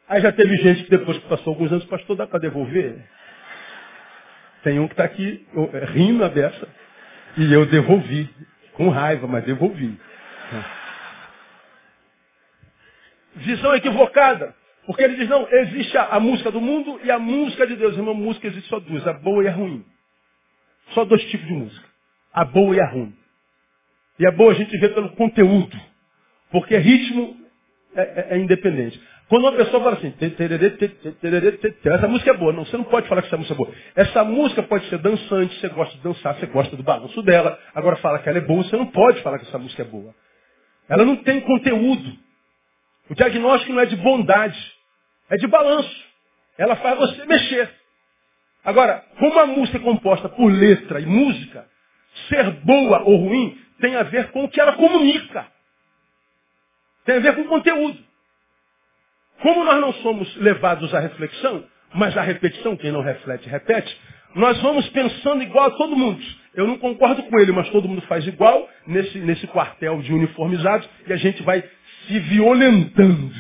Aí 0.09 0.21
já 0.21 0.33
teve 0.33 0.57
gente 0.59 0.85
que 0.85 0.91
depois 0.91 1.19
que 1.19 1.29
passou 1.29 1.53
alguns 1.53 1.73
anos, 1.73 1.85
pastor, 1.87 2.17
dá 2.17 2.27
para 2.27 2.39
devolver? 2.39 3.03
Tem 4.63 4.79
um 4.79 4.87
que 4.87 4.95
está 4.95 5.05
aqui 5.05 5.47
rindo 5.93 6.25
a 6.25 6.29
beça. 6.29 6.69
E 7.37 7.53
eu 7.53 7.67
devolvi. 7.67 8.29
Com 8.75 8.89
raiva, 8.89 9.27
mas 9.29 9.45
devolvi. 9.45 9.97
Visão 13.37 13.75
equivocada. 13.75 14.55
Porque 14.87 15.03
ele 15.03 15.17
diz, 15.17 15.29
não, 15.29 15.49
existe 15.49 15.97
a, 15.97 16.07
a, 16.07 16.21
música 16.21 16.51
do 16.51 16.61
mundo 16.61 17.01
e 17.03 17.11
a 17.11 17.19
música 17.19 17.67
de 17.67 17.77
Deus. 17.77 17.97
Irmão, 17.97 18.15
música 18.15 18.47
existe 18.47 18.69
só 18.69 18.79
duas, 18.81 19.07
a 19.07 19.13
boa 19.13 19.45
e 19.45 19.49
a 19.49 19.53
ruim. 19.53 19.85
Só 20.91 21.05
dois 21.05 21.23
tipos 21.31 21.47
de 21.47 21.55
música. 21.55 21.89
A 22.33 22.45
boa 22.45 22.75
e 22.77 22.81
a 22.81 22.87
ruim. 22.87 23.17
E 24.19 24.27
a 24.27 24.33
boa 24.33 24.53
a 24.53 24.55
gente 24.55 24.77
vê 24.79 24.89
pelo 24.91 25.11
conteúdo. 25.11 25.94
Porque 26.55 26.77
ritmo 26.77 27.37
é, 27.97 28.03
é, 28.03 28.27
é 28.31 28.39
independente. 28.39 29.03
Quando 29.29 29.43
uma 29.43 29.57
pessoa 29.57 29.83
fala 29.83 29.97
assim, 29.97 30.15
essa 31.85 32.07
música 32.07 32.31
é 32.31 32.35
boa. 32.35 32.53
Não, 32.53 32.65
você 32.65 32.77
não 32.77 32.85
pode 32.85 33.09
falar 33.09 33.23
que 33.23 33.27
essa 33.27 33.37
música 33.37 33.55
é 33.55 33.57
boa. 33.57 33.75
Essa 33.97 34.23
música 34.23 34.63
pode 34.63 34.89
ser 34.89 34.99
dançante, 34.99 35.59
você 35.59 35.69
gosta 35.71 35.97
de 35.97 36.05
dançar, 36.05 36.37
você 36.37 36.47
gosta 36.47 36.77
do 36.77 36.85
balanço 36.85 37.21
dela. 37.23 37.59
Agora 37.75 37.97
fala 37.97 38.21
que 38.21 38.29
ela 38.29 38.39
é 38.39 38.41
boa, 38.41 38.63
você 38.63 38.77
não 38.77 38.87
pode 38.87 39.21
falar 39.23 39.41
que 39.41 39.49
essa 39.49 39.59
música 39.59 39.83
é 39.83 39.85
boa. 39.85 40.15
Ela 40.89 41.05
não 41.05 41.17
tem 41.17 41.41
conteúdo. 41.41 42.13
O 43.11 43.17
diagnóstico 43.17 43.73
não 43.73 43.81
é 43.81 43.87
de 43.87 43.97
bondade, 43.97 44.73
é 45.31 45.37
de 45.37 45.49
balanço. 45.49 46.05
Ela 46.57 46.77
faz 46.77 46.97
você 46.97 47.27
mexer. 47.27 47.69
Agora, 48.65 49.05
como 49.19 49.41
a 49.41 49.47
música 49.47 49.79
é 49.79 49.81
composta 49.81 50.29
por 50.29 50.53
letra 50.53 51.01
e 51.01 51.07
música, 51.07 51.67
ser 52.29 52.49
boa 52.65 53.03
ou 53.03 53.17
ruim 53.17 53.59
tem 53.81 53.97
a 53.97 54.05
ver 54.05 54.31
com 54.31 54.45
o 54.45 54.49
que 54.49 54.61
ela 54.61 54.75
comunica. 54.75 55.53
Tem 57.05 57.17
a 57.17 57.21
ver 57.21 57.35
com 57.35 57.45
conteúdo. 57.45 57.99
Como 59.41 59.65
nós 59.65 59.81
não 59.81 59.93
somos 59.95 60.37
levados 60.37 60.95
à 60.95 61.01
reflexão, 61.01 61.65
mas 61.95 62.17
à 62.17 62.23
repetição, 62.23 62.77
quem 62.77 62.91
não 62.91 63.03
reflete, 63.03 63.49
repete, 63.49 64.01
nós 64.35 64.61
vamos 64.61 64.89
pensando 64.89 65.43
igual 65.43 65.67
a 65.67 65.71
todo 65.73 65.97
mundo. 65.97 66.21
Eu 66.55 66.67
não 66.67 66.79
concordo 66.79 67.23
com 67.25 67.39
ele, 67.39 67.53
mas 67.53 67.69
todo 67.71 67.89
mundo 67.89 68.03
faz 68.03 68.27
igual 68.27 68.69
nesse, 68.87 69.19
nesse 69.19 69.47
quartel 69.47 70.01
de 70.03 70.13
uniformizados 70.13 70.89
e 71.07 71.13
a 71.13 71.17
gente 71.17 71.43
vai 71.43 71.63
se 72.07 72.19
violentando. 72.21 73.33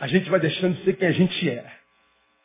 A 0.00 0.06
gente 0.06 0.28
vai 0.30 0.40
deixando 0.40 0.76
de 0.76 0.84
ser 0.84 0.94
quem 0.94 1.08
a 1.08 1.12
gente 1.12 1.48
é. 1.48 1.64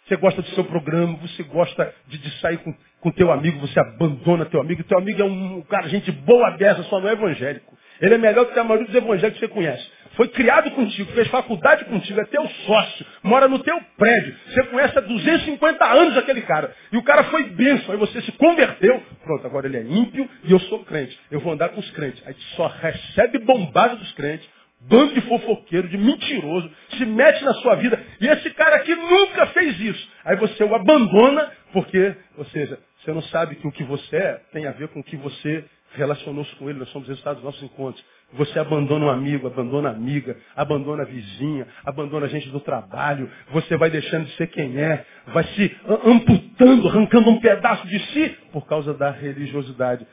Você 0.06 0.18
gosta 0.18 0.42
do 0.42 0.50
seu 0.50 0.64
programa, 0.66 1.18
você 1.18 1.42
gosta 1.44 1.94
de, 2.08 2.18
de 2.18 2.40
sair 2.40 2.58
com, 2.60 2.76
com 3.00 3.12
teu 3.12 3.32
amigo, 3.32 3.60
você 3.60 3.80
abandona 3.80 4.46
teu 4.46 4.62
amigo. 4.62 4.84
Teu 4.84 5.00
amigo 5.00 5.22
é 5.22 5.26
um, 5.26 5.62
cara, 5.64 5.88
gente 5.88 6.12
boa 6.12 6.52
dessa, 6.52 6.84
só 6.84 7.00
não 7.00 7.10
é 7.10 7.14
evangélico. 7.14 7.76
Ele 8.00 8.14
é 8.14 8.18
melhor 8.18 8.46
que 8.46 8.60
a 8.60 8.64
maioria 8.64 8.86
dos 8.86 8.96
evangélicos 8.96 9.40
que 9.40 9.48
você 9.48 9.52
conhece. 9.52 9.90
Foi 10.16 10.28
criado 10.30 10.72
contigo, 10.72 11.12
fez 11.12 11.28
faculdade 11.28 11.86
contigo, 11.86 12.20
é 12.20 12.26
teu 12.26 12.48
sócio, 12.66 13.06
mora 13.24 13.48
no 13.48 13.60
teu 13.60 13.80
prédio. 13.98 14.36
Você 14.48 14.64
conhece 14.64 14.98
há 14.98 15.02
250 15.02 15.86
anos 15.86 16.18
aquele 16.18 16.42
cara. 16.42 16.74
E 16.92 16.98
o 16.98 17.04
cara 17.04 17.26
foi 17.26 17.44
benção, 17.50 17.94
aí 17.94 18.00
você 18.00 18.22
se 18.22 18.32
converteu. 18.34 19.02
Pronto, 19.24 19.46
agora 19.46 19.68
ele 19.68 19.78
é 19.78 19.84
ímpio 19.84 20.28
e 20.44 20.52
eu 20.52 20.60
sou 20.62 20.84
crente. 20.86 21.18
Eu 21.30 21.40
vou 21.40 21.54
andar 21.54 21.70
com 21.70 21.80
os 21.80 21.92
crentes. 21.92 22.22
Aí 22.26 22.36
só 22.56 22.68
recebe 22.68 23.40
bombada 23.40 23.96
dos 23.98 24.12
crentes, 24.14 24.48
bando 24.82 25.14
de 25.14 25.22
fofoqueiro, 25.22 25.88
de 25.90 25.98
mentiroso, 25.98 26.70
se 26.98 27.06
mete 27.06 27.44
na 27.44 27.54
sua 27.56 27.76
vida. 27.76 28.02
E 28.22 28.28
esse 28.28 28.50
cara 28.52 28.78
aqui 28.78 28.96
nunca 28.96 29.48
fez 29.48 29.80
isso. 29.80 30.10
Aí 30.24 30.38
você 30.38 30.64
o 30.64 30.74
abandona, 30.76 31.52
porque, 31.74 32.16
ou 32.38 32.46
seja, 32.46 32.80
você 33.04 33.12
não 33.12 33.22
sabe 33.24 33.56
que 33.56 33.68
o 33.68 33.72
que 33.72 33.84
você 33.84 34.16
é 34.16 34.42
tem 34.54 34.66
a 34.66 34.72
ver 34.72 34.88
com 34.90 35.00
o 35.00 35.04
que 35.04 35.18
você 35.18 35.66
relacionou-se 35.94 36.54
com 36.56 36.70
ele, 36.70 36.80
nós 36.80 36.90
somos 36.90 37.08
resultados 37.08 37.42
dos 37.42 37.46
nossos 37.46 37.64
encontros. 37.64 38.04
Você 38.38 38.60
abandona 38.60 39.06
um 39.06 39.10
amigo, 39.10 39.48
abandona 39.48 39.90
amiga, 39.90 40.38
abandona 40.56 41.04
a 41.04 41.06
vizinha, 41.06 41.68
abandona 41.86 42.26
a 42.26 42.30
gente 42.30 42.50
do 42.50 42.60
trabalho, 42.60 43.30
você 43.52 43.78
vai 43.78 43.90
deixando 43.90 44.26
de 44.26 44.36
ser 44.36 44.48
quem 44.48 44.78
é, 44.78 45.06
vai 45.28 45.44
se 45.44 45.76
amputando, 46.06 46.88
arrancando 46.88 47.30
um 47.30 47.40
pedaço 47.40 47.88
de 47.88 48.00
si 48.12 48.38
por 48.52 48.66
causa 48.68 48.94
da 48.94 49.12
religiosidade. 49.12 50.06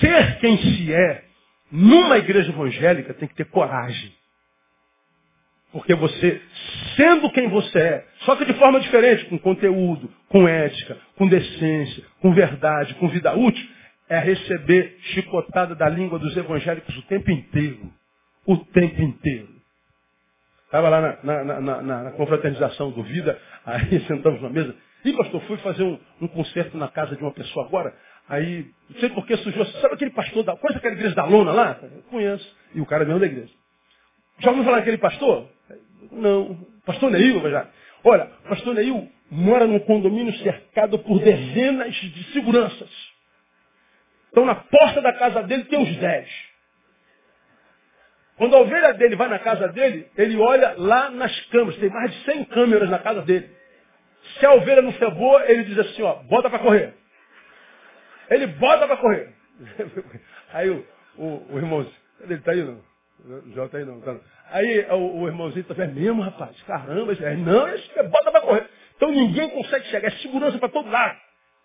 Ser 0.00 0.38
quem 0.38 0.58
se 0.58 0.92
é, 0.92 1.24
numa 1.70 2.18
igreja 2.18 2.50
evangélica, 2.50 3.14
tem 3.14 3.28
que 3.28 3.34
ter 3.34 3.46
coragem. 3.46 4.12
Porque 5.72 5.92
você, 5.92 6.40
sendo 6.96 7.28
quem 7.30 7.48
você 7.48 7.78
é, 7.78 8.06
só 8.20 8.36
que 8.36 8.44
de 8.44 8.54
forma 8.54 8.78
diferente, 8.78 9.24
com 9.24 9.36
conteúdo, 9.36 10.08
com 10.28 10.46
ética, 10.46 10.96
com 11.16 11.26
decência, 11.26 12.04
com 12.20 12.32
verdade, 12.32 12.94
com 12.94 13.08
vida 13.08 13.34
útil, 13.34 13.68
é 14.08 14.18
receber 14.18 14.98
chicotada 15.00 15.74
da 15.74 15.88
língua 15.88 16.18
dos 16.18 16.36
evangélicos 16.36 16.96
o 16.96 17.02
tempo 17.02 17.30
inteiro. 17.30 17.92
O 18.46 18.58
tempo 18.58 19.00
inteiro. 19.00 19.48
Estava 20.66 20.88
lá 20.88 21.18
na, 21.22 21.44
na, 21.44 21.60
na, 21.60 21.82
na, 21.82 22.10
confraternização 22.12 22.90
do 22.90 23.02
Vida, 23.02 23.38
aí 23.64 24.00
sentamos 24.06 24.42
na 24.42 24.50
mesa. 24.50 24.74
E 25.04 25.12
pastor, 25.12 25.40
fui 25.42 25.56
fazer 25.58 25.82
um, 25.82 25.98
um 26.20 26.28
concerto 26.28 26.76
na 26.76 26.88
casa 26.88 27.14
de 27.14 27.22
uma 27.22 27.32
pessoa 27.32 27.66
agora. 27.66 27.94
Aí, 28.28 28.66
não 28.90 29.00
sei 29.00 29.10
por 29.10 29.26
que 29.26 29.36
surgiu. 29.36 29.64
Sabe 29.66 29.94
aquele 29.94 30.10
pastor 30.10 30.42
da. 30.42 30.56
Conhece 30.56 30.78
aquela 30.78 30.94
igreja 30.94 31.14
da 31.14 31.24
lona 31.24 31.52
lá? 31.52 31.78
Eu 31.82 32.02
conheço. 32.10 32.56
E 32.74 32.80
o 32.80 32.86
cara 32.86 33.04
é 33.04 33.06
mesmo 33.06 33.20
da 33.20 33.26
igreja. 33.26 33.52
Já 34.40 34.50
ouviu 34.50 34.64
falar 34.64 34.78
daquele 34.78 34.98
pastor? 34.98 35.48
Não. 36.10 36.58
Pastor 36.84 37.10
Neil, 37.10 37.50
já. 37.50 37.68
Olha, 38.02 38.26
pastor 38.48 38.74
Neil 38.74 39.08
mora 39.30 39.66
num 39.66 39.78
condomínio 39.80 40.34
cercado 40.38 40.98
por 40.98 41.20
dezenas 41.20 41.94
de 41.94 42.32
seguranças. 42.32 43.13
Então 44.34 44.44
na 44.44 44.56
porta 44.56 45.00
da 45.00 45.12
casa 45.12 45.44
dele 45.44 45.62
tem 45.66 45.78
uns 45.78 45.96
dez. 45.98 46.28
Quando 48.36 48.56
a 48.56 48.62
ovelha 48.62 48.92
dele 48.94 49.14
vai 49.14 49.28
na 49.28 49.38
casa 49.38 49.68
dele, 49.68 50.10
ele 50.16 50.36
olha 50.36 50.74
lá 50.76 51.08
nas 51.08 51.38
câmeras. 51.46 51.76
Tem 51.78 51.88
mais 51.88 52.10
de 52.12 52.24
100 52.24 52.44
câmeras 52.46 52.90
na 52.90 52.98
casa 52.98 53.22
dele. 53.22 53.48
Se 54.40 54.44
a 54.44 54.54
ovelha 54.54 54.82
não 54.82 54.92
for 54.94 55.14
boa, 55.14 55.48
ele 55.48 55.62
diz 55.62 55.78
assim, 55.78 56.02
ó, 56.02 56.14
bota 56.24 56.50
para 56.50 56.58
correr. 56.58 56.94
Ele 58.28 58.48
bota 58.48 58.88
para 58.88 58.96
correr. 58.96 59.32
Aí 60.52 60.68
o, 60.68 60.84
o, 61.16 61.54
o 61.54 61.58
irmãozinho, 61.58 61.94
ele 62.22 62.38
tá 62.38 62.50
aí 62.50 62.64
não? 62.64 62.80
Já 63.54 63.68
tá 63.68 63.78
aí 63.78 63.84
não. 63.84 64.00
Tá. 64.00 64.16
Aí 64.50 64.84
o, 64.90 65.20
o 65.20 65.28
irmãozinho 65.28 65.64
tá 65.64 65.80
é 65.80 65.86
mesmo, 65.86 66.22
rapaz, 66.22 66.60
caramba, 66.62 67.12
é, 67.12 67.36
não, 67.36 67.68
esse 67.68 67.88
é, 67.96 68.02
bota 68.02 68.32
para 68.32 68.40
correr. 68.40 68.68
Então 68.96 69.12
ninguém 69.12 69.48
consegue 69.50 69.84
chegar, 69.86 70.08
é 70.08 70.10
segurança 70.18 70.58
para 70.58 70.68
todo 70.68 70.90
lado. 70.90 71.16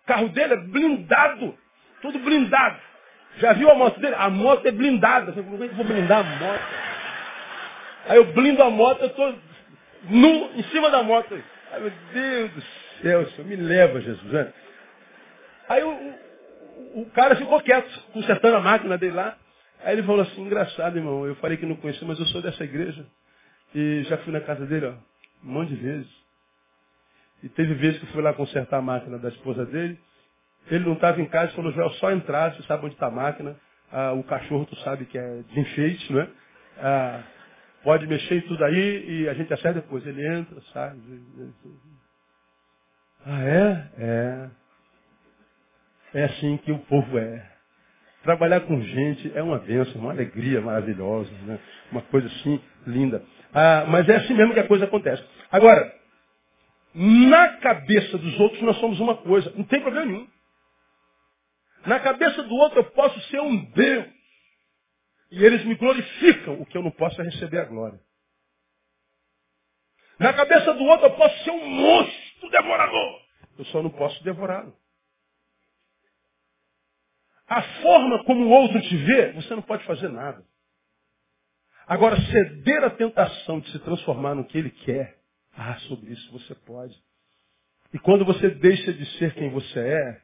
O 0.03 0.05
carro 0.05 0.29
dele 0.29 0.53
é 0.53 0.57
blindado, 0.57 1.57
tudo 2.01 2.19
blindado. 2.19 2.79
Já 3.37 3.53
viu 3.53 3.69
a 3.69 3.75
moto 3.75 3.99
dele? 3.99 4.15
A 4.17 4.29
moto 4.29 4.65
é 4.65 4.71
blindada. 4.71 5.31
Você 5.31 5.41
como 5.41 5.63
é 5.63 5.67
vou 5.67 5.85
blindar 5.85 6.19
a 6.19 6.23
moto? 6.23 6.61
Aí 8.07 8.17
eu 8.17 8.25
blindo 8.33 8.63
a 8.63 8.69
moto, 8.69 9.01
eu 9.01 9.07
estou 9.07 9.35
nu 10.09 10.51
em 10.55 10.63
cima 10.63 10.89
da 10.89 11.03
moto. 11.03 11.41
Ai 11.71 11.79
meu 11.79 11.91
Deus 12.13 12.51
do 12.51 12.61
céu, 13.01 13.25
Senhor, 13.29 13.47
me 13.47 13.55
leva, 13.55 14.01
Jesus. 14.01 14.31
Né? 14.31 14.53
Aí 15.67 15.83
o, 15.83 15.89
o, 15.89 17.01
o 17.01 17.09
cara 17.11 17.35
ficou 17.35 17.61
quieto, 17.61 17.87
consertando 18.11 18.57
a 18.57 18.61
máquina 18.61 18.97
dele 18.97 19.13
lá. 19.13 19.37
Aí 19.83 19.95
ele 19.95 20.03
falou 20.03 20.21
assim, 20.21 20.41
engraçado, 20.41 20.97
irmão, 20.97 21.25
eu 21.25 21.35
falei 21.35 21.57
que 21.57 21.65
não 21.65 21.75
conhecia, 21.75 22.05
mas 22.05 22.19
eu 22.19 22.25
sou 22.25 22.41
dessa 22.41 22.63
igreja. 22.63 23.05
E 23.73 24.03
já 24.09 24.17
fui 24.19 24.33
na 24.33 24.41
casa 24.41 24.65
dele, 24.65 24.87
ó, 24.87 24.93
um 25.47 25.51
monte 25.51 25.69
de 25.69 25.75
vezes. 25.75 26.09
E 27.43 27.49
teve 27.49 27.75
vezes 27.75 27.99
que 27.99 28.05
eu 28.05 28.11
fui 28.11 28.21
lá 28.21 28.33
consertar 28.33 28.77
a 28.77 28.81
máquina 28.81 29.17
da 29.17 29.29
esposa 29.29 29.65
dele. 29.65 29.99
Ele 30.67 30.85
não 30.85 30.93
estava 30.93 31.21
em 31.21 31.25
casa, 31.25 31.51
falou, 31.53 31.71
Joel, 31.71 31.89
só 31.91 32.11
entrar, 32.11 32.53
você 32.53 32.63
sabe 32.63 32.85
onde 32.85 32.95
está 32.95 33.07
a 33.07 33.11
máquina. 33.11 33.55
Ah, 33.91 34.13
o 34.13 34.23
cachorro, 34.23 34.65
tu 34.65 34.75
sabe 34.77 35.05
que 35.05 35.17
é 35.17 35.41
de 35.41 35.59
enfeite, 35.59 36.13
não 36.13 36.21
é? 36.21 36.27
Ah, 36.77 37.23
pode 37.83 38.05
mexer 38.07 38.35
em 38.35 38.41
tudo 38.41 38.63
aí 38.63 39.05
e 39.09 39.29
a 39.29 39.33
gente 39.33 39.51
acerta 39.53 39.81
depois. 39.81 40.05
Ele 40.05 40.25
entra, 40.27 40.61
sai. 40.73 40.95
Ah, 43.25 43.43
é? 43.43 43.87
É. 43.97 44.49
É 46.13 46.23
assim 46.25 46.57
que 46.57 46.71
o 46.71 46.79
povo 46.79 47.17
é. 47.17 47.45
Trabalhar 48.23 48.61
com 48.61 48.81
gente 48.81 49.31
é 49.33 49.41
uma 49.41 49.59
bênção, 49.59 50.01
uma 50.01 50.11
alegria 50.11 50.59
maravilhosa, 50.59 51.31
né? 51.45 51.59
uma 51.91 52.01
coisa 52.01 52.27
assim 52.27 52.59
linda. 52.85 53.23
Ah, 53.53 53.85
mas 53.87 54.07
é 54.09 54.17
assim 54.17 54.33
mesmo 54.33 54.53
que 54.53 54.59
a 54.59 54.67
coisa 54.67 54.85
acontece. 54.85 55.23
Agora, 55.51 55.91
na 56.93 57.57
cabeça 57.57 58.17
dos 58.17 58.39
outros 58.39 58.61
nós 58.61 58.77
somos 58.77 58.99
uma 58.99 59.15
coisa, 59.15 59.51
não 59.55 59.63
tem 59.63 59.81
problema 59.81 60.05
nenhum. 60.05 60.27
Na 61.85 61.99
cabeça 61.99 62.43
do 62.43 62.55
outro 62.55 62.79
eu 62.79 62.91
posso 62.91 63.19
ser 63.29 63.39
um 63.39 63.65
Deus. 63.71 64.07
E 65.31 65.43
eles 65.43 65.63
me 65.65 65.75
glorificam, 65.75 66.59
o 66.59 66.65
que 66.65 66.77
eu 66.77 66.81
não 66.81 66.91
posso 66.91 67.21
é 67.21 67.25
receber 67.25 67.59
a 67.59 67.65
glória. 67.65 67.99
Na 70.17 70.33
cabeça 70.33 70.73
do 70.73 70.83
outro 70.83 71.07
eu 71.07 71.15
posso 71.15 71.43
ser 71.43 71.51
um 71.51 71.69
monstro 71.69 72.49
devorador. 72.49 73.21
Eu 73.57 73.65
só 73.65 73.83
não 73.83 73.89
posso 73.89 74.23
devorá-lo. 74.23 74.75
A 77.47 77.61
forma 77.81 78.23
como 78.25 78.45
o 78.45 78.49
outro 78.49 78.79
te 78.81 78.97
vê, 78.97 79.31
você 79.33 79.55
não 79.55 79.61
pode 79.61 79.83
fazer 79.85 80.09
nada. 80.09 80.45
Agora, 81.87 82.15
ceder 82.21 82.83
à 82.83 82.91
tentação 82.91 83.59
de 83.59 83.71
se 83.71 83.79
transformar 83.79 84.35
no 84.35 84.45
que 84.45 84.57
ele 84.57 84.69
quer, 84.69 85.19
ah, 85.53 85.75
sobre 85.79 86.11
isso 86.11 86.31
você 86.31 86.53
pode. 86.53 86.95
E 87.91 87.97
quando 87.97 88.23
você 88.23 88.49
deixa 88.51 88.93
de 88.93 89.05
ser 89.17 89.33
quem 89.33 89.49
você 89.49 89.79
é, 89.79 90.21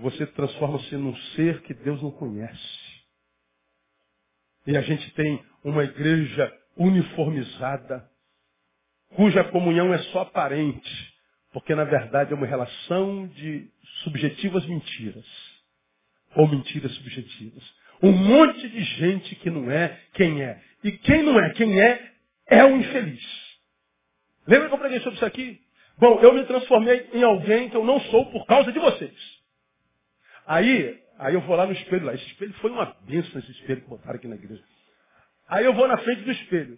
você 0.00 0.26
transforma-se 0.26 0.96
num 0.96 1.14
ser 1.34 1.62
que 1.62 1.74
Deus 1.74 2.02
não 2.02 2.10
conhece. 2.10 2.90
E 4.66 4.76
a 4.76 4.80
gente 4.82 5.10
tem 5.12 5.42
uma 5.64 5.84
igreja 5.84 6.52
uniformizada, 6.76 8.08
cuja 9.14 9.44
comunhão 9.44 9.92
é 9.92 9.98
só 10.04 10.20
aparente, 10.20 11.14
porque 11.52 11.74
na 11.74 11.84
verdade 11.84 12.32
é 12.32 12.36
uma 12.36 12.46
relação 12.46 13.26
de 13.28 13.68
subjetivas 14.04 14.64
mentiras, 14.66 15.26
ou 16.36 16.48
mentiras 16.48 16.92
subjetivas. 16.94 17.62
Um 18.02 18.12
monte 18.12 18.68
de 18.68 18.82
gente 18.82 19.34
que 19.36 19.50
não 19.50 19.70
é 19.70 20.00
quem 20.14 20.42
é. 20.42 20.62
E 20.82 20.92
quem 20.92 21.22
não 21.22 21.38
é 21.38 21.50
quem 21.50 21.80
é, 21.80 22.12
é 22.46 22.64
o 22.64 22.76
infeliz. 22.76 23.22
Lembra 24.46 24.68
que 24.68 24.74
eu 24.74 24.78
preguei 24.78 25.00
sobre 25.00 25.16
isso 25.16 25.26
aqui? 25.26 25.60
Bom, 25.98 26.18
eu 26.20 26.32
me 26.32 26.44
transformei 26.44 27.10
em 27.12 27.22
alguém 27.22 27.68
que 27.68 27.76
eu 27.76 27.84
não 27.84 28.00
sou 28.00 28.30
por 28.30 28.46
causa 28.46 28.72
de 28.72 28.78
vocês. 28.78 29.39
Aí, 30.50 31.00
aí 31.16 31.34
eu 31.34 31.42
vou 31.42 31.54
lá 31.54 31.64
no 31.64 31.72
espelho 31.72 32.06
lá. 32.06 32.12
Esse 32.12 32.26
espelho 32.26 32.52
foi 32.54 32.72
uma 32.72 32.86
bênção, 33.02 33.38
esse 33.38 33.52
espelho 33.52 33.82
que 33.82 33.88
botaram 33.88 34.16
aqui 34.16 34.26
na 34.26 34.34
igreja. 34.34 34.64
Aí 35.46 35.64
eu 35.64 35.72
vou 35.72 35.86
na 35.86 35.96
frente 35.98 36.22
do 36.22 36.32
espelho. 36.32 36.76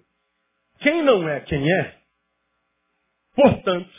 Quem 0.81 1.03
não 1.03 1.27
é 1.27 1.41
quem 1.41 1.73
é, 1.73 1.99
portanto, 3.35 3.91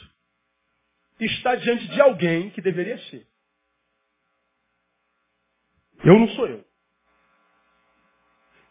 está 1.19 1.55
diante 1.55 1.87
de 1.87 1.99
alguém 1.99 2.51
que 2.51 2.61
deveria 2.61 2.99
ser. 3.09 3.27
Eu 6.05 6.19
não 6.19 6.27
sou 6.29 6.47
eu. 6.47 6.63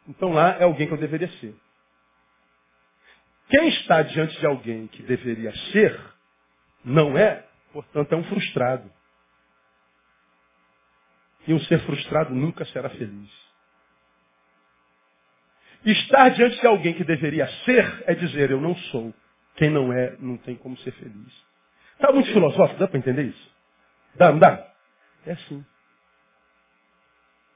Então 0.07 0.33
lá 0.33 0.51
é 0.51 0.63
alguém 0.63 0.87
que 0.87 0.95
eu 0.95 0.99
deveria 0.99 1.29
ser. 1.41 1.53
Quem 3.49 3.69
está 3.71 4.03
diante 4.03 4.39
de 4.39 4.47
alguém 4.47 4.87
que 4.87 5.03
deveria 5.03 5.53
ser, 5.73 6.01
não 6.85 7.19
é, 7.19 7.45
portanto 7.73 8.13
é 8.13 8.17
um 8.17 8.25
frustrado. 8.25 9.02
E 11.47 11.53
um 11.55 11.61
ser 11.61 11.81
frustrado 11.81 12.35
nunca 12.35 12.65
será 12.67 12.89
feliz. 12.91 13.31
Estar 15.85 16.29
diante 16.31 16.61
de 16.61 16.67
alguém 16.67 16.95
que 16.95 17.05
deveria 17.05 17.47
ser 17.65 18.05
é 18.07 18.15
dizer, 18.15 18.51
eu 18.51 18.61
não 18.61 18.77
sou. 18.77 19.13
Quem 19.57 19.69
não 19.71 19.93
é, 19.93 20.17
não 20.21 20.37
tem 20.39 20.55
como 20.57 20.77
ser 20.79 20.93
feliz. 20.93 21.45
Está 21.95 22.13
muito 22.13 22.33
filosófico, 22.33 22.79
dá 22.79 22.89
para 22.89 22.99
entender 22.99 23.25
isso? 23.25 23.51
Dá, 24.15 24.31
não 24.31 24.39
dá? 24.39 24.73
É 25.27 25.33
assim. 25.33 25.65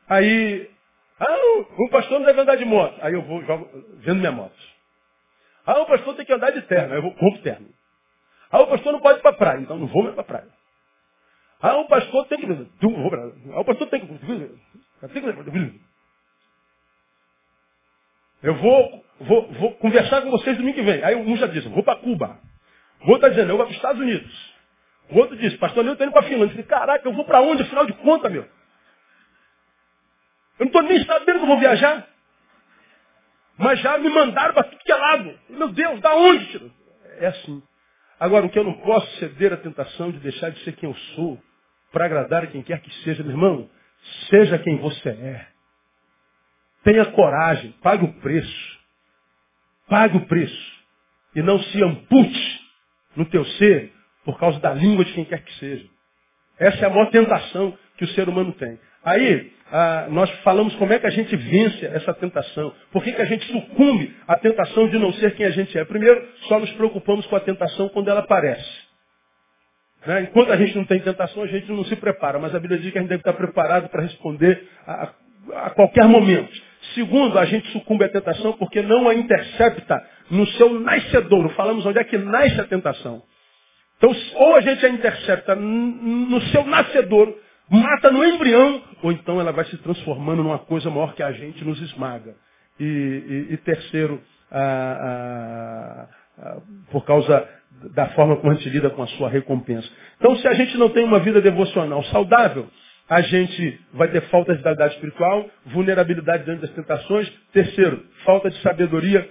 Aí, 0.08 0.70
ah, 1.18 1.58
o 1.78 1.88
pastor 1.90 2.18
não 2.18 2.26
deve 2.26 2.40
andar 2.40 2.56
de 2.56 2.64
moto. 2.64 2.98
Aí 3.02 3.12
eu 3.12 3.22
vou 3.22 3.44
jogo, 3.44 3.68
vendo 3.98 4.18
minha 4.18 4.32
moto. 4.32 4.56
Ah, 5.64 5.80
o 5.80 5.86
pastor 5.86 6.14
tem 6.14 6.26
que 6.26 6.32
andar 6.32 6.50
de 6.50 6.62
terno. 6.62 6.92
Aí 6.92 6.98
eu 6.98 7.02
vou, 7.02 7.14
compro 7.14 7.42
terno. 7.42 7.68
Ah, 8.50 8.60
o 8.60 8.66
pastor 8.68 8.92
não 8.92 9.00
pode 9.00 9.18
ir 9.18 9.22
para 9.22 9.32
praia. 9.32 9.60
Então 9.60 9.78
não 9.78 9.86
vou 9.86 10.04
mais 10.04 10.14
para 10.14 10.24
praia. 10.24 10.55
Ah, 11.60 11.76
o 11.78 11.88
pastor 11.88 12.26
tem 12.26 12.38
que. 12.38 12.46
Ah, 12.46 13.60
o 13.60 13.64
pastor 13.64 13.88
tem 13.88 14.00
que. 14.00 15.80
Eu 18.42 18.54
vou, 18.56 19.04
vou, 19.20 19.52
vou 19.52 19.74
conversar 19.76 20.22
com 20.22 20.30
vocês 20.30 20.56
domingo 20.56 20.76
que 20.76 20.84
vem. 20.84 21.02
Aí 21.02 21.16
um 21.16 21.36
já 21.36 21.46
diz, 21.46 21.64
vou 21.64 21.82
para 21.82 21.98
Cuba. 21.98 22.38
O 23.02 23.10
outro 23.10 23.16
está 23.16 23.28
dizendo, 23.28 23.50
eu 23.50 23.56
vou 23.56 23.66
para 23.66 23.70
os 23.70 23.76
Estados 23.76 24.00
Unidos. 24.00 24.54
O 25.10 25.18
outro 25.18 25.36
diz, 25.36 25.56
pastor, 25.56 25.84
eu 25.84 25.92
estou 25.92 26.06
indo 26.06 26.12
para 26.12 26.24
a 26.24 26.28
Finlândia. 26.28 26.60
Eu 26.60 26.64
caraca, 26.66 27.08
eu 27.08 27.12
vou 27.12 27.24
para 27.24 27.40
onde, 27.40 27.62
afinal 27.62 27.86
de 27.86 27.92
contas, 27.94 28.30
meu? 28.30 28.42
Eu 28.42 28.50
não 30.60 30.66
estou 30.66 30.82
nem 30.82 31.04
sabendo 31.04 31.38
que 31.38 31.44
eu 31.44 31.48
vou 31.48 31.58
viajar. 31.58 32.06
Mas 33.58 33.80
já 33.80 33.96
me 33.98 34.08
mandaram 34.08 34.54
para 34.54 34.64
tudo 34.64 34.82
que 34.82 34.92
é 34.92 34.96
lado. 34.96 35.38
Meu 35.48 35.68
Deus, 35.68 36.00
da 36.00 36.14
onde? 36.14 36.72
É 37.18 37.26
assim. 37.28 37.62
Agora, 38.18 38.46
o 38.46 38.50
que 38.50 38.58
eu 38.58 38.64
não 38.64 38.74
posso 38.74 39.06
ceder 39.18 39.52
à 39.52 39.56
tentação 39.56 40.10
de 40.10 40.18
deixar 40.18 40.50
de 40.50 40.62
ser 40.64 40.72
quem 40.76 40.88
eu 40.88 40.96
sou, 41.14 41.40
para 41.92 42.06
agradar 42.06 42.46
quem 42.48 42.62
quer 42.62 42.80
que 42.80 42.92
seja, 43.02 43.22
meu 43.22 43.32
irmão, 43.32 43.70
seja 44.28 44.58
quem 44.58 44.76
você 44.78 45.08
é. 45.08 45.46
Tenha 46.84 47.04
coragem, 47.06 47.72
pague 47.82 48.04
o 48.04 48.12
preço. 48.20 48.78
Pague 49.88 50.16
o 50.16 50.26
preço. 50.26 50.76
E 51.34 51.42
não 51.42 51.58
se 51.58 51.82
ampute 51.82 52.60
no 53.16 53.24
teu 53.26 53.44
ser 53.44 53.92
por 54.24 54.38
causa 54.38 54.58
da 54.60 54.72
língua 54.72 55.04
de 55.04 55.12
quem 55.12 55.24
quer 55.24 55.42
que 55.42 55.52
seja. 55.54 55.86
Essa 56.58 56.84
é 56.84 56.86
a 56.86 56.90
maior 56.90 57.10
tentação 57.10 57.76
que 57.96 58.04
o 58.04 58.08
ser 58.08 58.28
humano 58.28 58.52
tem. 58.52 58.78
Aí, 59.04 59.52
ah, 59.70 60.06
nós 60.10 60.30
falamos 60.40 60.74
como 60.76 60.92
é 60.92 60.98
que 60.98 61.06
a 61.06 61.10
gente 61.10 61.34
vence 61.36 61.86
essa 61.86 62.14
tentação. 62.14 62.72
Por 62.92 63.02
que, 63.02 63.12
que 63.12 63.22
a 63.22 63.26
gente 63.26 63.46
sucumbe 63.46 64.16
à 64.26 64.36
tentação 64.36 64.88
de 64.88 64.98
não 64.98 65.12
ser 65.14 65.34
quem 65.34 65.46
a 65.46 65.50
gente 65.50 65.76
é? 65.76 65.84
Primeiro, 65.84 66.26
só 66.48 66.58
nos 66.58 66.70
preocupamos 66.72 67.26
com 67.26 67.36
a 67.36 67.40
tentação 67.40 67.88
quando 67.88 68.08
ela 68.08 68.20
aparece. 68.20 68.85
Né? 70.06 70.22
Enquanto 70.22 70.52
a 70.52 70.56
gente 70.56 70.76
não 70.76 70.84
tem 70.84 71.00
tentação, 71.00 71.42
a 71.42 71.46
gente 71.46 71.70
não 71.70 71.84
se 71.84 71.96
prepara. 71.96 72.38
Mas 72.38 72.54
a 72.54 72.60
Bíblia 72.60 72.78
diz 72.78 72.92
que 72.92 72.98
a 72.98 73.00
gente 73.00 73.10
deve 73.10 73.20
estar 73.20 73.32
preparado 73.32 73.88
para 73.88 74.02
responder 74.02 74.68
a, 74.86 75.10
a 75.54 75.70
qualquer 75.70 76.06
momento. 76.06 76.52
Segundo, 76.94 77.38
a 77.38 77.44
gente 77.44 77.68
sucumbe 77.72 78.04
à 78.04 78.08
tentação 78.08 78.52
porque 78.52 78.80
não 78.82 79.08
a 79.08 79.14
intercepta 79.14 80.00
no 80.30 80.46
seu 80.48 80.78
nascedouro. 80.80 81.48
Falamos 81.50 81.84
onde 81.84 81.98
é 81.98 82.04
que 82.04 82.16
nasce 82.16 82.60
a 82.60 82.64
tentação. 82.64 83.22
Então, 83.96 84.14
ou 84.34 84.54
a 84.54 84.60
gente 84.60 84.84
a 84.84 84.88
intercepta 84.88 85.54
no 85.56 86.40
seu 86.42 86.64
nascedouro, 86.64 87.36
mata 87.68 88.10
no 88.10 88.24
embrião, 88.24 88.82
ou 89.02 89.10
então 89.10 89.40
ela 89.40 89.52
vai 89.52 89.64
se 89.64 89.76
transformando 89.78 90.42
numa 90.42 90.58
coisa 90.58 90.90
maior 90.90 91.14
que 91.14 91.22
a 91.22 91.32
gente 91.32 91.64
nos 91.64 91.80
esmaga. 91.80 92.34
E, 92.78 92.84
e, 92.84 93.54
e 93.54 93.56
terceiro, 93.58 94.22
por 96.90 97.04
causa 97.04 97.48
da 97.94 98.06
forma 98.08 98.36
como 98.36 98.52
a 98.52 98.54
gente 98.54 98.68
lida 98.70 98.90
com 98.90 99.02
a 99.02 99.06
sua 99.08 99.28
recompensa. 99.28 99.88
Então, 100.18 100.36
se 100.36 100.48
a 100.48 100.54
gente 100.54 100.76
não 100.78 100.88
tem 100.88 101.04
uma 101.04 101.20
vida 101.20 101.40
devocional 101.40 102.02
saudável, 102.04 102.68
a 103.08 103.20
gente 103.20 103.80
vai 103.92 104.08
ter 104.08 104.22
falta 104.22 104.52
de 104.52 104.58
vitalidade 104.58 104.94
espiritual, 104.94 105.48
vulnerabilidade 105.66 106.44
diante 106.44 106.62
das 106.62 106.70
tentações. 106.70 107.30
Terceiro, 107.52 108.04
falta 108.24 108.50
de 108.50 108.60
sabedoria 108.62 109.28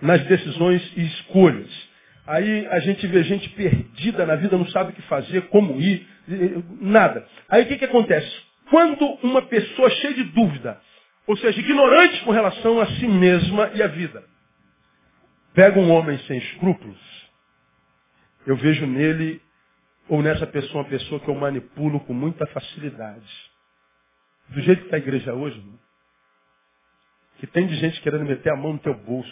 nas 0.00 0.22
decisões 0.24 0.92
e 0.96 1.06
escolhas. 1.06 1.88
Aí 2.26 2.66
a 2.66 2.78
gente 2.80 3.06
vê 3.06 3.24
gente 3.24 3.48
perdida 3.50 4.26
na 4.26 4.36
vida, 4.36 4.56
não 4.56 4.66
sabe 4.68 4.90
o 4.90 4.94
que 4.94 5.02
fazer, 5.02 5.48
como 5.48 5.80
ir, 5.80 6.06
nada. 6.80 7.26
Aí 7.48 7.62
o 7.62 7.66
que, 7.66 7.78
que 7.78 7.86
acontece? 7.86 8.30
Quando 8.70 9.04
uma 9.22 9.42
pessoa 9.42 9.88
cheia 9.88 10.14
de 10.14 10.24
dúvida, 10.24 10.78
ou 11.26 11.36
seja, 11.38 11.58
ignorante 11.58 12.22
com 12.22 12.30
relação 12.30 12.80
a 12.80 12.86
si 12.86 13.06
mesma 13.06 13.70
e 13.74 13.82
à 13.82 13.86
vida, 13.86 14.22
pega 15.54 15.80
um 15.80 15.90
homem 15.90 16.18
sem 16.26 16.38
escrúpulos, 16.38 16.98
eu 18.48 18.56
vejo 18.56 18.86
nele 18.86 19.42
ou 20.08 20.22
nessa 20.22 20.46
pessoa 20.46 20.82
uma 20.82 20.88
pessoa 20.88 21.20
que 21.20 21.28
eu 21.28 21.34
manipulo 21.34 22.00
com 22.00 22.14
muita 22.14 22.46
facilidade. 22.46 23.30
Do 24.48 24.62
jeito 24.62 24.78
que 24.78 24.84
está 24.86 24.96
a 24.96 25.00
igreja 25.00 25.34
hoje, 25.34 25.58
irmão, 25.58 25.78
que 27.36 27.46
tem 27.46 27.66
de 27.66 27.74
gente 27.74 28.00
querendo 28.00 28.24
meter 28.24 28.50
a 28.50 28.56
mão 28.56 28.72
no 28.72 28.78
teu 28.78 28.94
bolso, 28.94 29.30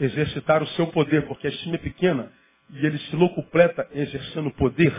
exercitar 0.00 0.62
o 0.62 0.66
seu 0.68 0.86
poder, 0.86 1.26
porque 1.28 1.48
a 1.48 1.50
estima 1.50 1.74
é 1.74 1.78
pequena 1.78 2.32
e 2.70 2.86
ele 2.86 2.98
se 2.98 3.14
locupleta 3.14 3.86
exercendo 3.92 4.50
poder. 4.52 4.94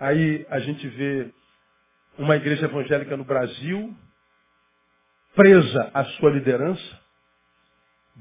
Aí 0.00 0.46
a 0.48 0.58
gente 0.60 0.88
vê 0.88 1.30
uma 2.16 2.36
igreja 2.36 2.64
evangélica 2.64 3.18
no 3.18 3.24
Brasil 3.24 3.94
presa 5.34 5.90
à 5.92 6.06
sua 6.06 6.30
liderança, 6.30 7.00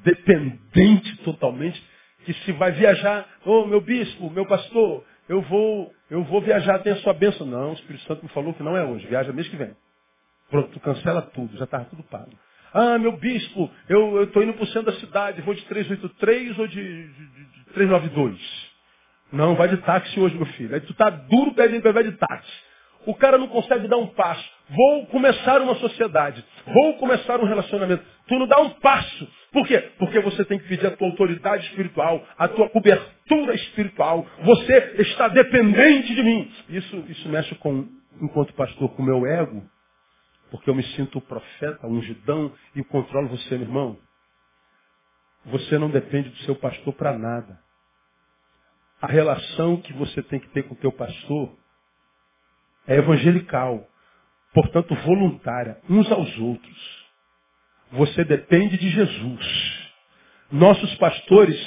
dependente 0.03 1.15
totalmente 1.23 1.94
que 2.25 2.33
se 2.33 2.51
vai 2.53 2.71
viajar, 2.71 3.27
oh, 3.45 3.65
meu 3.65 3.81
bispo, 3.81 4.29
meu 4.29 4.45
pastor, 4.45 5.03
eu 5.29 5.41
vou, 5.43 5.93
eu 6.09 6.23
vou 6.23 6.41
viajar, 6.41 6.79
tem 6.79 6.93
a 6.93 6.97
sua 6.97 7.13
bênção. 7.13 7.45
Não, 7.45 7.71
o 7.71 7.73
Espírito 7.73 8.05
Santo 8.05 8.23
me 8.23 8.29
falou 8.29 8.53
que 8.53 8.63
não 8.63 8.75
é 8.75 8.83
hoje, 8.83 9.07
viaja 9.07 9.31
mês 9.31 9.47
que 9.47 9.55
vem. 9.55 9.75
Pronto, 10.49 10.69
tu 10.69 10.79
cancela 10.79 11.21
tudo, 11.21 11.57
já 11.57 11.65
estava 11.65 11.85
tudo 11.85 12.03
pago. 12.03 12.31
Ah, 12.73 12.97
meu 12.97 13.13
bispo, 13.13 13.71
eu 13.87 14.23
estou 14.23 14.43
indo 14.43 14.53
para 14.53 14.63
o 14.63 14.67
centro 14.67 14.91
da 14.91 14.99
cidade, 14.99 15.41
vou 15.41 15.53
de 15.53 15.63
383 15.65 16.59
ou 16.59 16.67
de, 16.67 16.75
de, 16.75 17.27
de 17.27 17.65
392? 17.73 18.37
Não, 19.31 19.55
vai 19.55 19.69
de 19.69 19.77
táxi 19.77 20.19
hoje, 20.19 20.35
meu 20.35 20.45
filho. 20.47 20.75
Aí 20.75 20.81
tu 20.81 20.93
tá 20.93 21.09
duro 21.09 21.53
pedindo 21.53 21.81
para 21.81 21.91
vai 21.93 22.03
de 22.03 22.11
táxi. 22.13 22.64
O 23.05 23.15
cara 23.15 23.37
não 23.37 23.47
consegue 23.47 23.87
dar 23.87 23.97
um 23.97 24.07
passo. 24.07 24.49
Vou 24.69 25.05
começar 25.07 25.61
uma 25.61 25.75
sociedade. 25.75 26.43
Vou 26.65 26.97
começar 26.97 27.39
um 27.39 27.45
relacionamento. 27.45 28.03
Tu 28.27 28.39
não 28.39 28.47
dá 28.47 28.59
um 28.59 28.71
passo. 28.71 29.27
Por 29.51 29.67
quê? 29.67 29.79
Porque 29.99 30.19
você 30.19 30.43
tem 30.45 30.57
que 30.57 30.67
pedir 30.67 30.87
a 30.87 30.91
tua 30.91 31.07
autoridade 31.07 31.65
espiritual, 31.67 32.25
a 32.37 32.47
tua 32.47 32.69
cobertura 32.69 33.53
espiritual. 33.53 34.25
Você 34.43 34.95
está 34.99 35.27
dependente 35.27 36.15
de 36.15 36.23
mim. 36.23 36.51
Isso, 36.69 36.97
isso 37.07 37.29
mexe 37.29 37.53
com, 37.55 37.87
enquanto 38.21 38.53
pastor, 38.53 38.89
com 38.95 39.03
o 39.03 39.05
meu 39.05 39.25
ego. 39.25 39.63
Porque 40.49 40.69
eu 40.69 40.75
me 40.75 40.83
sinto 40.95 41.21
profeta, 41.21 41.87
ungidão 41.87 42.51
e 42.75 42.83
controlo 42.83 43.29
você, 43.29 43.55
meu 43.55 43.67
irmão. 43.67 43.97
Você 45.45 45.77
não 45.77 45.89
depende 45.89 46.29
do 46.29 46.37
seu 46.37 46.55
pastor 46.55 46.93
para 46.93 47.17
nada. 47.17 47.59
A 48.99 49.07
relação 49.07 49.77
que 49.77 49.93
você 49.93 50.23
tem 50.23 50.39
que 50.39 50.49
ter 50.49 50.63
com 50.63 50.73
o 50.73 50.77
teu 50.77 50.91
pastor 50.91 51.55
é 52.87 52.95
evangelical, 52.95 53.87
portanto 54.53 54.95
voluntária, 54.95 55.77
uns 55.89 56.11
aos 56.11 56.37
outros. 56.37 57.05
Você 57.91 58.23
depende 58.23 58.77
de 58.77 58.89
Jesus. 58.89 59.85
Nossos 60.51 60.93
pastores 60.95 61.57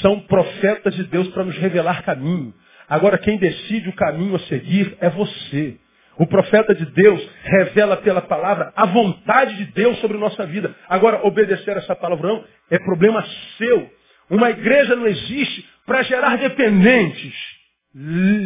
são 0.00 0.20
profetas 0.20 0.94
de 0.94 1.04
Deus 1.04 1.28
para 1.28 1.44
nos 1.44 1.56
revelar 1.56 2.02
caminho. 2.02 2.54
Agora, 2.88 3.18
quem 3.18 3.38
decide 3.38 3.88
o 3.88 3.94
caminho 3.94 4.36
a 4.36 4.40
seguir 4.40 4.96
é 5.00 5.08
você. 5.10 5.78
O 6.16 6.26
profeta 6.26 6.74
de 6.74 6.86
Deus 6.86 7.28
revela 7.42 7.96
pela 7.96 8.22
palavra 8.22 8.72
a 8.76 8.86
vontade 8.86 9.56
de 9.56 9.64
Deus 9.72 9.98
sobre 9.98 10.16
nossa 10.16 10.46
vida. 10.46 10.74
Agora, 10.88 11.26
obedecer 11.26 11.76
essa 11.76 11.96
palavra 11.96 12.28
não 12.28 12.44
é 12.70 12.78
problema 12.78 13.24
seu. 13.58 13.90
Uma 14.30 14.50
igreja 14.50 14.94
não 14.94 15.06
existe 15.06 15.68
para 15.84 16.02
gerar 16.02 16.36
dependentes. 16.38 17.34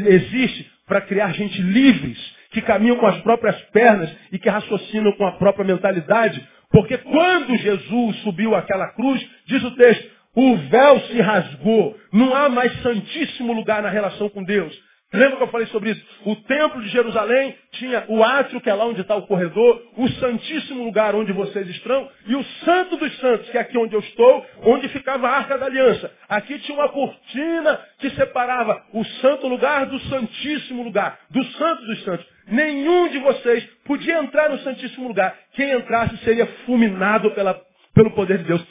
Existe 0.06 0.70
para 0.88 1.02
criar 1.02 1.32
gente 1.34 1.60
livres, 1.60 2.18
que 2.50 2.62
caminham 2.62 2.96
com 2.96 3.06
as 3.06 3.20
próprias 3.20 3.60
pernas 3.70 4.10
e 4.32 4.38
que 4.38 4.48
raciocinam 4.48 5.12
com 5.12 5.26
a 5.26 5.32
própria 5.32 5.64
mentalidade. 5.64 6.44
Porque 6.70 6.96
quando 6.98 7.56
Jesus 7.56 8.16
subiu 8.22 8.54
aquela 8.54 8.88
cruz, 8.88 9.24
diz 9.46 9.62
o 9.62 9.70
texto, 9.72 10.10
o 10.34 10.56
véu 10.56 11.00
se 11.00 11.20
rasgou. 11.20 11.96
Não 12.12 12.34
há 12.34 12.48
mais 12.48 12.72
santíssimo 12.82 13.52
lugar 13.52 13.82
na 13.82 13.90
relação 13.90 14.28
com 14.28 14.42
Deus. 14.42 14.74
Lembra 15.10 15.38
que 15.38 15.42
eu 15.42 15.48
falei 15.48 15.66
sobre 15.68 15.90
isso? 15.90 16.04
O 16.26 16.36
templo 16.36 16.82
de 16.82 16.88
Jerusalém 16.88 17.56
tinha 17.72 18.04
o 18.08 18.22
átrio, 18.22 18.60
que 18.60 18.68
é 18.68 18.74
lá 18.74 18.84
onde 18.84 19.00
está 19.00 19.16
o 19.16 19.26
corredor, 19.26 19.82
o 19.96 20.06
santíssimo 20.08 20.84
lugar 20.84 21.14
onde 21.14 21.32
vocês 21.32 21.66
estão, 21.70 22.10
e 22.26 22.36
o 22.36 22.44
santo 22.64 22.98
dos 22.98 23.16
santos, 23.18 23.48
que 23.48 23.56
é 23.56 23.60
aqui 23.62 23.78
onde 23.78 23.94
eu 23.94 24.00
estou, 24.00 24.46
onde 24.64 24.86
ficava 24.88 25.26
a 25.26 25.36
arca 25.38 25.56
da 25.56 25.64
aliança. 25.64 26.12
Aqui 26.28 26.58
tinha 26.58 26.76
uma 26.76 26.90
cortina 26.90 27.80
que 27.98 28.10
separava 28.10 28.84
o 28.92 29.02
santo 29.22 29.48
lugar 29.48 29.86
do 29.86 29.98
santíssimo 30.00 30.82
lugar, 30.82 31.18
do 31.30 31.42
santo 31.42 31.86
dos 31.86 32.04
santos. 32.04 32.26
Nenhum 32.46 33.08
de 33.08 33.18
vocês 33.18 33.64
podia 33.86 34.18
entrar 34.18 34.50
no 34.50 34.58
santíssimo 34.58 35.08
lugar. 35.08 35.34
Quem 35.54 35.72
entrasse 35.72 36.18
seria 36.18 36.46
fulminado 36.66 37.30
pela, 37.30 37.58
pelo 37.94 38.10
poder 38.10 38.38
de 38.38 38.44
Deus. 38.44 38.62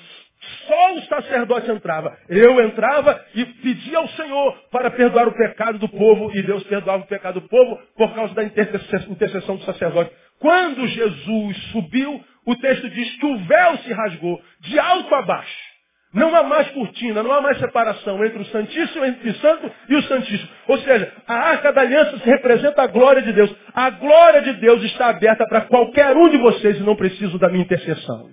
Só 0.68 0.96
o 0.96 1.02
sacerdote 1.04 1.72
entrava. 1.72 2.18
Eu 2.28 2.62
entrava 2.62 3.24
e 3.34 3.46
pedia 3.46 4.00
ao 4.00 4.08
Senhor 4.10 4.54
para 4.70 4.92
perdoar 4.92 5.28
o 5.28 5.34
pecado 5.34 5.80
do 5.80 5.88
povo, 5.88 6.30
e 6.38 6.44
Deus 6.44 6.64
perdoava 6.64 7.04
o 7.04 7.08
pecado 7.08 7.40
do 7.40 7.48
povo 7.48 7.80
por 7.96 8.14
causa 8.14 8.34
da 8.34 8.44
intercessão 8.44 9.56
do 9.56 9.64
sacerdote. 9.64 10.12
Quando 10.40 10.86
Jesus 10.88 11.58
subiu, 11.72 12.22
o 12.46 12.56
texto 12.56 12.90
diz 12.90 13.16
que 13.16 13.26
o 13.26 13.38
véu 13.46 13.78
se 13.78 13.94
rasgou 13.94 14.42
de 14.62 14.78
alto 14.78 15.16
a 15.16 15.22
baixo. 15.22 15.68
Não 16.14 16.34
há 16.36 16.44
mais 16.44 16.70
cortina, 16.70 17.22
não 17.22 17.32
há 17.32 17.42
mais 17.42 17.60
separação 17.60 18.24
entre 18.26 18.42
o 18.42 18.46
Santíssimo, 18.46 19.06
entre 19.06 19.30
o 19.30 19.36
Santo 19.36 19.72
e 19.90 19.96
o 19.96 20.02
Santíssimo. 20.04 20.50
Ou 20.68 20.78
seja, 20.80 21.14
a 21.28 21.34
arca 21.34 21.72
da 21.74 21.82
aliança 21.82 22.18
representa 22.24 22.82
a 22.82 22.88
glória 22.88 23.22
de 23.22 23.34
Deus. 23.34 23.54
A 23.74 23.90
glória 23.90 24.42
de 24.42 24.54
Deus 24.54 24.82
está 24.84 25.10
aberta 25.10 25.46
para 25.48 25.62
qualquer 25.62 26.16
um 26.16 26.30
de 26.30 26.38
vocês 26.38 26.78
e 26.78 26.84
não 26.84 26.96
preciso 26.96 27.38
da 27.38 27.50
minha 27.50 27.64
intercessão. 27.64 28.30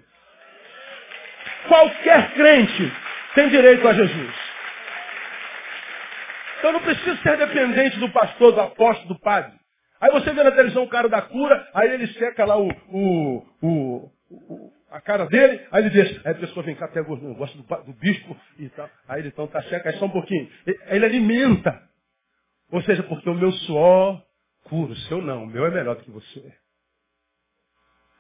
Qualquer 1.69 2.35
crente 2.35 2.93
tem 3.35 3.49
direito 3.49 3.87
a 3.87 3.95
Jesus. 3.95 4.35
Então 6.59 6.73
não 6.73 6.81
precisa 6.81 7.17
ser 7.19 7.37
dependente 7.37 7.99
do 7.99 8.11
pastor, 8.11 8.53
do 8.53 8.61
apóstolo, 8.61 9.09
do 9.09 9.21
padre. 9.21 9.53
Aí 10.01 10.11
você 10.11 10.33
vê 10.33 10.43
na 10.43 10.51
televisão 10.51 10.83
o 10.83 10.89
cara 10.89 11.09
da 11.09 11.23
cura, 11.23 11.69
aí 11.75 11.91
ele 11.91 12.07
seca 12.15 12.45
lá 12.45 12.59
o, 12.59 12.69
o, 12.89 13.47
o, 13.63 14.11
o 14.31 14.73
a 14.91 15.01
cara 15.01 15.27
dele, 15.27 15.61
aí 15.73 15.83
ele 15.83 15.91
diz, 15.91 16.25
aí 16.25 16.33
a 16.33 16.37
pessoa 16.37 16.65
vem 16.65 16.77
cá, 16.77 16.85
até 16.85 17.03
gosto, 17.03 17.35
gosto 17.35 17.59
do, 17.59 17.65
do, 17.65 17.93
bispo 17.95 18.37
e 18.59 18.69
tal. 18.69 18.89
Aí 19.09 19.21
ele 19.21 19.29
então 19.29 19.47
tá 19.49 19.61
seca, 19.65 19.91
aí 19.91 19.99
só 19.99 20.05
um 20.05 20.11
pouquinho. 20.11 20.49
Ele 20.87 21.05
alimenta. 21.05 21.83
Ou 22.71 22.81
seja, 22.83 23.03
porque 23.03 23.29
o 23.29 23.35
meu 23.35 23.51
suor 23.51 24.23
cura, 24.63 24.93
o 24.93 24.97
seu 24.97 25.21
não, 25.21 25.45
o 25.45 25.47
meu 25.47 25.67
é 25.67 25.71
melhor 25.71 25.97
do 25.97 26.05
que 26.05 26.11
você. 26.11 26.55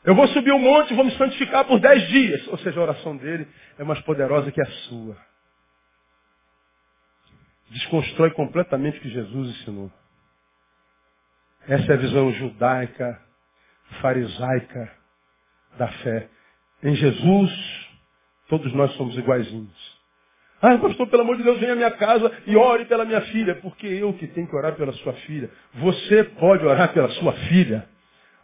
Eu 0.04 0.14
vou 0.14 0.28
subir 0.28 0.52
um 0.52 0.58
monte 0.58 0.92
e 0.92 0.96
vou 0.96 1.04
me 1.04 1.16
santificar 1.16 1.64
por 1.64 1.80
dez 1.80 2.06
dias. 2.08 2.46
Ou 2.48 2.58
seja, 2.58 2.78
a 2.78 2.82
oração 2.82 3.16
dele 3.16 3.48
é 3.78 3.84
mais 3.84 4.00
poderosa 4.02 4.52
que 4.52 4.60
a 4.60 4.66
sua. 4.66 5.16
Desconstrói 7.70 8.30
completamente 8.32 8.98
o 8.98 9.00
que 9.00 9.08
Jesus 9.08 9.56
ensinou. 9.56 9.90
Essa 11.66 11.92
é 11.92 11.94
a 11.94 11.98
visão 11.98 12.30
judaica, 12.32 13.18
farisaica 14.02 14.92
da 15.78 15.88
fé. 15.88 16.28
Em 16.82 16.94
Jesus, 16.94 17.88
todos 18.48 18.70
nós 18.74 18.92
somos 18.96 19.16
iguaizinhos. 19.16 20.04
Ah, 20.60 20.78
pastor, 20.78 21.06
pelo 21.08 21.22
amor 21.22 21.36
de 21.36 21.42
Deus, 21.42 21.58
venha 21.58 21.72
à 21.72 21.76
minha 21.76 21.90
casa 21.90 22.30
e 22.46 22.56
ore 22.56 22.84
pela 22.84 23.06
minha 23.06 23.22
filha. 23.22 23.54
Porque 23.56 23.86
eu 23.86 24.12
que 24.12 24.26
tenho 24.26 24.46
que 24.46 24.54
orar 24.54 24.74
pela 24.74 24.92
sua 24.92 25.14
filha. 25.14 25.50
Você 25.74 26.24
pode 26.24 26.64
orar 26.64 26.92
pela 26.92 27.08
sua 27.10 27.32
filha. 27.48 27.88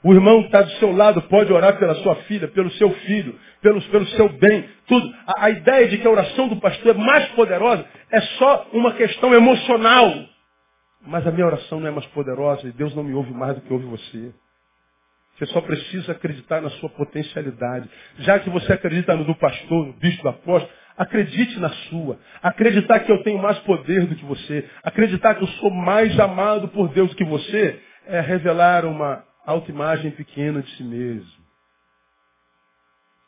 O 0.03 0.15
irmão 0.15 0.41
que 0.41 0.47
está 0.47 0.63
do 0.63 0.71
seu 0.73 0.93
lado 0.93 1.21
pode 1.23 1.53
orar 1.53 1.79
pela 1.79 1.95
sua 1.97 2.17
filha, 2.23 2.49
pelo 2.49 2.71
seu 2.73 2.91
filho, 2.91 3.39
pelo, 3.61 3.83
pelo 3.83 4.07
seu 4.07 4.29
bem, 4.31 4.65
tudo. 4.87 5.15
A, 5.27 5.47
a 5.47 5.51
ideia 5.51 5.89
de 5.89 5.99
que 5.99 6.07
a 6.07 6.11
oração 6.11 6.49
do 6.49 6.57
pastor 6.57 6.97
é 6.97 6.99
mais 6.99 7.27
poderosa 7.33 7.85
é 8.11 8.21
só 8.21 8.69
uma 8.73 8.93
questão 8.95 9.35
emocional. 9.35 10.13
Mas 11.07 11.27
a 11.27 11.31
minha 11.31 11.47
oração 11.47 11.81
não 11.81 11.89
é 11.89 11.91
mais 11.91 12.07
poderosa 12.07 12.67
e 12.67 12.73
Deus 12.73 12.95
não 12.95 13.05
me 13.05 13.13
ouve 13.13 13.33
mais 13.33 13.55
do 13.57 13.61
que 13.61 13.73
ouve 13.73 13.85
você. 13.87 14.33
Você 15.37 15.47
só 15.47 15.61
precisa 15.61 16.13
acreditar 16.13 16.61
na 16.63 16.71
sua 16.71 16.89
potencialidade. 16.91 17.89
Já 18.19 18.39
que 18.39 18.51
você 18.51 18.73
acredita 18.73 19.15
no 19.17 19.25
do 19.25 19.35
pastor, 19.35 19.87
no 19.87 19.93
bispo, 19.95 20.23
do 20.23 20.29
apóstolo, 20.31 20.73
acredite 20.97 21.59
na 21.59 21.71
sua. 21.71 22.19
Acreditar 22.43 23.01
que 23.01 23.13
eu 23.13 23.23
tenho 23.23 23.41
mais 23.41 23.59
poder 23.61 24.07
do 24.07 24.15
que 24.17 24.25
você. 24.25 24.69
Acreditar 24.83 25.35
que 25.35 25.43
eu 25.43 25.49
sou 25.49 25.71
mais 25.71 26.19
amado 26.19 26.69
por 26.69 26.89
Deus 26.89 27.11
do 27.11 27.17
que 27.17 27.25
você 27.25 27.81
é 28.07 28.21
revelar 28.21 28.85
uma 28.85 29.30
autoimagem 29.51 30.11
pequena 30.13 30.63
de 30.63 30.71
si 30.77 30.83
mesmo. 30.83 31.41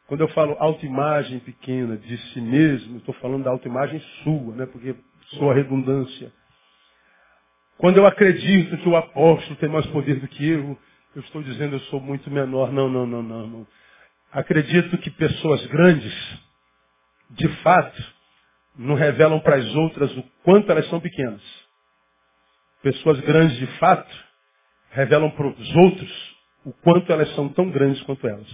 Quando 0.07 0.21
eu 0.21 0.29
falo 0.29 0.57
autoimagem 0.59 1.39
pequena 1.41 1.97
de 1.97 2.19
si 2.33 2.41
mesmo, 2.41 2.99
estou 2.99 3.15
falando 3.15 3.45
da 3.45 3.51
autoimagem 3.51 4.01
sua, 4.23 4.55
né? 4.55 4.67
porque 4.67 4.95
sou 5.31 5.51
a 5.51 5.55
redundância. 5.55 6.33
Quando 7.79 7.97
eu 7.97 8.07
acredito 8.07 8.77
que 8.79 8.89
o 8.89 8.97
apóstolo 8.97 9.57
tem 9.57 9.69
mais 9.69 9.87
poder 9.87 10.21
do 10.21 10.29
que 10.29 10.49
eu, 10.49 10.79
eu 11.17 11.23
estou 11.23 11.43
dizendo 11.43 11.77
eu 11.77 11.81
sou 11.81 12.01
muito 12.01 12.31
menor. 12.31 12.73
Não, 12.73 12.89
não, 12.89 13.07
não, 13.07 13.23
não, 13.23 13.47
não. 13.47 13.67
Acredito 14.31 14.97
que 14.99 15.11
pessoas 15.11 15.65
grandes, 15.67 16.15
de 17.31 17.49
fato, 17.63 18.15
não 18.77 18.95
revelam 18.95 19.41
para 19.41 19.57
as 19.57 19.75
outras 19.75 20.17
o 20.17 20.23
quanto 20.43 20.71
elas 20.71 20.89
são 20.89 21.01
pequenas. 21.01 21.43
Pessoas 22.83 23.21
grandes, 23.21 23.57
de 23.59 23.67
fato, 23.79 24.32
revelam 24.93 25.31
para 25.31 25.47
os 25.47 25.77
outros 25.77 26.37
o 26.65 26.73
quanto 26.73 27.13
elas 27.13 27.35
são 27.35 27.49
tão 27.49 27.71
grandes 27.71 28.01
quanto 28.03 28.27
elas. 28.27 28.49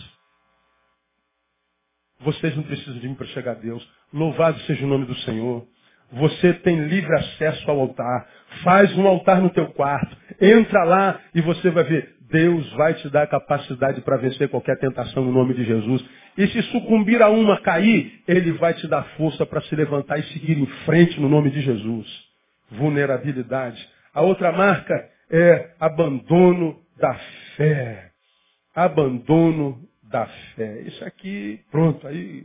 Vocês 2.20 2.56
não 2.56 2.62
precisam 2.62 2.98
de 2.98 3.08
mim 3.08 3.14
para 3.14 3.26
chegar 3.28 3.52
a 3.52 3.54
Deus. 3.54 3.86
Louvado 4.12 4.58
seja 4.60 4.84
o 4.84 4.88
nome 4.88 5.04
do 5.06 5.14
Senhor. 5.20 5.66
Você 6.12 6.54
tem 6.54 6.84
livre 6.86 7.14
acesso 7.14 7.70
ao 7.70 7.80
altar. 7.80 8.26
Faz 8.64 8.96
um 8.96 9.06
altar 9.06 9.40
no 9.40 9.50
teu 9.50 9.68
quarto. 9.72 10.16
Entra 10.40 10.84
lá 10.84 11.20
e 11.34 11.40
você 11.40 11.70
vai 11.70 11.84
ver. 11.84 12.16
Deus 12.30 12.70
vai 12.72 12.94
te 12.94 13.08
dar 13.08 13.22
a 13.22 13.26
capacidade 13.26 14.00
para 14.02 14.16
vencer 14.16 14.48
qualquer 14.48 14.78
tentação 14.78 15.24
no 15.24 15.32
nome 15.32 15.54
de 15.54 15.64
Jesus. 15.64 16.04
E 16.36 16.46
se 16.48 16.62
sucumbir 16.64 17.22
a 17.22 17.28
uma, 17.28 17.60
cair, 17.60 18.22
Ele 18.26 18.52
vai 18.52 18.74
te 18.74 18.86
dar 18.86 19.02
força 19.16 19.46
para 19.46 19.60
se 19.62 19.74
levantar 19.74 20.18
e 20.18 20.24
seguir 20.24 20.58
em 20.58 20.66
frente 20.84 21.20
no 21.20 21.28
nome 21.28 21.50
de 21.50 21.60
Jesus. 21.60 22.06
Vulnerabilidade. 22.70 23.86
A 24.12 24.22
outra 24.22 24.52
marca 24.52 25.08
é 25.30 25.74
abandono 25.78 26.82
da 26.96 27.14
fé. 27.56 28.12
Abandono 28.74 29.88
da 30.02 30.26
fé. 30.54 30.82
Isso 30.82 31.04
aqui, 31.04 31.60
pronto, 31.70 32.06
aí 32.06 32.44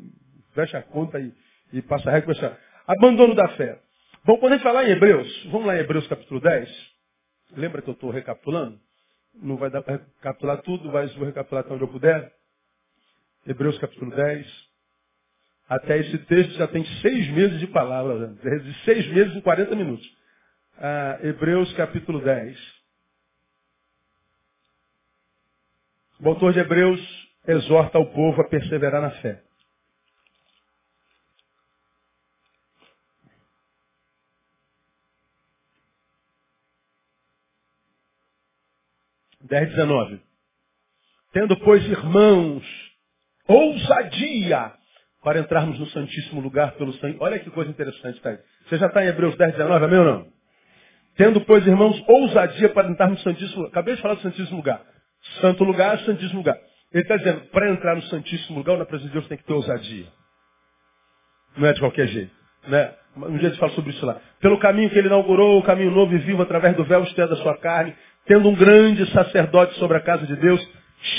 fecha 0.53 0.77
a 0.77 0.83
conta 0.83 1.19
e, 1.19 1.33
e 1.71 1.81
passa 1.81 2.09
a 2.09 2.13
regra. 2.13 2.59
Abandono 2.87 3.35
da 3.35 3.47
fé. 3.49 3.79
Bom, 4.25 4.37
quando 4.37 4.53
a 4.53 4.55
gente 4.55 4.63
falar 4.63 4.85
em 4.85 4.91
Hebreus, 4.91 5.45
vamos 5.51 5.67
lá 5.67 5.75
em 5.75 5.79
Hebreus 5.79 6.07
capítulo 6.07 6.39
10. 6.39 6.69
Lembra 7.55 7.81
que 7.81 7.89
eu 7.89 7.93
estou 7.93 8.09
recapitulando? 8.09 8.79
Não 9.35 9.57
vai 9.57 9.69
dar 9.69 9.81
para 9.81 9.95
recapitular 9.95 10.61
tudo, 10.61 10.91
mas 10.91 11.13
vou 11.15 11.25
recapitular 11.25 11.63
até 11.63 11.73
onde 11.73 11.83
eu 11.83 11.87
puder. 11.87 12.31
Hebreus 13.45 13.77
capítulo 13.79 14.15
10. 14.15 14.73
Até 15.67 15.97
esse 15.97 16.17
texto 16.19 16.53
já 16.53 16.67
tem 16.67 16.85
seis 17.01 17.29
meses 17.31 17.59
de 17.59 17.67
palavra, 17.67 18.27
de 18.27 18.73
seis 18.85 19.07
meses 19.07 19.35
em 19.35 19.41
40 19.41 19.75
minutos. 19.75 20.22
Ah, 20.77 21.19
Hebreus 21.21 21.71
capítulo 21.73 22.21
10. 22.21 22.57
O 26.19 26.29
autor 26.29 26.53
de 26.53 26.59
Hebreus 26.59 26.99
exorta 27.47 27.99
o 27.99 28.11
povo 28.13 28.41
a 28.41 28.47
perseverar 28.47 29.01
na 29.01 29.11
fé. 29.21 29.43
10, 39.43 39.69
19. 39.69 40.21
Tendo, 41.33 41.59
pois, 41.59 41.83
irmãos, 41.85 42.63
ousadia 43.47 44.73
para 45.21 45.39
entrarmos 45.39 45.79
no 45.79 45.85
Santíssimo 45.87 46.41
Lugar 46.41 46.73
pelo 46.73 46.93
sangue. 46.93 47.17
Olha 47.19 47.39
que 47.39 47.49
coisa 47.51 47.69
interessante 47.69 48.17
está 48.17 48.29
aí. 48.31 48.39
Você 48.67 48.77
já 48.77 48.87
está 48.87 49.03
em 49.03 49.07
Hebreus 49.07 49.35
10, 49.37 49.51
19, 49.53 49.85
amém 49.85 49.99
ou 49.99 50.05
não? 50.05 50.33
Tendo, 51.15 51.41
pois, 51.41 51.65
irmãos, 51.67 52.03
ousadia 52.07 52.69
para 52.69 52.89
entrarmos 52.89 53.19
no 53.19 53.23
Santíssimo 53.23 53.57
Lugar. 53.57 53.71
Acabei 53.71 53.95
de 53.95 54.01
falar 54.01 54.15
do 54.15 54.21
Santíssimo 54.21 54.57
Lugar. 54.57 54.81
Santo 55.39 55.63
lugar, 55.63 55.99
Santíssimo 55.99 56.39
Lugar. 56.39 56.57
Ele 56.91 57.03
está 57.03 57.17
dizendo, 57.17 57.41
para 57.51 57.69
entrar 57.71 57.95
no 57.95 58.01
Santíssimo 58.03 58.57
Lugar, 58.57 58.77
na 58.77 58.85
presença 58.85 59.09
de 59.09 59.13
Deus 59.13 59.27
tem 59.27 59.37
que 59.37 59.43
ter 59.43 59.53
ousadia. 59.53 60.05
Não 61.57 61.67
é 61.67 61.73
de 61.73 61.79
qualquer 61.79 62.07
jeito. 62.07 62.31
Né? 62.67 62.91
Um 63.15 63.37
dia 63.37 63.47
a 63.47 63.51
gente 63.51 63.59
fala 63.59 63.71
sobre 63.73 63.91
isso 63.91 64.05
lá. 64.05 64.19
Pelo 64.39 64.59
caminho 64.59 64.89
que 64.89 64.97
ele 64.97 65.07
inaugurou, 65.07 65.59
o 65.59 65.63
caminho 65.63 65.91
novo 65.91 66.13
e 66.15 66.17
vivo 66.17 66.41
através 66.41 66.75
do 66.75 66.83
véu 66.83 67.03
estéreo 67.03 67.29
da 67.29 67.35
sua 67.37 67.57
carne, 67.57 67.95
tendo 68.25 68.49
um 68.49 68.55
grande 68.55 69.05
sacerdote 69.11 69.75
sobre 69.75 69.97
a 69.97 70.01
casa 70.01 70.25
de 70.25 70.35
Deus, 70.35 70.67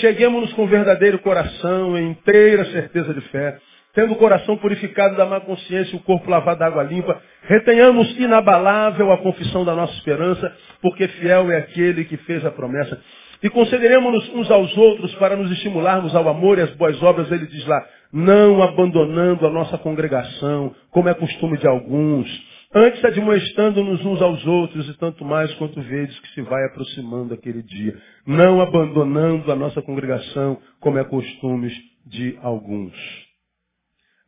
cheguemos-nos 0.01 0.53
com 0.55 0.67
verdadeiro 0.67 1.19
coração, 1.21 1.97
em 1.97 2.11
inteira 2.11 2.65
certeza 2.67 3.15
de 3.15 3.21
fé, 3.29 3.59
tendo 3.95 4.13
o 4.13 4.17
coração 4.17 4.57
purificado 4.57 5.17
da 5.17 5.25
má 5.25 5.41
consciência 5.41 5.95
e 5.95 5.99
o 5.99 6.03
corpo 6.03 6.29
lavado 6.29 6.59
da 6.59 6.67
água 6.67 6.83
limpa, 6.83 7.21
retenhamos 7.43 8.19
inabalável 8.19 9.13
a 9.13 9.19
confissão 9.19 9.65
da 9.65 9.75
nossa 9.75 9.95
esperança, 9.95 10.53
porque 10.83 11.07
fiel 11.09 11.51
é 11.51 11.59
aquele 11.59 12.05
que 12.05 12.17
fez 12.19 12.45
a 12.45 12.51
promessa. 12.51 13.01
E 13.43 13.51
concederemos-nos 13.51 14.29
uns 14.35 14.51
aos 14.51 14.77
outros 14.77 15.15
para 15.17 15.37
nos 15.37 15.51
estimularmos 15.51 16.15
ao 16.15 16.29
amor 16.29 16.59
e 16.59 16.63
às 16.63 16.71
boas 16.77 17.01
obras, 17.03 17.31
ele 17.31 17.47
diz 17.47 17.67
lá, 17.67 17.87
não 18.13 18.63
abandonando 18.63 19.47
a 19.47 19.51
nossa 19.51 19.79
congregação, 19.79 20.75
como 20.91 21.09
é 21.09 21.15
costume 21.15 21.59
de 21.59 21.67
alguns, 21.67 22.29
Antes 22.77 23.05
admoestando-nos 23.05 24.05
uns 24.05 24.21
aos 24.21 24.45
outros, 24.45 24.89
e 24.89 24.99
tanto 24.99 25.25
mais 25.25 25.55
quanto 25.55 25.81
vedes 25.81 26.19
que 26.19 26.29
se 26.31 26.43
vai 26.43 26.65
aproximando 26.65 27.33
aquele 27.33 27.63
dia, 27.63 27.97
não 28.27 28.61
abandonando 28.61 29.53
a 29.53 29.55
nossa 29.55 29.81
congregação, 29.81 30.59
como 30.81 30.99
é 30.99 31.05
costume 31.05 31.71
de 32.05 32.37
alguns. 32.43 33.24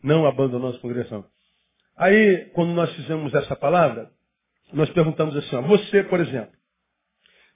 Não 0.07 0.25
abandonando 0.25 0.67
a 0.67 0.71
nossa 0.71 0.79
congregação. 0.79 1.25
Aí, 1.97 2.49
quando 2.55 2.73
nós 2.73 2.95
fizemos 2.95 3.35
essa 3.35 3.57
palavra, 3.57 4.09
nós 4.73 4.89
perguntamos 4.91 5.35
assim, 5.35 5.57
ó, 5.57 5.63
você, 5.63 6.05
por 6.05 6.21
exemplo, 6.21 6.53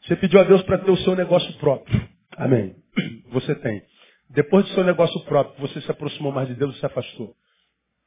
você 0.03 0.16
pediu 0.16 0.40
a 0.40 0.42
Deus 0.42 0.61
para 0.62 0.78
ter 0.78 0.90
o 0.90 0.96
seu 0.96 1.14
negócio 1.14 1.57
próprio. 1.59 2.09
Amém. 2.36 2.74
Você 3.30 3.55
tem. 3.55 3.82
Depois 4.30 4.64
do 4.64 4.72
seu 4.72 4.82
negócio 4.82 5.20
próprio, 5.24 5.61
você 5.61 5.80
se 5.80 5.90
aproximou 5.90 6.32
mais 6.32 6.48
de 6.48 6.55
Deus 6.55 6.74
e 6.74 6.80
se 6.80 6.86
afastou. 6.86 7.36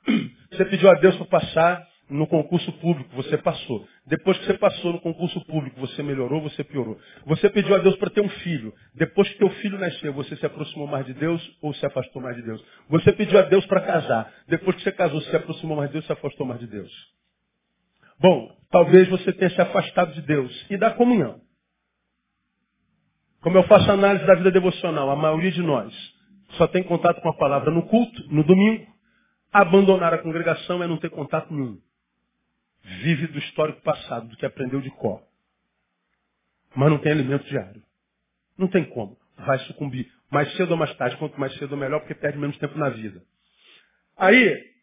Você 0.51 0.65
pediu 0.65 0.89
a 0.89 0.95
Deus 0.95 1.15
para 1.15 1.25
passar 1.27 1.87
no 2.13 2.27
concurso 2.27 2.71
público, 2.73 3.09
você 3.15 3.37
passou. 3.39 3.87
Depois 4.05 4.37
que 4.37 4.45
você 4.45 4.53
passou 4.53 4.93
no 4.93 5.01
concurso 5.01 5.43
público, 5.45 5.79
você 5.79 6.03
melhorou, 6.03 6.41
você 6.41 6.63
piorou. 6.63 6.97
Você 7.25 7.49
pediu 7.49 7.73
a 7.75 7.79
Deus 7.79 7.95
para 7.95 8.11
ter 8.11 8.21
um 8.21 8.29
filho. 8.29 8.71
Depois 8.93 9.27
que 9.29 9.39
teu 9.39 9.49
filho 9.49 9.79
nasceu, 9.79 10.13
você 10.13 10.35
se 10.35 10.45
aproximou 10.45 10.85
mais 10.85 11.05
de 11.07 11.13
Deus 11.13 11.41
ou 11.61 11.73
se 11.73 11.83
afastou 11.85 12.21
mais 12.21 12.35
de 12.35 12.43
Deus? 12.43 12.63
Você 12.89 13.11
pediu 13.13 13.39
a 13.39 13.41
Deus 13.41 13.65
para 13.65 13.81
casar. 13.81 14.31
Depois 14.47 14.75
que 14.75 14.83
você 14.83 14.91
casou, 14.91 15.19
você 15.21 15.29
se 15.31 15.35
aproximou 15.35 15.75
mais 15.75 15.89
de 15.89 15.93
Deus 15.93 16.05
se 16.05 16.13
afastou 16.13 16.45
mais 16.45 16.59
de 16.59 16.67
Deus? 16.67 16.91
Bom, 18.19 18.55
talvez 18.69 19.09
você 19.09 19.33
tenha 19.33 19.49
se 19.49 19.61
afastado 19.61 20.13
de 20.13 20.21
Deus 20.21 20.65
e 20.69 20.77
da 20.77 20.91
comunhão. 20.91 21.41
Como 23.41 23.57
eu 23.57 23.63
faço 23.63 23.91
análise 23.91 24.25
da 24.25 24.35
vida 24.35 24.51
devocional, 24.51 25.09
a 25.09 25.15
maioria 25.15 25.51
de 25.51 25.63
nós 25.63 25.93
só 26.51 26.67
tem 26.67 26.83
contato 26.83 27.19
com 27.21 27.29
a 27.29 27.37
palavra 27.37 27.71
no 27.71 27.87
culto, 27.87 28.23
no 28.29 28.43
domingo. 28.43 28.85
Abandonar 29.51 30.13
a 30.13 30.19
congregação 30.19 30.83
é 30.83 30.87
não 30.87 30.97
ter 30.97 31.09
contato 31.09 31.51
nenhum 31.51 31.79
vive 32.83 33.27
do 33.27 33.39
histórico 33.39 33.81
passado, 33.81 34.27
do 34.27 34.37
que 34.37 34.45
aprendeu 34.45 34.81
de 34.81 34.89
cor. 34.91 35.21
Mas 36.75 36.89
não 36.89 36.97
tem 36.97 37.11
alimento 37.11 37.45
diário. 37.45 37.81
Não 38.57 38.67
tem 38.67 38.83
como. 38.83 39.17
Vai 39.37 39.59
sucumbir. 39.59 40.11
Mais 40.31 40.51
cedo 40.55 40.71
ou 40.71 40.77
mais 40.77 40.93
tarde. 40.95 41.17
Quanto 41.17 41.39
mais 41.39 41.53
cedo 41.57 41.77
melhor, 41.77 41.99
porque 41.99 42.15
perde 42.15 42.37
menos 42.37 42.57
tempo 42.57 42.77
na 42.77 42.89
vida. 42.89 43.21
Aí, 44.17 44.73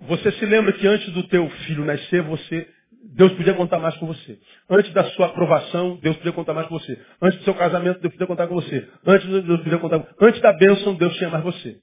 você 0.00 0.30
se 0.32 0.46
lembra 0.46 0.72
que 0.72 0.86
antes 0.86 1.12
do 1.12 1.26
teu 1.28 1.48
filho 1.50 1.84
nascer, 1.84 2.22
você, 2.22 2.68
Deus 3.14 3.32
podia 3.32 3.54
contar 3.54 3.78
mais 3.78 3.96
com 3.96 4.06
você. 4.06 4.38
Antes 4.68 4.92
da 4.92 5.04
sua 5.10 5.26
aprovação, 5.26 5.96
Deus 5.96 6.16
podia 6.16 6.32
contar 6.32 6.54
mais 6.54 6.68
com 6.68 6.78
você. 6.78 7.00
Antes 7.20 7.38
do 7.38 7.44
seu 7.44 7.54
casamento, 7.54 8.00
Deus 8.00 8.12
podia 8.12 8.26
contar 8.26 8.46
com 8.46 8.54
você. 8.54 8.88
Antes, 9.06 9.26
Deus 9.28 9.60
podia 9.62 9.78
contar. 9.78 10.06
Antes 10.20 10.40
da 10.40 10.52
bênção, 10.52 10.94
Deus 10.94 11.16
tinha 11.16 11.30
mais 11.30 11.42
você. 11.42 11.80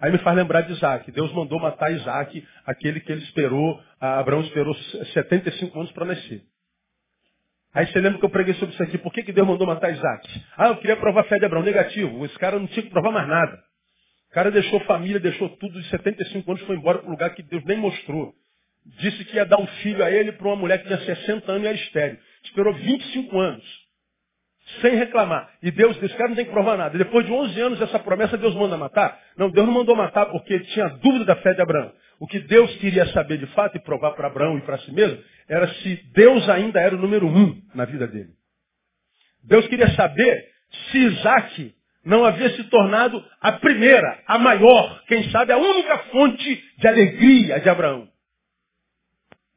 Aí 0.00 0.12
me 0.12 0.18
faz 0.18 0.36
lembrar 0.36 0.62
de 0.62 0.72
Isaac. 0.72 1.10
Deus 1.10 1.32
mandou 1.32 1.58
matar 1.58 1.90
Isaac, 1.90 2.46
aquele 2.64 3.00
que 3.00 3.10
ele 3.10 3.22
esperou, 3.24 3.82
Abraão 4.00 4.42
esperou 4.42 4.74
75 4.74 5.78
anos 5.78 5.92
para 5.92 6.06
nascer. 6.06 6.42
Aí 7.74 7.86
você 7.86 8.00
lembra 8.00 8.18
que 8.18 8.24
eu 8.24 8.30
preguei 8.30 8.54
sobre 8.54 8.74
isso 8.74 8.82
aqui. 8.82 8.96
Por 8.96 9.12
que, 9.12 9.22
que 9.22 9.32
Deus 9.32 9.46
mandou 9.46 9.66
matar 9.66 9.90
Isaac? 9.90 10.44
Ah, 10.56 10.68
eu 10.68 10.76
queria 10.76 10.96
provar 10.96 11.22
a 11.22 11.24
fé 11.24 11.38
de 11.38 11.44
Abraão. 11.44 11.64
Negativo. 11.64 12.24
Esse 12.24 12.38
cara 12.38 12.58
não 12.58 12.66
tinha 12.68 12.82
que 12.82 12.90
provar 12.90 13.10
mais 13.10 13.28
nada. 13.28 13.62
O 14.30 14.34
cara 14.34 14.50
deixou 14.50 14.80
família, 14.80 15.18
deixou 15.18 15.48
tudo, 15.56 15.80
de 15.80 15.88
75 15.88 16.50
anos 16.50 16.62
foi 16.64 16.76
embora 16.76 16.98
para 16.98 17.08
um 17.08 17.12
lugar 17.12 17.34
que 17.34 17.42
Deus 17.42 17.64
nem 17.64 17.78
mostrou. 17.78 18.34
Disse 19.00 19.24
que 19.24 19.36
ia 19.36 19.44
dar 19.44 19.60
um 19.60 19.66
filho 19.66 20.02
a 20.04 20.10
ele 20.10 20.32
para 20.32 20.46
uma 20.46 20.56
mulher 20.56 20.78
que 20.78 20.86
tinha 20.86 20.98
60 20.98 21.50
anos 21.50 21.64
e 21.64 21.66
era 21.66 21.76
estéreo. 21.76 22.18
Esperou 22.44 22.72
25 22.72 23.38
anos 23.38 23.87
sem 24.80 24.96
reclamar. 24.96 25.50
E 25.62 25.70
Deus 25.70 25.98
disse, 25.98 26.14
cara 26.14 26.28
não 26.28 26.36
tem 26.36 26.44
que 26.44 26.50
provar 26.50 26.76
nada. 26.76 26.96
Depois 26.96 27.24
de 27.26 27.32
11 27.32 27.60
anos, 27.60 27.80
essa 27.80 27.98
promessa 27.98 28.36
Deus 28.36 28.54
manda 28.54 28.76
matar? 28.76 29.18
Não, 29.36 29.50
Deus 29.50 29.66
não 29.66 29.74
mandou 29.74 29.96
matar 29.96 30.26
porque 30.26 30.58
tinha 30.60 30.88
dúvida 30.88 31.24
da 31.24 31.36
fé 31.36 31.54
de 31.54 31.62
Abraão. 31.62 31.92
O 32.20 32.26
que 32.26 32.40
Deus 32.40 32.74
queria 32.76 33.06
saber 33.12 33.38
de 33.38 33.46
fato 33.48 33.76
e 33.76 33.80
provar 33.80 34.12
para 34.12 34.26
Abraão 34.26 34.58
e 34.58 34.62
para 34.62 34.78
si 34.78 34.92
mesmo, 34.92 35.18
era 35.48 35.68
se 35.68 35.96
Deus 36.12 36.48
ainda 36.48 36.80
era 36.80 36.94
o 36.94 36.98
número 36.98 37.26
um 37.26 37.60
na 37.74 37.84
vida 37.84 38.06
dele. 38.06 38.30
Deus 39.44 39.66
queria 39.68 39.88
saber 39.90 40.46
se 40.90 40.98
Isaac 40.98 41.74
não 42.04 42.24
havia 42.24 42.50
se 42.50 42.64
tornado 42.64 43.22
a 43.40 43.52
primeira, 43.52 44.22
a 44.26 44.38
maior, 44.38 45.02
quem 45.06 45.30
sabe 45.30 45.52
a 45.52 45.58
única 45.58 45.98
fonte 46.10 46.64
de 46.78 46.88
alegria 46.88 47.60
de 47.60 47.68
Abraão. 47.68 48.08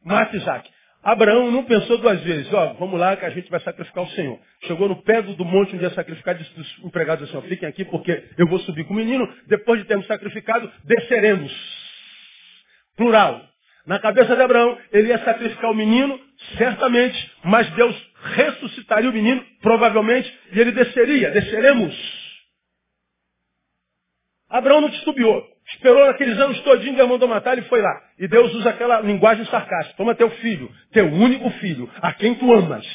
Mata 0.03 0.35
Isaac. 0.35 0.69
Abraão 1.03 1.51
não 1.51 1.63
pensou 1.63 1.97
duas 1.97 2.21
vezes, 2.21 2.53
ó, 2.53 2.73
vamos 2.73 2.99
lá 2.99 3.15
que 3.15 3.25
a 3.25 3.29
gente 3.31 3.49
vai 3.49 3.59
sacrificar 3.59 4.03
o 4.03 4.09
Senhor. 4.09 4.39
Chegou 4.65 4.87
no 4.87 5.01
pé 5.01 5.21
do, 5.21 5.43
monte 5.43 5.75
onde 5.75 5.83
ia 5.83 5.89
sacrificar, 5.91 6.35
disse 6.35 6.51
os 6.59 6.85
empregados 6.85 7.27
assim, 7.27 7.37
ó, 7.37 7.41
fiquem 7.41 7.67
aqui 7.67 7.83
porque 7.85 8.23
eu 8.37 8.47
vou 8.47 8.59
subir 8.59 8.83
com 8.83 8.93
o 8.93 8.97
menino, 8.97 9.27
depois 9.47 9.79
de 9.81 9.87
termos 9.87 10.05
sacrificado, 10.05 10.71
desceremos. 10.83 11.51
Plural. 12.95 13.41
Na 13.87 13.97
cabeça 13.97 14.35
de 14.35 14.41
Abraão, 14.43 14.77
ele 14.93 15.07
ia 15.07 15.17
sacrificar 15.23 15.71
o 15.71 15.75
menino, 15.75 16.19
Certamente, 16.57 17.31
mas 17.43 17.69
Deus 17.71 17.95
ressuscitaria 18.35 19.09
o 19.09 19.13
menino, 19.13 19.43
provavelmente, 19.61 20.31
e 20.51 20.59
ele 20.59 20.71
desceria, 20.71 21.31
desceremos. 21.31 22.20
Abraão 24.51 24.81
não 24.81 24.91
titubeou. 24.91 25.47
Esperou 25.73 26.03
aqueles 26.03 26.37
anos 26.37 26.59
todinho, 26.61 26.95
Deus 26.95 27.07
mandou 27.07 27.27
matar, 27.27 27.57
ele 27.57 27.67
foi 27.67 27.81
lá. 27.81 28.01
E 28.19 28.27
Deus 28.27 28.53
usa 28.53 28.69
aquela 28.69 28.99
linguagem 28.99 29.45
sarcástica. 29.45 29.95
Toma 29.95 30.13
teu 30.13 30.29
filho, 30.29 30.69
teu 30.91 31.05
único 31.05 31.49
filho, 31.51 31.89
a 32.01 32.13
quem 32.13 32.35
tu 32.35 32.51
amas. 32.53 32.85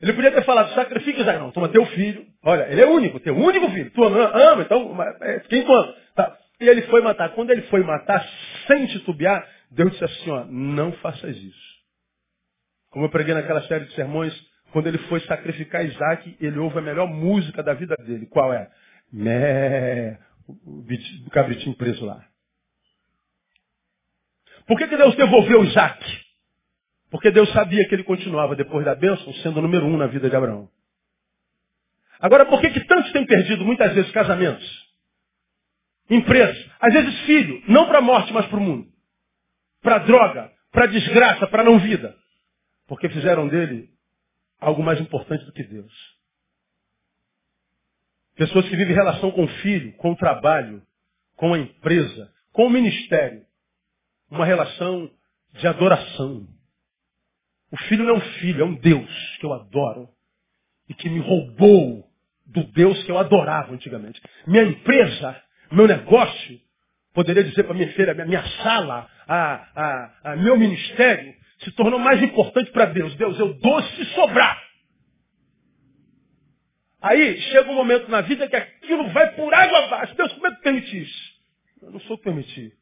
Ele 0.00 0.12
podia 0.12 0.30
ter 0.30 0.44
falado, 0.44 0.74
sacrifica 0.74 1.20
Israel. 1.20 1.40
Não, 1.40 1.50
toma 1.52 1.70
teu 1.70 1.86
filho. 1.86 2.26
Olha, 2.44 2.70
ele 2.70 2.82
é 2.82 2.86
único, 2.86 3.18
teu 3.18 3.34
único 3.34 3.70
filho. 3.70 3.90
Tu 3.90 4.04
ama, 4.04 4.30
ama 4.34 4.62
então, 4.62 5.02
é, 5.22 5.40
quem 5.40 5.64
tu 5.64 5.72
ama? 5.72 5.94
Tá. 6.14 6.36
E 6.60 6.68
ele 6.68 6.82
foi 6.82 7.00
matar. 7.00 7.30
Quando 7.30 7.50
ele 7.50 7.62
foi 7.62 7.82
matar, 7.82 8.22
sem 8.66 8.86
titubear, 8.86 9.46
Deus 9.70 9.92
disse 9.92 10.04
assim, 10.04 10.30
ó, 10.30 10.44
não 10.44 10.92
faças 10.92 11.34
isso. 11.36 11.66
Como 12.90 13.06
eu 13.06 13.10
preguei 13.10 13.34
naquela 13.34 13.62
série 13.62 13.86
de 13.86 13.94
sermões, 13.94 14.34
quando 14.72 14.88
ele 14.88 14.98
foi 14.98 15.20
sacrificar 15.20 15.84
Isaac, 15.84 16.36
ele 16.40 16.58
ouve 16.58 16.78
a 16.78 16.82
melhor 16.82 17.06
música 17.06 17.62
da 17.62 17.74
vida 17.74 17.94
dele. 17.96 18.26
Qual 18.26 18.52
é? 18.52 18.70
Mé, 19.12 20.18
o 20.48 21.30
cabritinho 21.30 21.76
preso 21.76 22.04
lá. 22.04 22.24
Por 24.66 24.76
que, 24.76 24.88
que 24.88 24.96
Deus 24.96 25.14
devolveu 25.14 25.64
Isaac? 25.64 26.26
Porque 27.10 27.30
Deus 27.30 27.50
sabia 27.52 27.86
que 27.88 27.94
ele 27.94 28.04
continuava, 28.04 28.56
depois 28.56 28.84
da 28.84 28.94
bênção, 28.94 29.32
sendo 29.34 29.58
o 29.58 29.62
número 29.62 29.86
um 29.86 29.96
na 29.96 30.06
vida 30.06 30.28
de 30.28 30.34
Abraão. 30.34 30.68
Agora, 32.18 32.46
por 32.46 32.60
que, 32.60 32.70
que 32.70 32.84
tantos 32.84 33.12
têm 33.12 33.24
perdido, 33.24 33.64
muitas 33.64 33.92
vezes, 33.94 34.10
casamentos? 34.10 34.86
Empresas, 36.10 36.70
às 36.80 36.92
vezes 36.92 37.20
filho, 37.20 37.62
não 37.68 37.86
para 37.86 37.98
a 37.98 38.02
morte, 38.02 38.32
mas 38.32 38.46
para 38.46 38.58
o 38.58 38.62
mundo. 38.62 38.88
Para 39.82 39.98
droga, 39.98 40.52
para 40.72 40.86
desgraça, 40.86 41.46
para 41.46 41.64
não 41.64 41.78
vida. 41.78 42.16
Porque 42.86 43.08
fizeram 43.08 43.48
dele 43.48 43.95
algo 44.60 44.82
mais 44.82 45.00
importante 45.00 45.44
do 45.44 45.52
que 45.52 45.62
Deus. 45.62 45.92
Pessoas 48.36 48.68
que 48.68 48.76
vivem 48.76 48.94
relação 48.94 49.30
com 49.30 49.44
o 49.44 49.48
filho, 49.48 49.92
com 49.94 50.12
o 50.12 50.16
trabalho, 50.16 50.82
com 51.36 51.54
a 51.54 51.58
empresa, 51.58 52.32
com 52.52 52.66
o 52.66 52.70
ministério. 52.70 53.44
Uma 54.30 54.44
relação 54.44 55.10
de 55.54 55.66
adoração. 55.66 56.46
O 57.70 57.76
filho 57.84 58.04
não 58.04 58.14
é 58.14 58.18
um 58.18 58.32
filho, 58.40 58.62
é 58.62 58.64
um 58.64 58.74
Deus 58.74 59.36
que 59.38 59.46
eu 59.46 59.52
adoro. 59.52 60.08
E 60.88 60.94
que 60.94 61.08
me 61.08 61.18
roubou 61.20 62.08
do 62.46 62.64
Deus 62.64 63.02
que 63.04 63.10
eu 63.10 63.18
adorava 63.18 63.72
antigamente. 63.72 64.20
Minha 64.46 64.64
empresa, 64.64 65.42
meu 65.72 65.86
negócio, 65.86 66.60
poderia 67.12 67.42
dizer 67.42 67.64
para 67.64 67.74
minha 67.74 67.92
filha, 67.92 68.14
minha, 68.14 68.46
sala, 68.62 69.08
a, 69.26 69.54
a, 69.74 70.32
a 70.32 70.36
meu 70.36 70.56
ministério, 70.56 71.34
se 71.60 71.70
tornou 71.72 71.98
mais 71.98 72.22
importante 72.22 72.70
para 72.70 72.86
Deus. 72.86 73.14
Deus, 73.16 73.38
eu 73.38 73.54
dou 73.54 73.82
se 73.82 74.04
sobrar. 74.06 74.62
Aí 77.00 77.40
chega 77.40 77.70
um 77.70 77.74
momento 77.74 78.10
na 78.10 78.20
vida 78.20 78.48
que 78.48 78.56
aquilo 78.56 79.08
vai 79.10 79.34
por 79.34 79.52
água 79.52 79.84
abaixo. 79.84 80.14
Deus, 80.16 80.32
como 80.32 80.46
é 80.46 80.54
que 80.54 80.62
permitiste? 80.62 81.36
Eu 81.80 81.90
não 81.90 82.00
sou 82.00 82.18
que 82.18 82.24
permiti. 82.24 82.72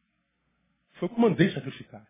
Foi 0.94 1.08
o 1.08 1.14
que 1.14 1.20
mandei 1.20 1.50
sacrificar. 1.50 2.06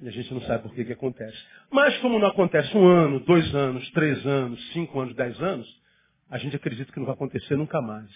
E 0.00 0.08
a 0.08 0.10
gente 0.10 0.32
não 0.34 0.42
sabe 0.42 0.64
por 0.64 0.74
que, 0.74 0.84
que 0.84 0.92
acontece. 0.92 1.36
Mas 1.70 1.96
como 1.98 2.18
não 2.18 2.28
acontece 2.28 2.76
um 2.76 2.86
ano, 2.86 3.20
dois 3.20 3.54
anos, 3.54 3.88
três 3.92 4.26
anos, 4.26 4.72
cinco 4.72 5.00
anos, 5.00 5.14
dez 5.14 5.40
anos, 5.40 5.66
a 6.28 6.36
gente 6.36 6.54
acredita 6.54 6.92
que 6.92 6.98
não 6.98 7.06
vai 7.06 7.14
acontecer 7.14 7.56
nunca 7.56 7.80
mais. 7.80 8.10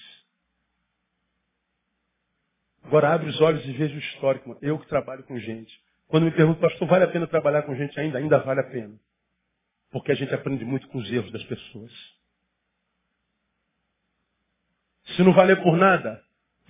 Agora 2.84 3.12
abre 3.12 3.28
os 3.28 3.40
olhos 3.40 3.64
e 3.64 3.72
veja 3.72 3.94
o 3.94 3.98
histórico. 3.98 4.56
Eu 4.60 4.78
que 4.78 4.86
trabalho 4.88 5.22
com 5.24 5.38
gente. 5.38 5.72
Quando 6.08 6.24
me 6.24 6.32
pergunto, 6.32 6.60
pastor, 6.60 6.88
vale 6.88 7.04
a 7.04 7.08
pena 7.08 7.26
trabalhar 7.26 7.62
com 7.62 7.74
gente 7.74 7.98
ainda? 7.98 8.18
Ainda 8.18 8.38
vale 8.38 8.60
a 8.60 8.64
pena. 8.64 8.98
Porque 9.90 10.12
a 10.12 10.14
gente 10.14 10.34
aprende 10.34 10.64
muito 10.64 10.88
com 10.88 10.98
os 10.98 11.10
erros 11.10 11.30
das 11.30 11.44
pessoas. 11.44 11.92
Se 15.16 15.22
não 15.22 15.32
valer 15.32 15.62
por 15.62 15.76
nada, 15.76 16.22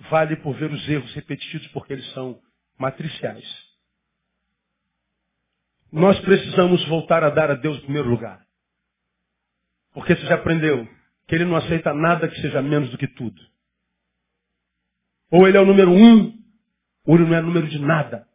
vale 0.09 0.35
por 0.37 0.55
ver 0.55 0.71
os 0.71 0.87
erros 0.89 1.13
repetidos, 1.13 1.67
porque 1.69 1.93
eles 1.93 2.09
são 2.13 2.39
matriciais. 2.77 3.45
Nós 5.91 6.19
precisamos 6.21 6.87
voltar 6.87 7.23
a 7.23 7.29
dar 7.29 7.51
a 7.51 7.55
Deus 7.55 7.77
o 7.77 7.81
primeiro 7.81 8.09
lugar. 8.09 8.45
Porque 9.93 10.15
você 10.15 10.25
já 10.25 10.35
aprendeu 10.35 10.87
que 11.27 11.35
Ele 11.35 11.45
não 11.45 11.55
aceita 11.55 11.93
nada 11.93 12.27
que 12.27 12.41
seja 12.41 12.61
menos 12.61 12.89
do 12.89 12.97
que 12.97 13.07
tudo. 13.07 13.41
Ou 15.31 15.47
Ele 15.47 15.57
é 15.57 15.61
o 15.61 15.65
número 15.65 15.91
um, 15.91 16.33
ou 17.05 17.15
Ele 17.15 17.25
não 17.25 17.35
é 17.35 17.41
número 17.41 17.67
de 17.67 17.79
nada. 17.79 18.27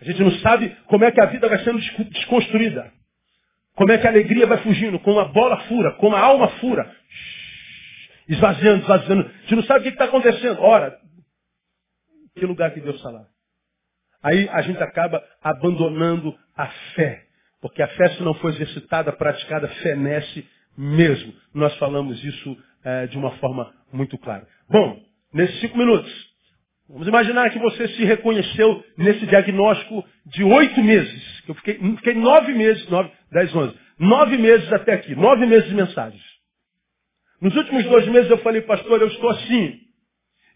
A 0.00 0.04
gente 0.04 0.22
não 0.22 0.30
sabe 0.38 0.74
como 0.86 1.04
é 1.04 1.10
que 1.10 1.20
a 1.20 1.26
vida 1.26 1.48
vai 1.48 1.62
sendo 1.62 1.78
desconstruída. 2.10 2.90
Como 3.74 3.92
é 3.92 3.98
que 3.98 4.06
a 4.06 4.10
alegria 4.10 4.46
vai 4.46 4.58
fugindo? 4.62 4.98
Como 5.00 5.18
a 5.20 5.26
bola 5.26 5.58
fura, 5.64 5.92
como 5.92 6.16
a 6.16 6.20
alma 6.20 6.48
fura. 6.58 6.90
Esvaziando, 8.28 8.82
esvaziando. 8.82 9.22
A 9.22 9.40
gente 9.42 9.56
não 9.56 9.62
sabe 9.64 9.80
o 9.80 9.82
que 9.82 9.88
está 9.90 10.04
acontecendo. 10.04 10.60
Ora, 10.60 10.98
que 12.34 12.46
lugar 12.46 12.72
que 12.72 12.80
Deus 12.80 12.96
está 12.96 13.10
lá? 13.10 13.26
Aí 14.22 14.48
a 14.50 14.62
gente 14.62 14.82
acaba 14.82 15.22
abandonando 15.42 16.36
a 16.56 16.66
fé. 16.94 17.26
Porque 17.60 17.82
a 17.82 17.88
fé, 17.88 18.10
se 18.10 18.22
não 18.22 18.34
for 18.34 18.50
exercitada, 18.52 19.12
praticada, 19.12 19.68
fenece 19.68 20.46
mesmo. 20.76 21.34
Nós 21.52 21.74
falamos 21.76 22.22
isso 22.24 22.56
é, 22.84 23.06
de 23.06 23.18
uma 23.18 23.32
forma 23.32 23.72
muito 23.92 24.16
clara. 24.18 24.46
Bom, 24.68 25.02
nesses 25.32 25.60
cinco 25.60 25.78
minutos, 25.78 26.10
vamos 26.88 27.06
imaginar 27.06 27.50
que 27.50 27.58
você 27.58 27.88
se 27.88 28.04
reconheceu 28.04 28.84
nesse 28.96 29.26
diagnóstico 29.26 30.04
de 30.26 30.44
oito 30.44 30.82
meses. 30.82 31.42
Eu 31.48 31.54
fiquei, 31.54 31.74
fiquei 31.96 32.14
nove 32.14 32.52
meses, 32.52 32.88
nove, 32.88 33.10
dez, 33.32 33.54
onze. 33.54 33.74
Nove 33.98 34.38
meses 34.38 34.72
até 34.72 34.94
aqui, 34.94 35.14
nove 35.14 35.46
meses 35.46 35.68
de 35.68 35.74
mensagens. 35.74 36.22
Nos 37.40 37.54
últimos 37.56 37.84
dois 37.84 38.06
meses 38.08 38.30
eu 38.30 38.38
falei, 38.38 38.60
pastor, 38.62 39.00
eu 39.00 39.08
estou 39.08 39.30
assim. 39.30 39.78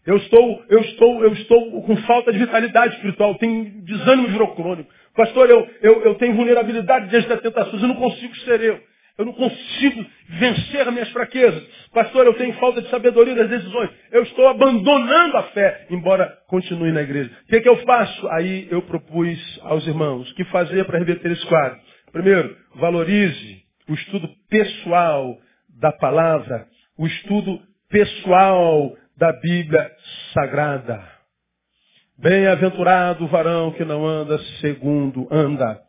Eu 0.05 0.17
estou, 0.17 0.63
eu 0.69 0.81
estou, 0.81 1.23
eu 1.23 1.33
estou 1.33 1.81
com 1.81 1.97
falta 1.97 2.31
de 2.31 2.37
vitalidade 2.37 2.95
espiritual, 2.95 3.35
tenho 3.35 3.83
desânimo 3.83 4.27
virocrônico. 4.27 4.91
Pastor, 5.15 5.49
eu, 5.49 5.67
eu, 5.81 6.03
eu 6.03 6.15
tenho 6.15 6.35
vulnerabilidade 6.35 7.09
diante 7.09 7.27
das 7.27 7.41
tentações, 7.41 7.81
eu 7.81 7.87
não 7.87 7.95
consigo 7.95 8.35
ser 8.37 8.61
eu. 8.61 8.79
Eu 9.17 9.25
não 9.25 9.33
consigo 9.33 10.05
vencer 10.27 10.85
as 10.85 10.93
minhas 10.93 11.09
fraquezas. 11.11 11.63
Pastor, 11.93 12.25
eu 12.25 12.33
tenho 12.33 12.53
falta 12.55 12.81
de 12.81 12.89
sabedoria 12.89 13.33
das 13.33 13.49
decisões. 13.49 13.89
Eu 14.11 14.23
estou 14.23 14.47
abandonando 14.47 15.37
a 15.37 15.43
fé, 15.43 15.87
embora 15.89 16.37
continue 16.47 16.91
na 16.91 17.01
igreja. 17.01 17.31
O 17.43 17.47
que, 17.47 17.55
é 17.55 17.61
que 17.61 17.69
eu 17.69 17.77
faço? 17.85 18.27
Aí 18.29 18.67
eu 18.69 18.81
propus 18.81 19.59
aos 19.63 19.87
irmãos 19.87 20.31
que 20.33 20.43
fazer 20.45 20.83
para 20.85 20.99
reverter 20.99 21.31
esse 21.31 21.45
quadro. 21.45 21.79
Primeiro, 22.11 22.57
valorize 22.75 23.63
o 23.87 23.93
estudo 23.93 24.29
pessoal 24.49 25.37
da 25.79 25.91
palavra, 25.93 26.67
o 26.97 27.07
estudo 27.07 27.61
pessoal 27.89 28.97
da 29.17 29.31
Bíblia 29.31 29.91
Sagrada. 30.33 31.15
Bem-aventurado 32.17 33.25
o 33.25 33.27
varão 33.27 33.71
que 33.71 33.85
não 33.85 34.05
anda 34.05 34.37
segundo, 34.59 35.27
anda, 35.31 35.81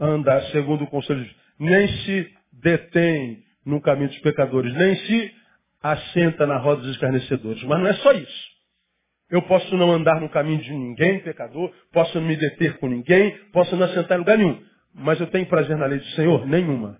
anda 0.00 0.40
segundo 0.50 0.84
o 0.84 0.86
conselho, 0.86 1.28
nem 1.58 1.88
se 1.88 2.35
detém 2.66 3.44
no 3.64 3.80
caminho 3.80 4.08
dos 4.08 4.18
pecadores, 4.18 4.74
nem 4.74 4.96
se 4.96 5.34
assenta 5.80 6.46
na 6.46 6.58
roda 6.58 6.82
dos 6.82 6.90
escarnecedores. 6.90 7.62
Mas 7.62 7.78
não 7.78 7.86
é 7.86 7.94
só 7.94 8.12
isso. 8.12 8.56
Eu 9.30 9.42
posso 9.42 9.76
não 9.76 9.92
andar 9.92 10.20
no 10.20 10.28
caminho 10.28 10.60
de 10.60 10.72
ninguém, 10.72 11.20
pecador, 11.20 11.72
posso 11.92 12.18
não 12.20 12.26
me 12.26 12.36
deter 12.36 12.78
com 12.78 12.88
ninguém, 12.88 13.36
posso 13.52 13.76
não 13.76 13.86
assentar 13.86 14.16
em 14.16 14.20
lugar 14.20 14.38
nenhum. 14.38 14.60
Mas 14.94 15.20
eu 15.20 15.26
tenho 15.28 15.46
prazer 15.46 15.76
na 15.76 15.86
lei 15.86 15.98
do 15.98 16.06
Senhor? 16.10 16.46
Nenhuma. 16.46 16.98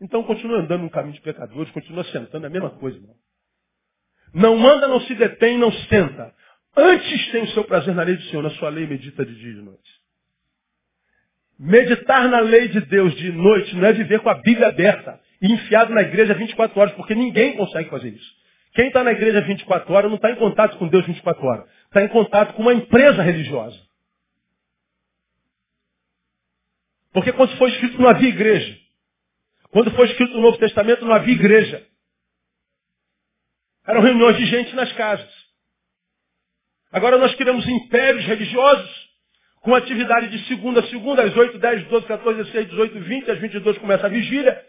Então 0.00 0.22
continua 0.22 0.60
andando 0.60 0.82
no 0.82 0.90
caminho 0.90 1.14
de 1.14 1.20
pecadores, 1.22 1.72
continua 1.72 2.04
sentando, 2.04 2.44
é 2.44 2.48
a 2.48 2.52
mesma 2.52 2.70
coisa, 2.70 2.98
irmão. 2.98 3.14
Não 4.34 4.56
manda, 4.56 4.86
não 4.86 5.00
se 5.00 5.14
detém, 5.14 5.56
não 5.56 5.72
senta. 5.72 6.34
Antes 6.76 7.30
tem 7.30 7.42
o 7.42 7.48
seu 7.48 7.64
prazer 7.64 7.94
na 7.94 8.02
lei 8.02 8.16
do 8.16 8.22
Senhor, 8.24 8.42
na 8.42 8.50
sua 8.50 8.68
lei 8.68 8.86
medita 8.86 9.24
de 9.24 9.34
dia 9.34 9.50
e 9.50 9.54
de 9.54 9.62
noite. 9.62 9.95
Meditar 11.58 12.28
na 12.28 12.40
lei 12.40 12.68
de 12.68 12.80
Deus 12.82 13.14
de 13.16 13.32
noite 13.32 13.74
não 13.76 13.86
é 13.86 13.92
viver 13.92 14.20
com 14.20 14.28
a 14.28 14.34
Bíblia 14.34 14.68
aberta 14.68 15.20
e 15.40 15.52
enfiado 15.52 15.94
na 15.94 16.02
igreja 16.02 16.34
24 16.34 16.78
horas, 16.78 16.94
porque 16.94 17.14
ninguém 17.14 17.56
consegue 17.56 17.88
fazer 17.88 18.10
isso. 18.10 18.36
Quem 18.74 18.88
está 18.88 19.02
na 19.02 19.12
igreja 19.12 19.40
24 19.40 19.92
horas 19.92 20.10
não 20.10 20.16
está 20.16 20.30
em 20.30 20.36
contato 20.36 20.76
com 20.76 20.86
Deus 20.86 21.06
24 21.06 21.46
horas. 21.46 21.66
Está 21.86 22.02
em 22.02 22.08
contato 22.08 22.52
com 22.54 22.62
uma 22.62 22.74
empresa 22.74 23.22
religiosa. 23.22 23.80
Porque 27.10 27.32
quando 27.32 27.56
foi 27.56 27.70
escrito 27.70 27.98
não 27.98 28.10
havia 28.10 28.28
igreja. 28.28 28.78
Quando 29.70 29.90
foi 29.92 30.06
escrito 30.08 30.36
o 30.36 30.40
Novo 30.42 30.58
Testamento 30.58 31.06
não 31.06 31.14
havia 31.14 31.34
igreja. 31.34 31.86
Eram 33.86 34.02
reuniões 34.02 34.36
de 34.36 34.44
gente 34.44 34.74
nas 34.74 34.92
casas. 34.92 35.32
Agora 36.92 37.16
nós 37.16 37.34
criamos 37.34 37.66
impérios 37.66 38.26
religiosos 38.26 39.05
com 39.60 39.74
atividade 39.74 40.28
de 40.28 40.46
segunda 40.46 40.80
a 40.80 40.88
segunda, 40.88 41.22
às 41.22 41.36
8, 41.36 41.58
10, 41.58 41.88
12, 41.88 42.06
14, 42.06 42.42
16, 42.44 42.68
18, 42.68 43.00
20, 43.00 43.30
às 43.30 43.38
22 43.38 43.78
começa 43.78 44.06
a 44.06 44.10
vigília, 44.10 44.64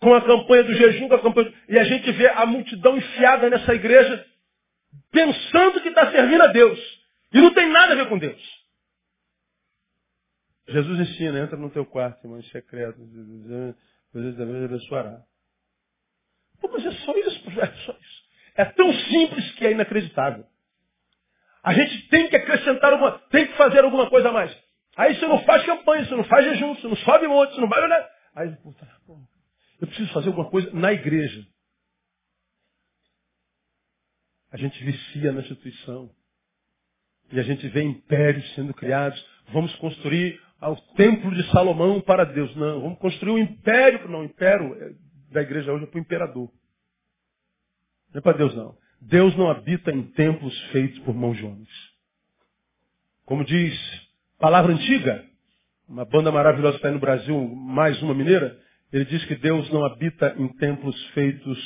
com 0.00 0.14
a 0.14 0.20
campanha 0.24 0.64
do 0.64 0.72
jejum, 0.74 1.08
com 1.08 1.14
a 1.14 1.22
campanha... 1.22 1.52
e 1.68 1.78
a 1.78 1.84
gente 1.84 2.10
vê 2.12 2.28
a 2.28 2.46
multidão 2.46 2.96
enfiada 2.96 3.50
nessa 3.50 3.74
igreja, 3.74 4.26
pensando 5.10 5.80
que 5.82 5.88
está 5.88 6.10
servindo 6.10 6.42
a 6.42 6.48
Deus. 6.48 6.78
E 7.32 7.40
não 7.40 7.54
tem 7.54 7.68
nada 7.70 7.92
a 7.92 7.96
ver 7.96 8.08
com 8.08 8.18
Deus. 8.18 8.60
Jesus 10.68 11.00
ensina, 11.00 11.40
entra 11.40 11.56
no 11.56 11.70
teu 11.70 11.84
quarto, 11.84 12.24
irmão, 12.24 12.38
em 12.38 12.44
secreto. 12.44 12.98
Deus 14.12 14.36
também 14.36 14.64
abençoará. 14.64 15.22
Pô, 16.60 16.68
mas 16.72 16.84
é 16.84 16.92
só 16.92 17.16
isso, 17.16 17.60
é 17.60 17.66
só 17.84 17.92
isso. 17.92 18.20
É 18.56 18.64
tão 18.64 18.92
simples 18.92 19.52
que 19.52 19.66
é 19.66 19.72
inacreditável. 19.72 20.44
A 21.62 21.74
gente 21.74 22.08
tem 22.08 22.28
que 22.28 22.36
acrescentar 22.36 22.92
alguma, 22.92 23.18
tem 23.30 23.46
que 23.46 23.56
fazer 23.56 23.84
alguma 23.84 24.08
coisa 24.08 24.30
a 24.30 24.32
mais. 24.32 24.56
Aí 24.96 25.14
você 25.14 25.26
não 25.26 25.42
faz 25.44 25.64
campanha, 25.64 26.04
você 26.04 26.14
não 26.14 26.24
faz 26.24 26.44
jejum, 26.44 26.74
você 26.74 26.88
não 26.88 26.96
sobe 26.96 27.26
monte, 27.26 27.54
você 27.54 27.60
não 27.60 27.68
vai 27.68 27.82
olhar. 27.82 28.10
Aí, 28.34 28.50
puta, 28.56 28.88
eu 29.80 29.86
preciso 29.86 30.12
fazer 30.12 30.28
alguma 30.28 30.50
coisa 30.50 30.70
na 30.72 30.92
igreja. 30.92 31.46
A 34.52 34.56
gente 34.56 34.82
vicia 34.82 35.32
na 35.32 35.40
instituição. 35.40 36.10
E 37.32 37.38
a 37.38 37.42
gente 37.42 37.68
vê 37.68 37.82
impérios 37.82 38.54
sendo 38.54 38.74
criados. 38.74 39.24
Vamos 39.52 39.74
construir 39.76 40.40
o 40.60 40.76
templo 40.96 41.32
de 41.34 41.48
Salomão 41.50 42.00
para 42.00 42.24
Deus. 42.24 42.54
Não, 42.56 42.80
vamos 42.80 42.98
construir 42.98 43.32
um 43.32 43.38
império. 43.38 44.08
Não, 44.08 44.24
império 44.24 44.74
é, 44.74 44.94
da 45.32 45.42
igreja 45.42 45.72
hoje 45.72 45.84
é 45.84 45.86
para 45.86 45.98
o 45.98 46.00
imperador. 46.00 46.50
Não 48.12 48.18
é 48.18 48.20
para 48.20 48.36
Deus, 48.36 48.54
não. 48.54 48.76
Deus 49.00 49.34
não 49.36 49.50
habita 49.50 49.90
em 49.90 50.02
templos 50.12 50.58
feitos 50.72 50.98
por 51.00 51.14
mãos 51.14 51.36
de 51.36 51.44
homens. 51.44 51.68
Como 53.24 53.44
diz 53.44 54.08
palavra 54.38 54.72
antiga, 54.72 55.24
uma 55.88 56.04
banda 56.04 56.30
maravilhosa 56.30 56.72
que 56.72 56.76
está 56.78 56.88
aí 56.88 56.94
no 56.94 57.00
Brasil, 57.00 57.48
mais 57.54 58.00
uma 58.02 58.14
mineira, 58.14 58.58
ele 58.92 59.04
diz 59.04 59.24
que 59.24 59.36
Deus 59.36 59.70
não 59.70 59.84
habita 59.84 60.34
em 60.36 60.48
templos 60.56 61.00
feitos 61.08 61.58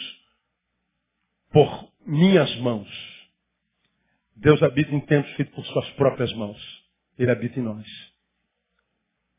por 1.51 1.89
minhas 2.07 2.55
mãos. 2.57 2.89
Deus 4.37 4.63
habita 4.63 4.95
em 4.95 5.01
templos 5.01 5.35
feitos 5.35 5.55
por 5.55 5.65
suas 5.67 5.89
próprias 5.93 6.33
mãos. 6.35 6.59
Ele 7.19 7.31
habita 7.31 7.59
em 7.59 7.63
nós. 7.63 7.87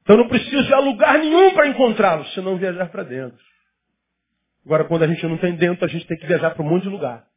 Então 0.01 0.17
não 0.17 0.27
preciso 0.27 0.63
de 0.63 0.75
lugar 0.75 1.17
nenhum 1.19 1.53
para 1.53 1.67
encontrá-lo, 1.67 2.25
senão 2.27 2.57
viajar 2.57 2.89
para 2.89 3.03
dentro. 3.03 3.43
Agora, 4.65 4.85
quando 4.85 5.03
a 5.03 5.07
gente 5.07 5.25
não 5.27 5.37
tem 5.37 5.55
dentro, 5.55 5.85
a 5.85 5.87
gente 5.87 6.05
tem 6.07 6.17
que 6.17 6.25
viajar 6.25 6.51
para 6.51 6.63
um 6.63 6.69
monte 6.69 6.83
de 6.83 6.89
lugar. 6.89 7.27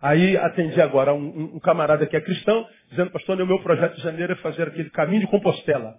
Aí 0.00 0.36
atendi 0.36 0.80
agora 0.80 1.12
um, 1.12 1.56
um, 1.56 1.60
camarada 1.60 2.06
que 2.06 2.16
é 2.16 2.20
cristão, 2.20 2.68
dizendo, 2.88 3.10
pastor, 3.10 3.40
o 3.40 3.46
meu 3.46 3.60
projeto 3.62 3.96
de 3.96 4.02
janeiro 4.02 4.32
é 4.32 4.36
fazer 4.36 4.68
aquele 4.68 4.90
caminho 4.90 5.22
de 5.22 5.26
Compostela. 5.26 5.98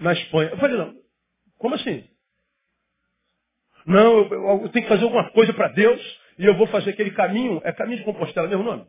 Na 0.00 0.12
Espanha. 0.12 0.50
Eu 0.50 0.58
falei, 0.58 0.76
não, 0.76 0.94
como 1.58 1.74
assim? 1.74 2.08
Não, 3.86 4.18
eu, 4.18 4.30
eu, 4.30 4.62
eu 4.62 4.68
tenho 4.70 4.84
que 4.84 4.88
fazer 4.88 5.04
alguma 5.04 5.30
coisa 5.30 5.52
para 5.52 5.68
Deus 5.68 6.00
e 6.38 6.46
eu 6.46 6.56
vou 6.56 6.66
fazer 6.68 6.90
aquele 6.90 7.10
caminho. 7.10 7.60
É 7.64 7.72
caminho 7.72 7.98
de 7.98 8.04
Compostela, 8.04 8.48
mesmo 8.48 8.64
nome? 8.64 8.86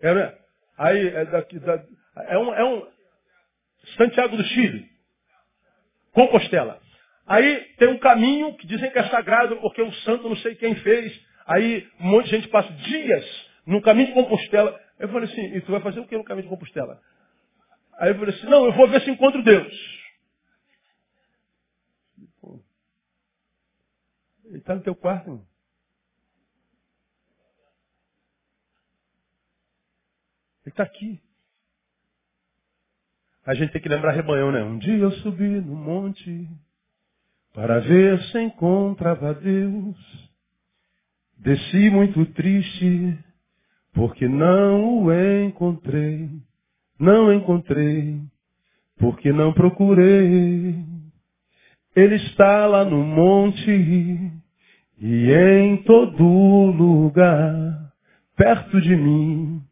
É, 0.00 0.14
né? 0.14 0.38
Aí 0.76 1.08
é 1.08 1.24
daqui, 1.24 1.58
da, 1.58 1.84
é 2.28 2.38
um, 2.38 2.54
é 2.54 2.64
um 2.64 2.86
Santiago 3.96 4.36
do 4.36 4.44
Chile. 4.44 4.88
Compostela. 6.12 6.80
Aí 7.26 7.74
tem 7.78 7.88
um 7.88 7.98
caminho 7.98 8.56
que 8.56 8.66
dizem 8.66 8.90
que 8.90 8.98
é 8.98 9.08
sagrado 9.08 9.56
porque 9.56 9.82
o 9.82 9.92
santo 9.96 10.28
não 10.28 10.36
sei 10.36 10.54
quem 10.54 10.74
fez. 10.76 11.27
Aí 11.48 11.90
um 11.98 12.08
monte 12.10 12.26
de 12.26 12.36
gente 12.36 12.48
passa 12.48 12.70
dias 12.70 13.48
no 13.66 13.80
caminho 13.80 14.08
de 14.08 14.12
Compostela. 14.12 14.78
Eu 14.98 15.08
falei 15.08 15.30
assim, 15.30 15.56
e 15.56 15.60
tu 15.62 15.72
vai 15.72 15.80
fazer 15.80 15.98
o 16.00 16.06
que 16.06 16.16
no 16.16 16.24
caminho 16.24 16.44
de 16.44 16.50
Compostela? 16.50 17.00
Aí 17.98 18.10
eu 18.10 18.18
falei 18.18 18.34
assim, 18.34 18.46
não, 18.46 18.66
eu 18.66 18.72
vou 18.74 18.86
ver 18.86 19.00
se 19.00 19.10
encontro 19.10 19.42
Deus. 19.42 19.98
Ele 24.44 24.58
está 24.58 24.74
no 24.74 24.82
teu 24.82 24.94
quarto, 24.94 25.24
irmão. 25.26 25.46
Ele 30.64 30.72
está 30.72 30.82
aqui. 30.82 31.22
A 33.46 33.54
gente 33.54 33.72
tem 33.72 33.80
que 33.80 33.88
lembrar 33.88 34.12
rebanhão, 34.12 34.52
né? 34.52 34.62
Um 34.62 34.78
dia 34.78 34.98
eu 34.98 35.10
subi 35.12 35.62
no 35.62 35.74
monte 35.74 36.46
para 37.54 37.80
ver 37.80 38.22
se 38.24 38.38
encontrava 38.38 39.32
Deus. 39.32 40.27
Desci 41.38 41.88
muito 41.90 42.26
triste, 42.26 43.16
porque 43.94 44.26
não 44.26 45.04
o 45.04 45.12
encontrei, 45.12 46.28
não 46.98 47.32
encontrei, 47.32 48.20
porque 48.98 49.32
não 49.32 49.52
procurei. 49.52 50.74
Ele 51.94 52.14
está 52.16 52.66
lá 52.66 52.84
no 52.84 53.04
monte 53.04 53.70
e 55.00 55.32
em 55.32 55.76
todo 55.84 56.24
lugar, 56.24 57.92
perto 58.36 58.80
de 58.80 58.96
mim, 58.96 59.62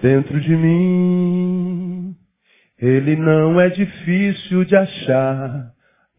dentro 0.00 0.40
de 0.40 0.56
mim. 0.56 2.16
Ele 2.78 3.16
não 3.16 3.60
é 3.60 3.68
difícil 3.70 4.64
de 4.64 4.76
achar, 4.76 5.72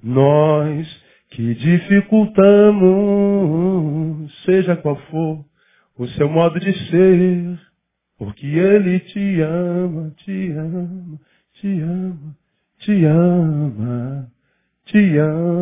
nós 0.04 1.09
que 1.32 1.56
dificultamos, 1.56 4.32
seja 4.46 4.78
qual 4.78 4.96
for 5.12 5.46
o 5.98 6.08
seu 6.08 6.30
modo 6.30 6.58
de 6.60 6.74
ser, 6.90 7.60
porque 8.18 8.46
Ele 8.48 9.00
te 9.02 9.42
ama, 9.42 10.12
te 10.18 10.52
ama, 10.52 11.20
te 11.54 11.82
ama, 11.82 12.36
te 12.80 13.06
ama, 13.06 14.32
te 14.86 15.18
ama. 15.20 15.60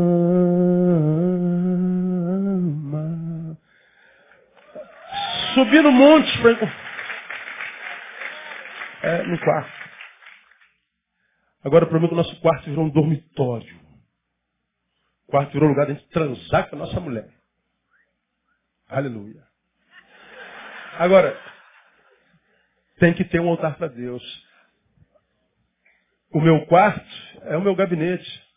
Subir 5.53 5.81
no 5.81 5.91
monte 5.91 6.31
é, 9.01 9.23
no 9.23 9.39
quarto. 9.39 9.71
Agora 11.63 11.85
o 11.85 11.89
problema 11.89 12.05
é 12.05 12.09
que 12.09 12.13
o 12.13 12.17
nosso 12.17 12.39
quarto 12.41 12.69
virou 12.69 12.85
um 12.85 12.89
dormitório. 12.89 13.86
Quarto 15.27 15.51
virou 15.51 15.69
lugar 15.69 15.85
de 15.85 15.91
a 15.91 15.95
gente 15.95 16.07
transar 16.09 16.69
com 16.69 16.77
a 16.77 16.79
nossa 16.79 16.99
mulher. 16.99 17.29
Aleluia. 18.87 19.45
Agora, 20.97 21.37
tem 22.97 23.13
que 23.13 23.25
ter 23.25 23.39
um 23.39 23.49
altar 23.49 23.77
para 23.77 23.87
Deus. 23.87 24.23
O 26.31 26.39
meu 26.39 26.65
quarto 26.65 27.05
é 27.43 27.57
o 27.57 27.61
meu 27.61 27.75
gabinete. 27.75 28.47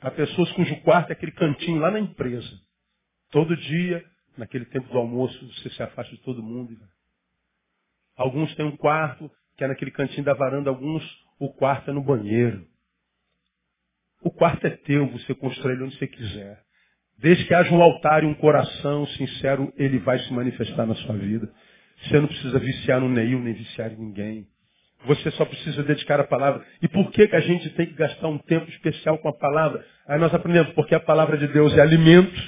Há 0.00 0.10
pessoas 0.10 0.50
cujo 0.52 0.80
quarto 0.82 1.10
é 1.10 1.12
aquele 1.12 1.32
cantinho 1.32 1.78
lá 1.78 1.90
na 1.90 2.00
empresa. 2.00 2.60
Todo 3.30 3.56
dia, 3.56 4.04
naquele 4.36 4.64
tempo 4.66 4.88
do 4.88 4.98
almoço, 4.98 5.46
você 5.54 5.70
se 5.70 5.82
afasta 5.82 6.14
de 6.14 6.22
todo 6.22 6.42
mundo. 6.42 6.76
Alguns 8.16 8.54
têm 8.54 8.66
um 8.66 8.76
quarto 8.76 9.30
que 9.56 9.64
é 9.64 9.68
naquele 9.68 9.90
cantinho 9.90 10.24
da 10.24 10.34
varanda, 10.34 10.70
alguns 10.70 11.02
o 11.38 11.52
quarto 11.52 11.90
é 11.90 11.94
no 11.94 12.02
banheiro. 12.02 12.66
O 14.24 14.30
quarto 14.30 14.66
é 14.66 14.70
teu, 14.70 15.06
você 15.08 15.34
constrói 15.34 15.74
ele 15.74 15.84
onde 15.84 15.98
você 15.98 16.06
quiser. 16.06 16.58
Desde 17.18 17.44
que 17.44 17.52
haja 17.52 17.72
um 17.74 17.82
altar 17.82 18.24
e 18.24 18.26
um 18.26 18.32
coração 18.32 19.06
sincero, 19.08 19.70
ele 19.76 19.98
vai 19.98 20.18
se 20.18 20.32
manifestar 20.32 20.86
na 20.86 20.94
sua 20.94 21.14
vida. 21.14 21.46
Você 22.02 22.18
não 22.18 22.26
precisa 22.26 22.58
viciar 22.58 23.00
no 23.00 23.08
Neil, 23.10 23.38
nem 23.38 23.52
viciar 23.52 23.92
em 23.92 23.96
ninguém. 23.96 24.46
Você 25.04 25.30
só 25.32 25.44
precisa 25.44 25.82
dedicar 25.82 26.18
a 26.18 26.24
palavra. 26.24 26.64
E 26.80 26.88
por 26.88 27.10
que, 27.10 27.28
que 27.28 27.36
a 27.36 27.40
gente 27.40 27.68
tem 27.70 27.84
que 27.84 27.92
gastar 27.92 28.26
um 28.28 28.38
tempo 28.38 28.66
especial 28.70 29.18
com 29.18 29.28
a 29.28 29.32
palavra? 29.36 29.84
Aí 30.08 30.18
nós 30.18 30.32
aprendemos, 30.32 30.72
porque 30.72 30.94
a 30.94 31.00
palavra 31.00 31.36
de 31.36 31.46
Deus 31.48 31.76
é 31.76 31.82
alimento. 31.82 32.40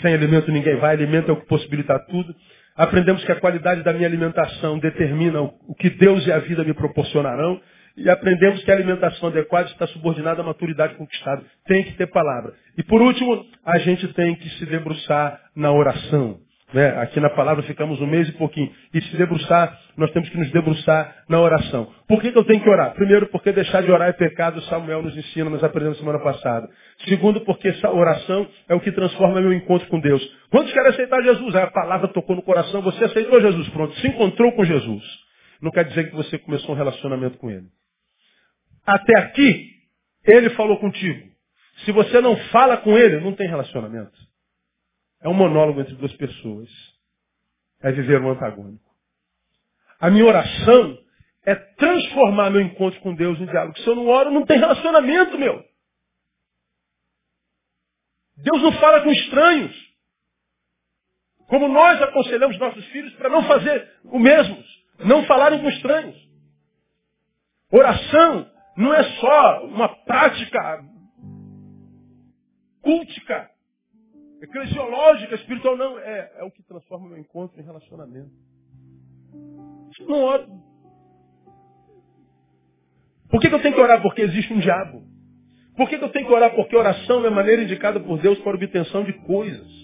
Sem 0.00 0.14
alimento 0.14 0.52
ninguém 0.52 0.76
vai, 0.76 0.94
alimento 0.94 1.30
é 1.30 1.32
o 1.32 1.40
que 1.40 1.46
possibilita 1.46 1.98
tudo. 2.08 2.32
Aprendemos 2.76 3.24
que 3.24 3.32
a 3.32 3.40
qualidade 3.40 3.82
da 3.82 3.92
minha 3.92 4.06
alimentação 4.06 4.78
determina 4.78 5.42
o 5.42 5.74
que 5.74 5.90
Deus 5.90 6.24
e 6.26 6.32
a 6.32 6.38
vida 6.38 6.62
me 6.62 6.72
proporcionarão. 6.72 7.60
E 7.96 8.08
aprendemos 8.08 8.62
que 8.64 8.70
a 8.70 8.74
alimentação 8.74 9.28
adequada 9.28 9.68
está 9.68 9.86
subordinada 9.88 10.40
à 10.40 10.44
maturidade 10.44 10.94
conquistada. 10.94 11.42
Tem 11.66 11.84
que 11.84 11.92
ter 11.94 12.06
palavra. 12.06 12.54
E 12.76 12.82
por 12.82 13.02
último, 13.02 13.44
a 13.64 13.78
gente 13.78 14.08
tem 14.14 14.34
que 14.34 14.48
se 14.50 14.66
debruçar 14.66 15.40
na 15.54 15.70
oração. 15.72 16.40
Né? 16.72 16.88
Aqui 17.02 17.20
na 17.20 17.28
palavra 17.28 17.62
ficamos 17.64 18.00
um 18.00 18.06
mês 18.06 18.28
e 18.28 18.32
pouquinho. 18.32 18.72
E 18.94 19.00
se 19.02 19.16
debruçar, 19.16 19.78
nós 19.96 20.10
temos 20.12 20.28
que 20.30 20.38
nos 20.38 20.50
debruçar 20.50 21.24
na 21.28 21.38
oração. 21.38 21.92
Por 22.08 22.20
que, 22.20 22.32
que 22.32 22.38
eu 22.38 22.44
tenho 22.44 22.62
que 22.62 22.68
orar? 22.68 22.94
Primeiro, 22.94 23.26
porque 23.26 23.52
deixar 23.52 23.82
de 23.82 23.90
orar 23.90 24.08
é 24.08 24.12
pecado, 24.12 24.60
Samuel 24.62 25.02
nos 25.02 25.16
ensina, 25.16 25.50
nós 25.50 25.62
aprendemos 25.62 25.98
semana 25.98 26.18
passada. 26.18 26.68
Segundo, 27.06 27.42
porque 27.42 27.68
essa 27.68 27.90
oração 27.90 28.48
é 28.68 28.74
o 28.74 28.80
que 28.80 28.90
transforma 28.90 29.40
meu 29.40 29.52
encontro 29.52 29.86
com 29.88 30.00
Deus. 30.00 30.22
Quantos 30.50 30.72
querem 30.72 30.88
aceitar 30.88 31.22
Jesus? 31.22 31.54
a 31.54 31.66
palavra 31.66 32.08
tocou 32.08 32.34
no 32.36 32.42
coração, 32.42 32.80
você 32.80 33.04
aceitou 33.04 33.40
Jesus, 33.40 33.68
pronto, 33.68 33.94
se 33.96 34.08
encontrou 34.08 34.52
com 34.52 34.64
Jesus. 34.64 35.02
Não 35.60 35.70
quer 35.70 35.84
dizer 35.84 36.08
que 36.08 36.16
você 36.16 36.38
começou 36.38 36.74
um 36.74 36.78
relacionamento 36.78 37.36
com 37.38 37.50
Ele. 37.50 37.66
Até 38.84 39.18
aqui, 39.18 39.70
ele 40.24 40.50
falou 40.50 40.78
contigo. 40.78 41.30
Se 41.84 41.92
você 41.92 42.20
não 42.20 42.36
fala 42.48 42.76
com 42.76 42.96
ele, 42.96 43.20
não 43.20 43.34
tem 43.34 43.48
relacionamento. 43.48 44.16
É 45.20 45.28
um 45.28 45.34
monólogo 45.34 45.80
entre 45.80 45.94
duas 45.94 46.12
pessoas. 46.14 46.68
É 47.80 47.90
viver 47.92 48.20
um 48.20 48.30
antagônico. 48.30 48.90
A 49.98 50.10
minha 50.10 50.24
oração 50.24 50.98
é 51.44 51.54
transformar 51.54 52.50
meu 52.50 52.60
encontro 52.60 53.00
com 53.00 53.14
Deus 53.14 53.40
em 53.40 53.46
diálogo. 53.46 53.78
Se 53.78 53.86
eu 53.86 53.96
não 53.96 54.06
oro, 54.06 54.30
não 54.30 54.44
tem 54.44 54.58
relacionamento, 54.58 55.38
meu. 55.38 55.64
Deus 58.36 58.62
não 58.62 58.72
fala 58.72 59.02
com 59.02 59.12
estranhos. 59.12 59.92
Como 61.48 61.68
nós 61.68 62.00
aconselhamos 62.02 62.58
nossos 62.58 62.84
filhos 62.86 63.12
para 63.14 63.28
não 63.28 63.44
fazer 63.44 63.88
o 64.04 64.18
mesmo. 64.18 64.62
Não 65.00 65.24
falarem 65.26 65.60
com 65.60 65.68
estranhos. 65.68 66.16
Oração 67.70 68.51
não 68.76 68.94
é 68.94 69.02
só 69.20 69.66
uma 69.66 69.88
prática 70.04 70.84
cultica, 72.82 73.50
eclesiológica, 74.42 75.34
espiritual, 75.36 75.76
não. 75.76 75.98
É, 75.98 76.32
é 76.38 76.44
o 76.44 76.50
que 76.50 76.62
transforma 76.62 77.06
o 77.06 77.08
meu 77.10 77.18
encontro 77.18 77.60
em 77.60 77.64
relacionamento. 77.64 78.30
Não 80.00 80.22
oro. 80.22 80.48
Por 83.30 83.40
que, 83.40 83.48
que 83.48 83.54
eu 83.54 83.62
tenho 83.62 83.74
que 83.74 83.80
orar? 83.80 84.02
Porque 84.02 84.22
existe 84.22 84.52
um 84.52 84.58
diabo. 84.58 85.02
Por 85.76 85.88
que, 85.88 85.98
que 85.98 86.04
eu 86.04 86.12
tenho 86.12 86.26
que 86.26 86.32
orar? 86.32 86.54
Porque 86.54 86.76
oração 86.76 87.24
é 87.24 87.28
a 87.28 87.30
maneira 87.30 87.62
indicada 87.62 87.98
por 87.98 88.20
Deus 88.20 88.38
para 88.40 88.54
obtenção 88.54 89.04
de 89.04 89.12
coisas. 89.24 89.81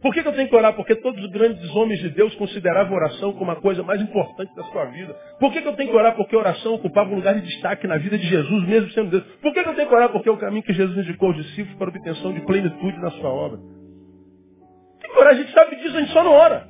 Por 0.00 0.14
que, 0.14 0.22
que 0.22 0.28
eu 0.28 0.32
tenho 0.32 0.48
que 0.48 0.56
orar? 0.56 0.72
Porque 0.74 0.94
todos 0.96 1.22
os 1.22 1.30
grandes 1.30 1.68
homens 1.76 2.00
de 2.00 2.08
Deus 2.10 2.34
consideravam 2.36 2.94
oração 2.94 3.34
como 3.34 3.50
a 3.50 3.56
coisa 3.56 3.82
mais 3.82 4.00
importante 4.00 4.54
da 4.54 4.64
sua 4.64 4.86
vida. 4.86 5.14
Por 5.38 5.52
que, 5.52 5.60
que 5.60 5.68
eu 5.68 5.76
tenho 5.76 5.90
que 5.90 5.96
orar? 5.96 6.16
Porque 6.16 6.34
oração 6.34 6.74
ocupava 6.74 7.10
um 7.10 7.16
lugar 7.16 7.34
de 7.34 7.42
destaque 7.42 7.86
na 7.86 7.98
vida 7.98 8.16
de 8.16 8.26
Jesus, 8.26 8.66
mesmo 8.66 8.90
sendo 8.92 9.10
Deus. 9.10 9.24
Por 9.42 9.52
que, 9.52 9.62
que 9.62 9.68
eu 9.68 9.74
tenho 9.74 9.88
que 9.88 9.94
orar? 9.94 10.08
Porque 10.08 10.28
é 10.28 10.32
o 10.32 10.38
caminho 10.38 10.62
que 10.62 10.72
Jesus 10.72 10.96
indicou 10.96 11.28
aos 11.28 11.36
discípulos 11.36 11.76
para 11.76 11.90
obtenção 11.90 12.32
de 12.32 12.40
plenitude 12.40 12.98
na 12.98 13.10
sua 13.10 13.28
obra. 13.28 13.58
Tem 15.02 15.10
que 15.10 15.18
orar, 15.18 15.34
a 15.34 15.36
gente 15.36 15.52
sabe 15.52 15.76
disso, 15.76 15.96
a 15.96 16.00
gente 16.00 16.12
só 16.12 16.24
não 16.24 16.32
ora. 16.32 16.68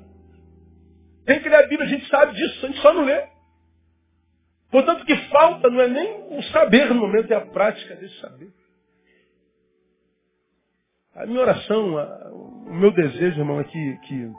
Tem 1.25 1.41
que 1.41 1.49
ler 1.49 1.57
a 1.57 1.67
Bíblia, 1.69 1.85
a 1.85 1.91
gente 1.91 2.09
sabe 2.09 2.35
disso, 2.35 2.67
a 2.67 2.69
gente 2.69 2.81
só 2.81 2.93
não 2.93 3.05
lê. 3.05 3.23
Portanto, 4.73 5.03
o 5.03 5.07
que 5.07 5.17
falta 5.29 5.71
não 5.71 5.81
é 5.81 5.87
nem 5.87 6.37
o 6.37 6.43
saber 6.45 6.89
no 6.89 6.97
momento, 6.97 7.33
é 7.33 7.37
a 7.37 7.47
prática 7.47 7.95
desse 7.95 8.19
saber. 8.21 8.60
A 11.15 11.27
minha 11.27 11.41
oração, 11.41 11.97
o 12.69 12.73
meu 12.73 12.93
desejo, 12.93 13.41
irmão, 13.41 13.59
é 13.59 13.65
que, 13.65 13.97
que 14.07 14.33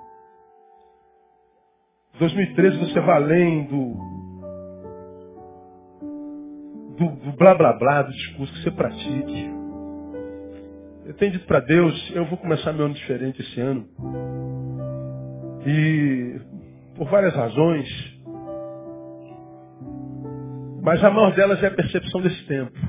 2013 2.17 2.78
você 2.78 2.99
vá 3.01 3.15
além 3.15 3.65
do, 3.65 3.93
do, 6.97 7.09
do 7.26 7.32
blá 7.34 7.55
blá 7.55 7.74
blá, 7.74 8.03
do 8.03 8.11
discurso, 8.13 8.53
que 8.53 8.63
você 8.63 8.72
pratique. 8.72 9.51
Eu 11.05 11.13
tenho 11.15 11.34
dito 11.34 11.45
para 11.45 11.59
Deus, 11.59 12.11
eu 12.15 12.26
vou 12.26 12.38
começar 12.38 12.72
meu 12.72 12.86
ano 12.86 12.93
diferente 12.93 13.41
esse 13.41 13.59
ano. 13.59 13.86
E 15.65 16.39
por 16.95 17.09
várias 17.09 17.36
razões, 17.36 17.88
mas 20.82 21.03
a 21.03 21.11
maior 21.11 21.36
delas 21.36 21.61
é 21.61 21.67
a 21.67 21.76
percepção 21.76 22.22
desse 22.22 22.47
tempo. 22.47 22.80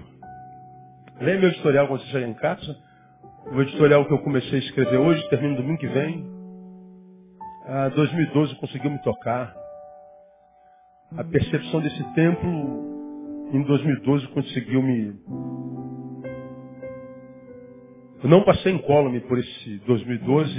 Leia 1.20 1.40
meu 1.40 1.48
editorial 1.50 1.88
quando 1.88 2.00
você 2.02 2.10
chegar 2.12 2.28
em 2.28 2.34
casa. 2.34 2.91
O 3.50 3.60
editorial 3.60 4.06
que 4.06 4.12
eu 4.12 4.18
comecei 4.20 4.54
a 4.54 4.62
escrever 4.62 4.98
hoje, 4.98 5.28
termina 5.28 5.56
domingo 5.56 5.78
que 5.78 5.88
vem. 5.88 6.24
Ah, 7.66 7.88
2012 7.88 8.54
conseguiu 8.56 8.90
me 8.90 9.02
tocar. 9.02 9.54
A 11.16 11.24
percepção 11.24 11.80
desse 11.80 12.02
templo 12.14 13.48
em 13.52 13.62
2012 13.64 14.28
conseguiu 14.28 14.82
me. 14.82 15.14
Eu 18.22 18.30
não 18.30 18.44
passei 18.44 18.72
incólume 18.72 19.20
por 19.20 19.38
esse 19.38 19.78
2012 19.86 20.54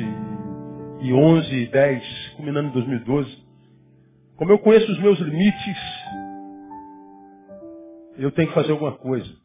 e 1.01 1.13
11 1.13 1.55
e 1.55 1.67
10, 1.67 2.29
culminando 2.35 2.69
em 2.69 2.73
2012. 2.73 3.43
Como 4.35 4.51
eu 4.51 4.59
conheço 4.59 4.91
os 4.91 4.99
meus 4.99 5.19
limites, 5.19 5.77
eu 8.17 8.31
tenho 8.31 8.49
que 8.49 8.53
fazer 8.53 8.71
alguma 8.71 8.91
coisa. 8.91 9.42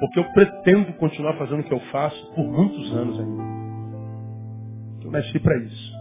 Porque 0.00 0.18
eu 0.18 0.24
pretendo 0.32 0.92
continuar 0.94 1.36
fazendo 1.36 1.60
o 1.60 1.64
que 1.64 1.74
eu 1.74 1.80
faço 1.90 2.34
por 2.34 2.44
muitos 2.44 2.92
anos 2.92 3.18
ainda. 3.18 3.42
Eu 5.04 5.10
nasci 5.10 5.38
para 5.40 5.56
isso. 5.58 5.98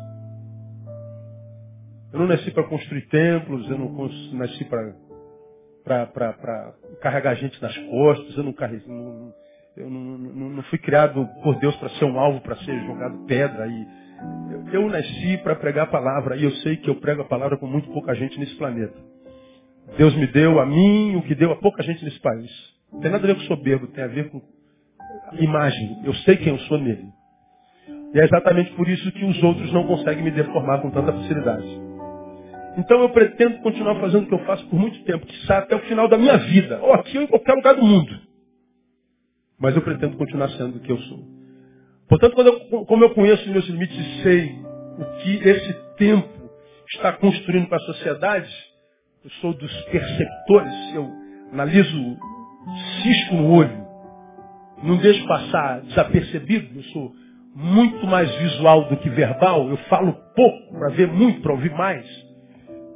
Eu 2.13 2.19
não 2.19 2.27
nasci 2.27 2.51
para 2.51 2.63
construir 2.63 3.07
templos, 3.07 3.69
eu 3.69 3.77
não 3.77 4.09
nasci 4.33 4.65
para 4.65 4.93
carregar 7.01 7.35
gente 7.35 7.61
nas 7.61 7.77
costas, 7.77 8.37
eu 8.37 8.43
não, 8.43 8.53
não, 8.53 9.33
eu 9.75 9.89
não, 9.89 10.17
não, 10.17 10.49
não 10.49 10.63
fui 10.63 10.79
criado 10.79 11.27
por 11.43 11.55
Deus 11.59 11.75
para 11.77 11.89
ser 11.89 12.05
um 12.05 12.19
alvo, 12.19 12.41
para 12.41 12.55
ser 12.57 12.79
jogado 12.85 13.25
pedra. 13.25 13.67
E 13.67 13.87
eu, 14.51 14.81
eu 14.81 14.89
nasci 14.89 15.37
para 15.43 15.55
pregar 15.55 15.85
a 15.85 15.91
palavra 15.91 16.37
e 16.37 16.43
eu 16.43 16.51
sei 16.57 16.77
que 16.77 16.89
eu 16.89 16.95
prego 16.95 17.21
a 17.21 17.25
palavra 17.25 17.57
com 17.57 17.67
muito 17.67 17.89
pouca 17.91 18.13
gente 18.15 18.39
nesse 18.39 18.55
planeta. 18.55 18.97
Deus 19.97 20.15
me 20.15 20.27
deu 20.27 20.59
a 20.59 20.65
mim 20.65 21.15
o 21.15 21.21
que 21.23 21.35
deu 21.35 21.51
a 21.51 21.55
pouca 21.57 21.81
gente 21.83 22.03
nesse 22.03 22.19
país. 22.19 22.76
Não 22.91 23.01
tem 23.01 23.11
nada 23.11 23.23
a 23.23 23.27
ver 23.27 23.35
com 23.35 23.41
soberbo, 23.41 23.87
tem 23.87 24.03
a 24.03 24.07
ver 24.07 24.29
com 24.29 24.41
imagem. 25.33 26.01
Eu 26.03 26.13
sei 26.15 26.37
quem 26.37 26.49
eu 26.53 26.59
sou 26.59 26.77
nele. 26.77 27.07
E 28.13 28.19
é 28.19 28.23
exatamente 28.23 28.71
por 28.73 28.87
isso 28.87 29.11
que 29.11 29.25
os 29.25 29.43
outros 29.43 29.71
não 29.73 29.85
conseguem 29.85 30.23
me 30.23 30.31
deformar 30.31 30.81
com 30.81 30.89
tanta 30.91 31.11
facilidade. 31.13 31.67
Então 32.77 33.01
eu 33.01 33.09
pretendo 33.09 33.59
continuar 33.59 33.99
fazendo 33.99 34.23
o 34.23 34.27
que 34.27 34.33
eu 34.33 34.45
faço 34.45 34.65
por 34.67 34.79
muito 34.79 35.03
tempo, 35.03 35.25
que 35.25 35.45
sai 35.45 35.57
até 35.59 35.75
o 35.75 35.79
final 35.79 36.07
da 36.07 36.17
minha 36.17 36.37
vida, 36.37 36.79
ou 36.81 36.93
aqui 36.93 37.17
ou 37.17 37.23
em 37.23 37.27
qualquer 37.27 37.53
lugar 37.53 37.75
do 37.75 37.83
mundo. 37.83 38.19
Mas 39.59 39.75
eu 39.75 39.81
pretendo 39.81 40.17
continuar 40.17 40.49
sendo 40.49 40.77
o 40.77 40.79
que 40.79 40.91
eu 40.91 40.99
sou. 40.99 41.19
Portanto, 42.07 42.35
quando 42.35 42.47
eu, 42.47 42.85
como 42.85 43.03
eu 43.03 43.13
conheço 43.13 43.43
os 43.43 43.49
meus 43.49 43.67
limites 43.67 43.97
e 43.97 44.23
sei 44.23 44.59
o 44.99 45.05
que 45.21 45.49
esse 45.49 45.73
tempo 45.97 46.49
está 46.93 47.13
construindo 47.13 47.67
para 47.67 47.77
a 47.77 47.85
sociedade, 47.85 48.49
eu 49.23 49.29
sou 49.41 49.53
dos 49.53 49.81
perceptores, 49.85 50.95
eu 50.95 51.11
analiso 51.51 52.17
cisco 53.01 53.35
no 53.35 53.51
olho. 53.51 53.87
Não 54.83 54.97
deixo 54.97 55.25
passar 55.27 55.81
desapercebido. 55.81 56.77
Eu 56.77 56.83
sou 56.83 57.11
muito 57.55 58.05
mais 58.05 58.33
visual 58.35 58.85
do 58.85 58.97
que 58.97 59.09
verbal. 59.09 59.67
Eu 59.69 59.77
falo 59.89 60.13
pouco 60.35 60.77
para 60.77 60.89
ver 60.89 61.07
muito, 61.07 61.41
para 61.41 61.53
ouvir 61.53 61.71
mais. 61.71 62.05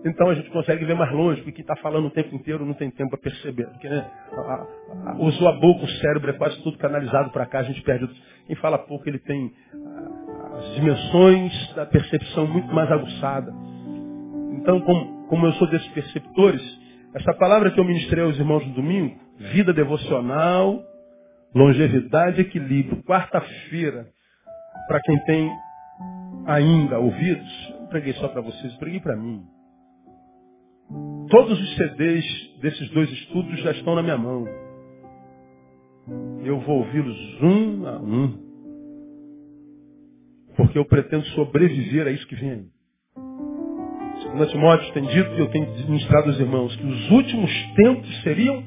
Então 0.04 0.30
a 0.30 0.34
gente 0.34 0.50
consegue 0.50 0.84
ver 0.84 0.96
mais 0.96 1.12
longe, 1.12 1.42
porque 1.42 1.52
quem 1.52 1.62
está 1.62 1.76
falando 1.76 2.06
o 2.08 2.12
tempo 2.12 2.36
inteiro 2.36 2.66
não 2.66 2.74
tem 2.74 2.90
tempo 2.90 3.12
para 3.12 3.20
perceber. 3.20 3.68
Porque, 3.68 3.88
né, 3.88 4.10
a, 4.32 5.12
a, 5.12 5.16
usou 5.20 5.48
a 5.48 5.54
boca, 5.54 5.86
o 5.86 5.90
cérebro 5.90 6.32
é 6.32 6.34
quase 6.34 6.62
tudo 6.64 6.78
canalizado 6.78 7.30
para 7.32 7.46
cá, 7.46 7.60
a 7.60 7.64
gente 7.64 7.82
perde. 7.84 8.10
Quem 8.48 8.56
fala 8.56 8.80
pouco, 8.80 9.08
ele 9.08 9.20
tem 9.20 9.52
as 10.58 10.76
dimensões 10.76 11.74
da 11.76 11.86
percepção 11.86 12.48
muito 12.48 12.74
mais 12.74 12.92
aguçada. 12.92 13.54
Então, 14.54 14.82
como, 14.82 15.28
como 15.28 15.46
eu 15.46 15.54
sou 15.54 15.68
desses 15.68 15.88
perceptores, 15.90 16.62
essa 17.14 17.34
palavra 17.36 17.70
que 17.72 17.80
eu 17.80 17.84
ministrei 17.86 18.24
aos 18.24 18.38
irmãos 18.40 18.66
no 18.66 18.74
domingo, 18.74 19.16
vida 19.50 19.74
devocional, 19.74 20.84
longevidade 21.54 22.40
e 22.40 22.42
equilíbrio. 22.42 23.04
Quarta-feira, 23.04 24.08
para 24.88 25.02
quem 25.02 25.24
tem 25.26 25.52
ainda 26.46 27.00
ouvidos, 27.00 27.74
eu 27.80 27.88
preguei 27.88 28.14
só 28.14 28.28
para 28.28 28.42
vocês, 28.42 28.74
eu 28.74 28.80
preguei 28.80 29.00
para 29.00 29.16
mim. 29.16 29.44
Todos 31.30 31.60
os 31.60 31.76
CDs 31.76 32.26
desses 32.62 32.90
dois 32.90 33.10
estudos 33.10 33.60
já 33.62 33.72
estão 33.72 33.96
na 33.96 34.04
minha 34.04 34.18
mão. 34.18 34.46
Eu 36.44 36.60
vou 36.60 36.80
ouvi-los 36.80 37.42
um 37.42 37.88
a 37.88 37.98
um. 38.00 38.52
Porque 40.58 40.78
eu 40.78 40.86
pretendo 40.86 41.26
sobreviver 41.28 42.08
a 42.08 42.12
isso 42.12 42.28
que 42.28 42.36
vem 42.36 42.52
aí. 42.52 42.66
Segundo 44.22 44.48
Timóteo 44.48 44.94
tem 44.94 45.04
dito, 45.04 45.32
e 45.32 45.40
eu 45.40 45.50
tenho 45.50 45.72
ministrado 45.88 46.30
aos 46.30 46.40
irmãos, 46.40 46.76
que 46.76 46.86
os 46.86 47.12
últimos 47.12 47.52
tempos 47.76 48.24
seriam 48.24 48.64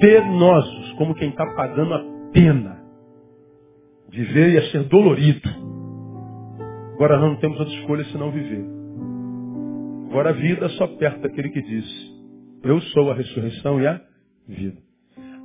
penosos, 0.00 0.92
como 0.94 1.14
quem 1.14 1.28
está 1.28 1.46
pagando 1.54 1.94
a 1.94 2.04
pena. 2.32 2.80
Viver 4.08 4.50
ia 4.50 4.70
ser 4.70 4.84
dolorido. 4.84 5.48
Agora 6.94 7.18
não 7.18 7.36
temos 7.36 7.58
outra 7.60 7.74
escolha 7.74 8.04
senão 8.06 8.32
viver. 8.32 8.64
Agora 10.08 10.30
a 10.30 10.32
vida 10.32 10.68
só 10.70 10.86
perto 10.88 11.20
daquele 11.20 11.50
que 11.50 11.62
disse, 11.62 12.10
eu 12.64 12.80
sou 12.80 13.10
a 13.10 13.14
ressurreição 13.14 13.80
e 13.80 13.86
a 13.86 14.00
vida. 14.48 14.76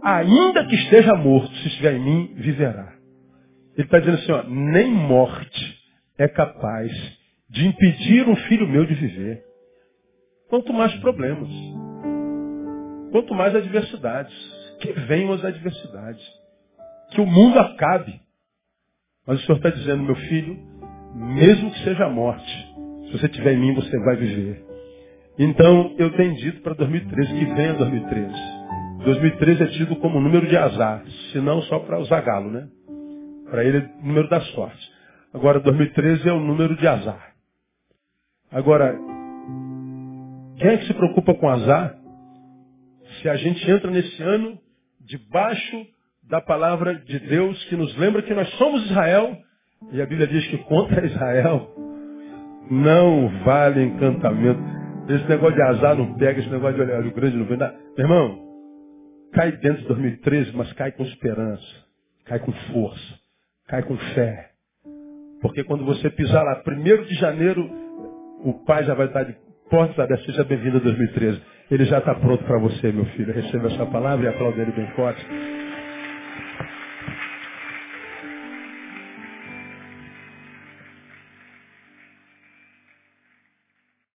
Ainda 0.03 0.65
que 0.65 0.75
esteja 0.75 1.15
morto, 1.15 1.53
se 1.55 1.67
estiver 1.67 1.95
em 1.95 2.03
mim, 2.03 2.33
viverá. 2.35 2.93
Ele 3.75 3.85
está 3.85 3.99
dizendo 3.99 4.17
assim, 4.17 4.31
ó, 4.31 4.43
nem 4.43 4.91
morte 4.91 5.77
é 6.17 6.27
capaz 6.27 6.91
de 7.49 7.67
impedir 7.67 8.27
um 8.27 8.35
filho 8.35 8.67
meu 8.67 8.85
de 8.85 8.95
viver. 8.95 9.43
Quanto 10.49 10.73
mais 10.73 10.93
problemas. 10.95 11.49
Quanto 13.15 13.33
mais 13.33 13.55
adversidades. 13.55 14.35
Que 14.81 14.91
venham 14.91 15.31
as 15.31 15.45
adversidades. 15.45 16.21
Que 17.11 17.21
o 17.21 17.25
mundo 17.25 17.57
acabe. 17.57 18.19
Mas 19.25 19.39
o 19.39 19.45
Senhor 19.45 19.55
está 19.55 19.69
dizendo, 19.69 20.03
meu 20.03 20.17
filho, 20.17 20.59
mesmo 21.15 21.71
que 21.71 21.79
seja 21.85 22.07
a 22.07 22.09
morte, 22.09 22.75
se 23.05 23.13
você 23.13 23.27
estiver 23.27 23.53
em 23.53 23.57
mim, 23.57 23.73
você 23.73 23.97
vai 23.99 24.17
viver. 24.17 24.65
Então, 25.39 25.95
eu 25.97 26.11
tenho 26.17 26.35
dito 26.35 26.61
para 26.61 26.73
2013 26.73 27.39
que 27.39 27.45
venha 27.53 27.73
2013. 27.75 28.33
2013 29.05 29.63
é 29.63 29.67
tido 29.67 29.95
como 29.95 30.19
número 30.19 30.45
de 30.47 30.57
azar, 30.57 31.01
se 31.31 31.39
não 31.39 31.61
só 31.61 31.79
para 31.79 31.99
usar 31.99 32.19
galo, 32.19 32.51
né? 32.51 32.67
Para 33.49 33.63
ele 33.63 33.77
é 33.77 33.91
o 34.03 34.07
número 34.07 34.27
da 34.27 34.41
sorte. 34.41 34.91
Agora, 35.33 35.61
2013 35.61 36.27
é 36.27 36.33
o 36.33 36.41
número 36.41 36.75
de 36.75 36.85
azar. 36.85 37.33
Agora, 38.51 38.93
quem 40.57 40.67
é 40.67 40.77
que 40.79 40.87
se 40.87 40.93
preocupa 40.93 41.33
com 41.33 41.47
azar 41.47 42.03
se 43.25 43.29
a 43.29 43.35
gente 43.37 43.71
entra 43.71 43.89
nesse 43.89 44.21
ano 44.21 44.55
debaixo 45.01 45.87
da 46.29 46.39
palavra 46.39 46.93
de 46.93 47.17
Deus 47.21 47.63
que 47.65 47.75
nos 47.75 47.97
lembra 47.97 48.21
que 48.21 48.35
nós 48.35 48.47
somos 48.51 48.85
Israel 48.85 49.35
e 49.91 49.99
a 49.99 50.05
Bíblia 50.05 50.27
diz 50.27 50.45
que 50.47 50.59
contra 50.59 51.03
Israel 51.09 51.73
não 52.69 53.27
vale 53.43 53.83
encantamento. 53.83 54.61
Esse 55.09 55.27
negócio 55.27 55.55
de 55.55 55.61
azar 55.63 55.95
não 55.95 56.13
pega, 56.13 56.39
esse 56.39 56.49
negócio 56.51 56.75
de 56.75 56.91
olho 56.91 57.13
grande 57.15 57.35
não 57.35 57.45
vem. 57.47 57.57
Meu 57.57 57.73
irmão, 57.97 58.39
cai 59.33 59.53
dentro 59.53 59.81
de 59.81 59.87
2013, 59.87 60.51
mas 60.55 60.71
cai 60.73 60.91
com 60.91 61.01
esperança, 61.01 61.65
cai 62.25 62.37
com 62.37 62.51
força, 62.51 63.19
cai 63.67 63.81
com 63.81 63.97
fé. 63.97 64.51
Porque 65.41 65.63
quando 65.63 65.83
você 65.83 66.11
pisar 66.11 66.43
lá, 66.43 66.57
primeiro 66.57 67.03
de 67.05 67.15
janeiro, 67.15 67.67
o 68.43 68.53
pai 68.65 68.83
já 68.83 68.93
vai 68.93 69.07
estar 69.07 69.23
de 69.23 69.35
portas 69.67 69.97
abertas. 69.97 70.27
Seja 70.27 70.43
bem-vindo 70.43 70.77
a 70.77 70.81
2013. 70.81 71.54
Ele 71.71 71.85
já 71.85 71.97
está 71.97 72.13
pronto 72.15 72.43
para 72.43 72.59
você, 72.59 72.91
meu 72.91 73.05
filho. 73.05 73.33
Receba 73.33 73.67
essa 73.67 73.85
palavra 73.87 74.25
e 74.25 74.29
aplaude 74.29 74.59
ele 74.59 74.71
bem 74.71 74.87
forte. 74.95 75.25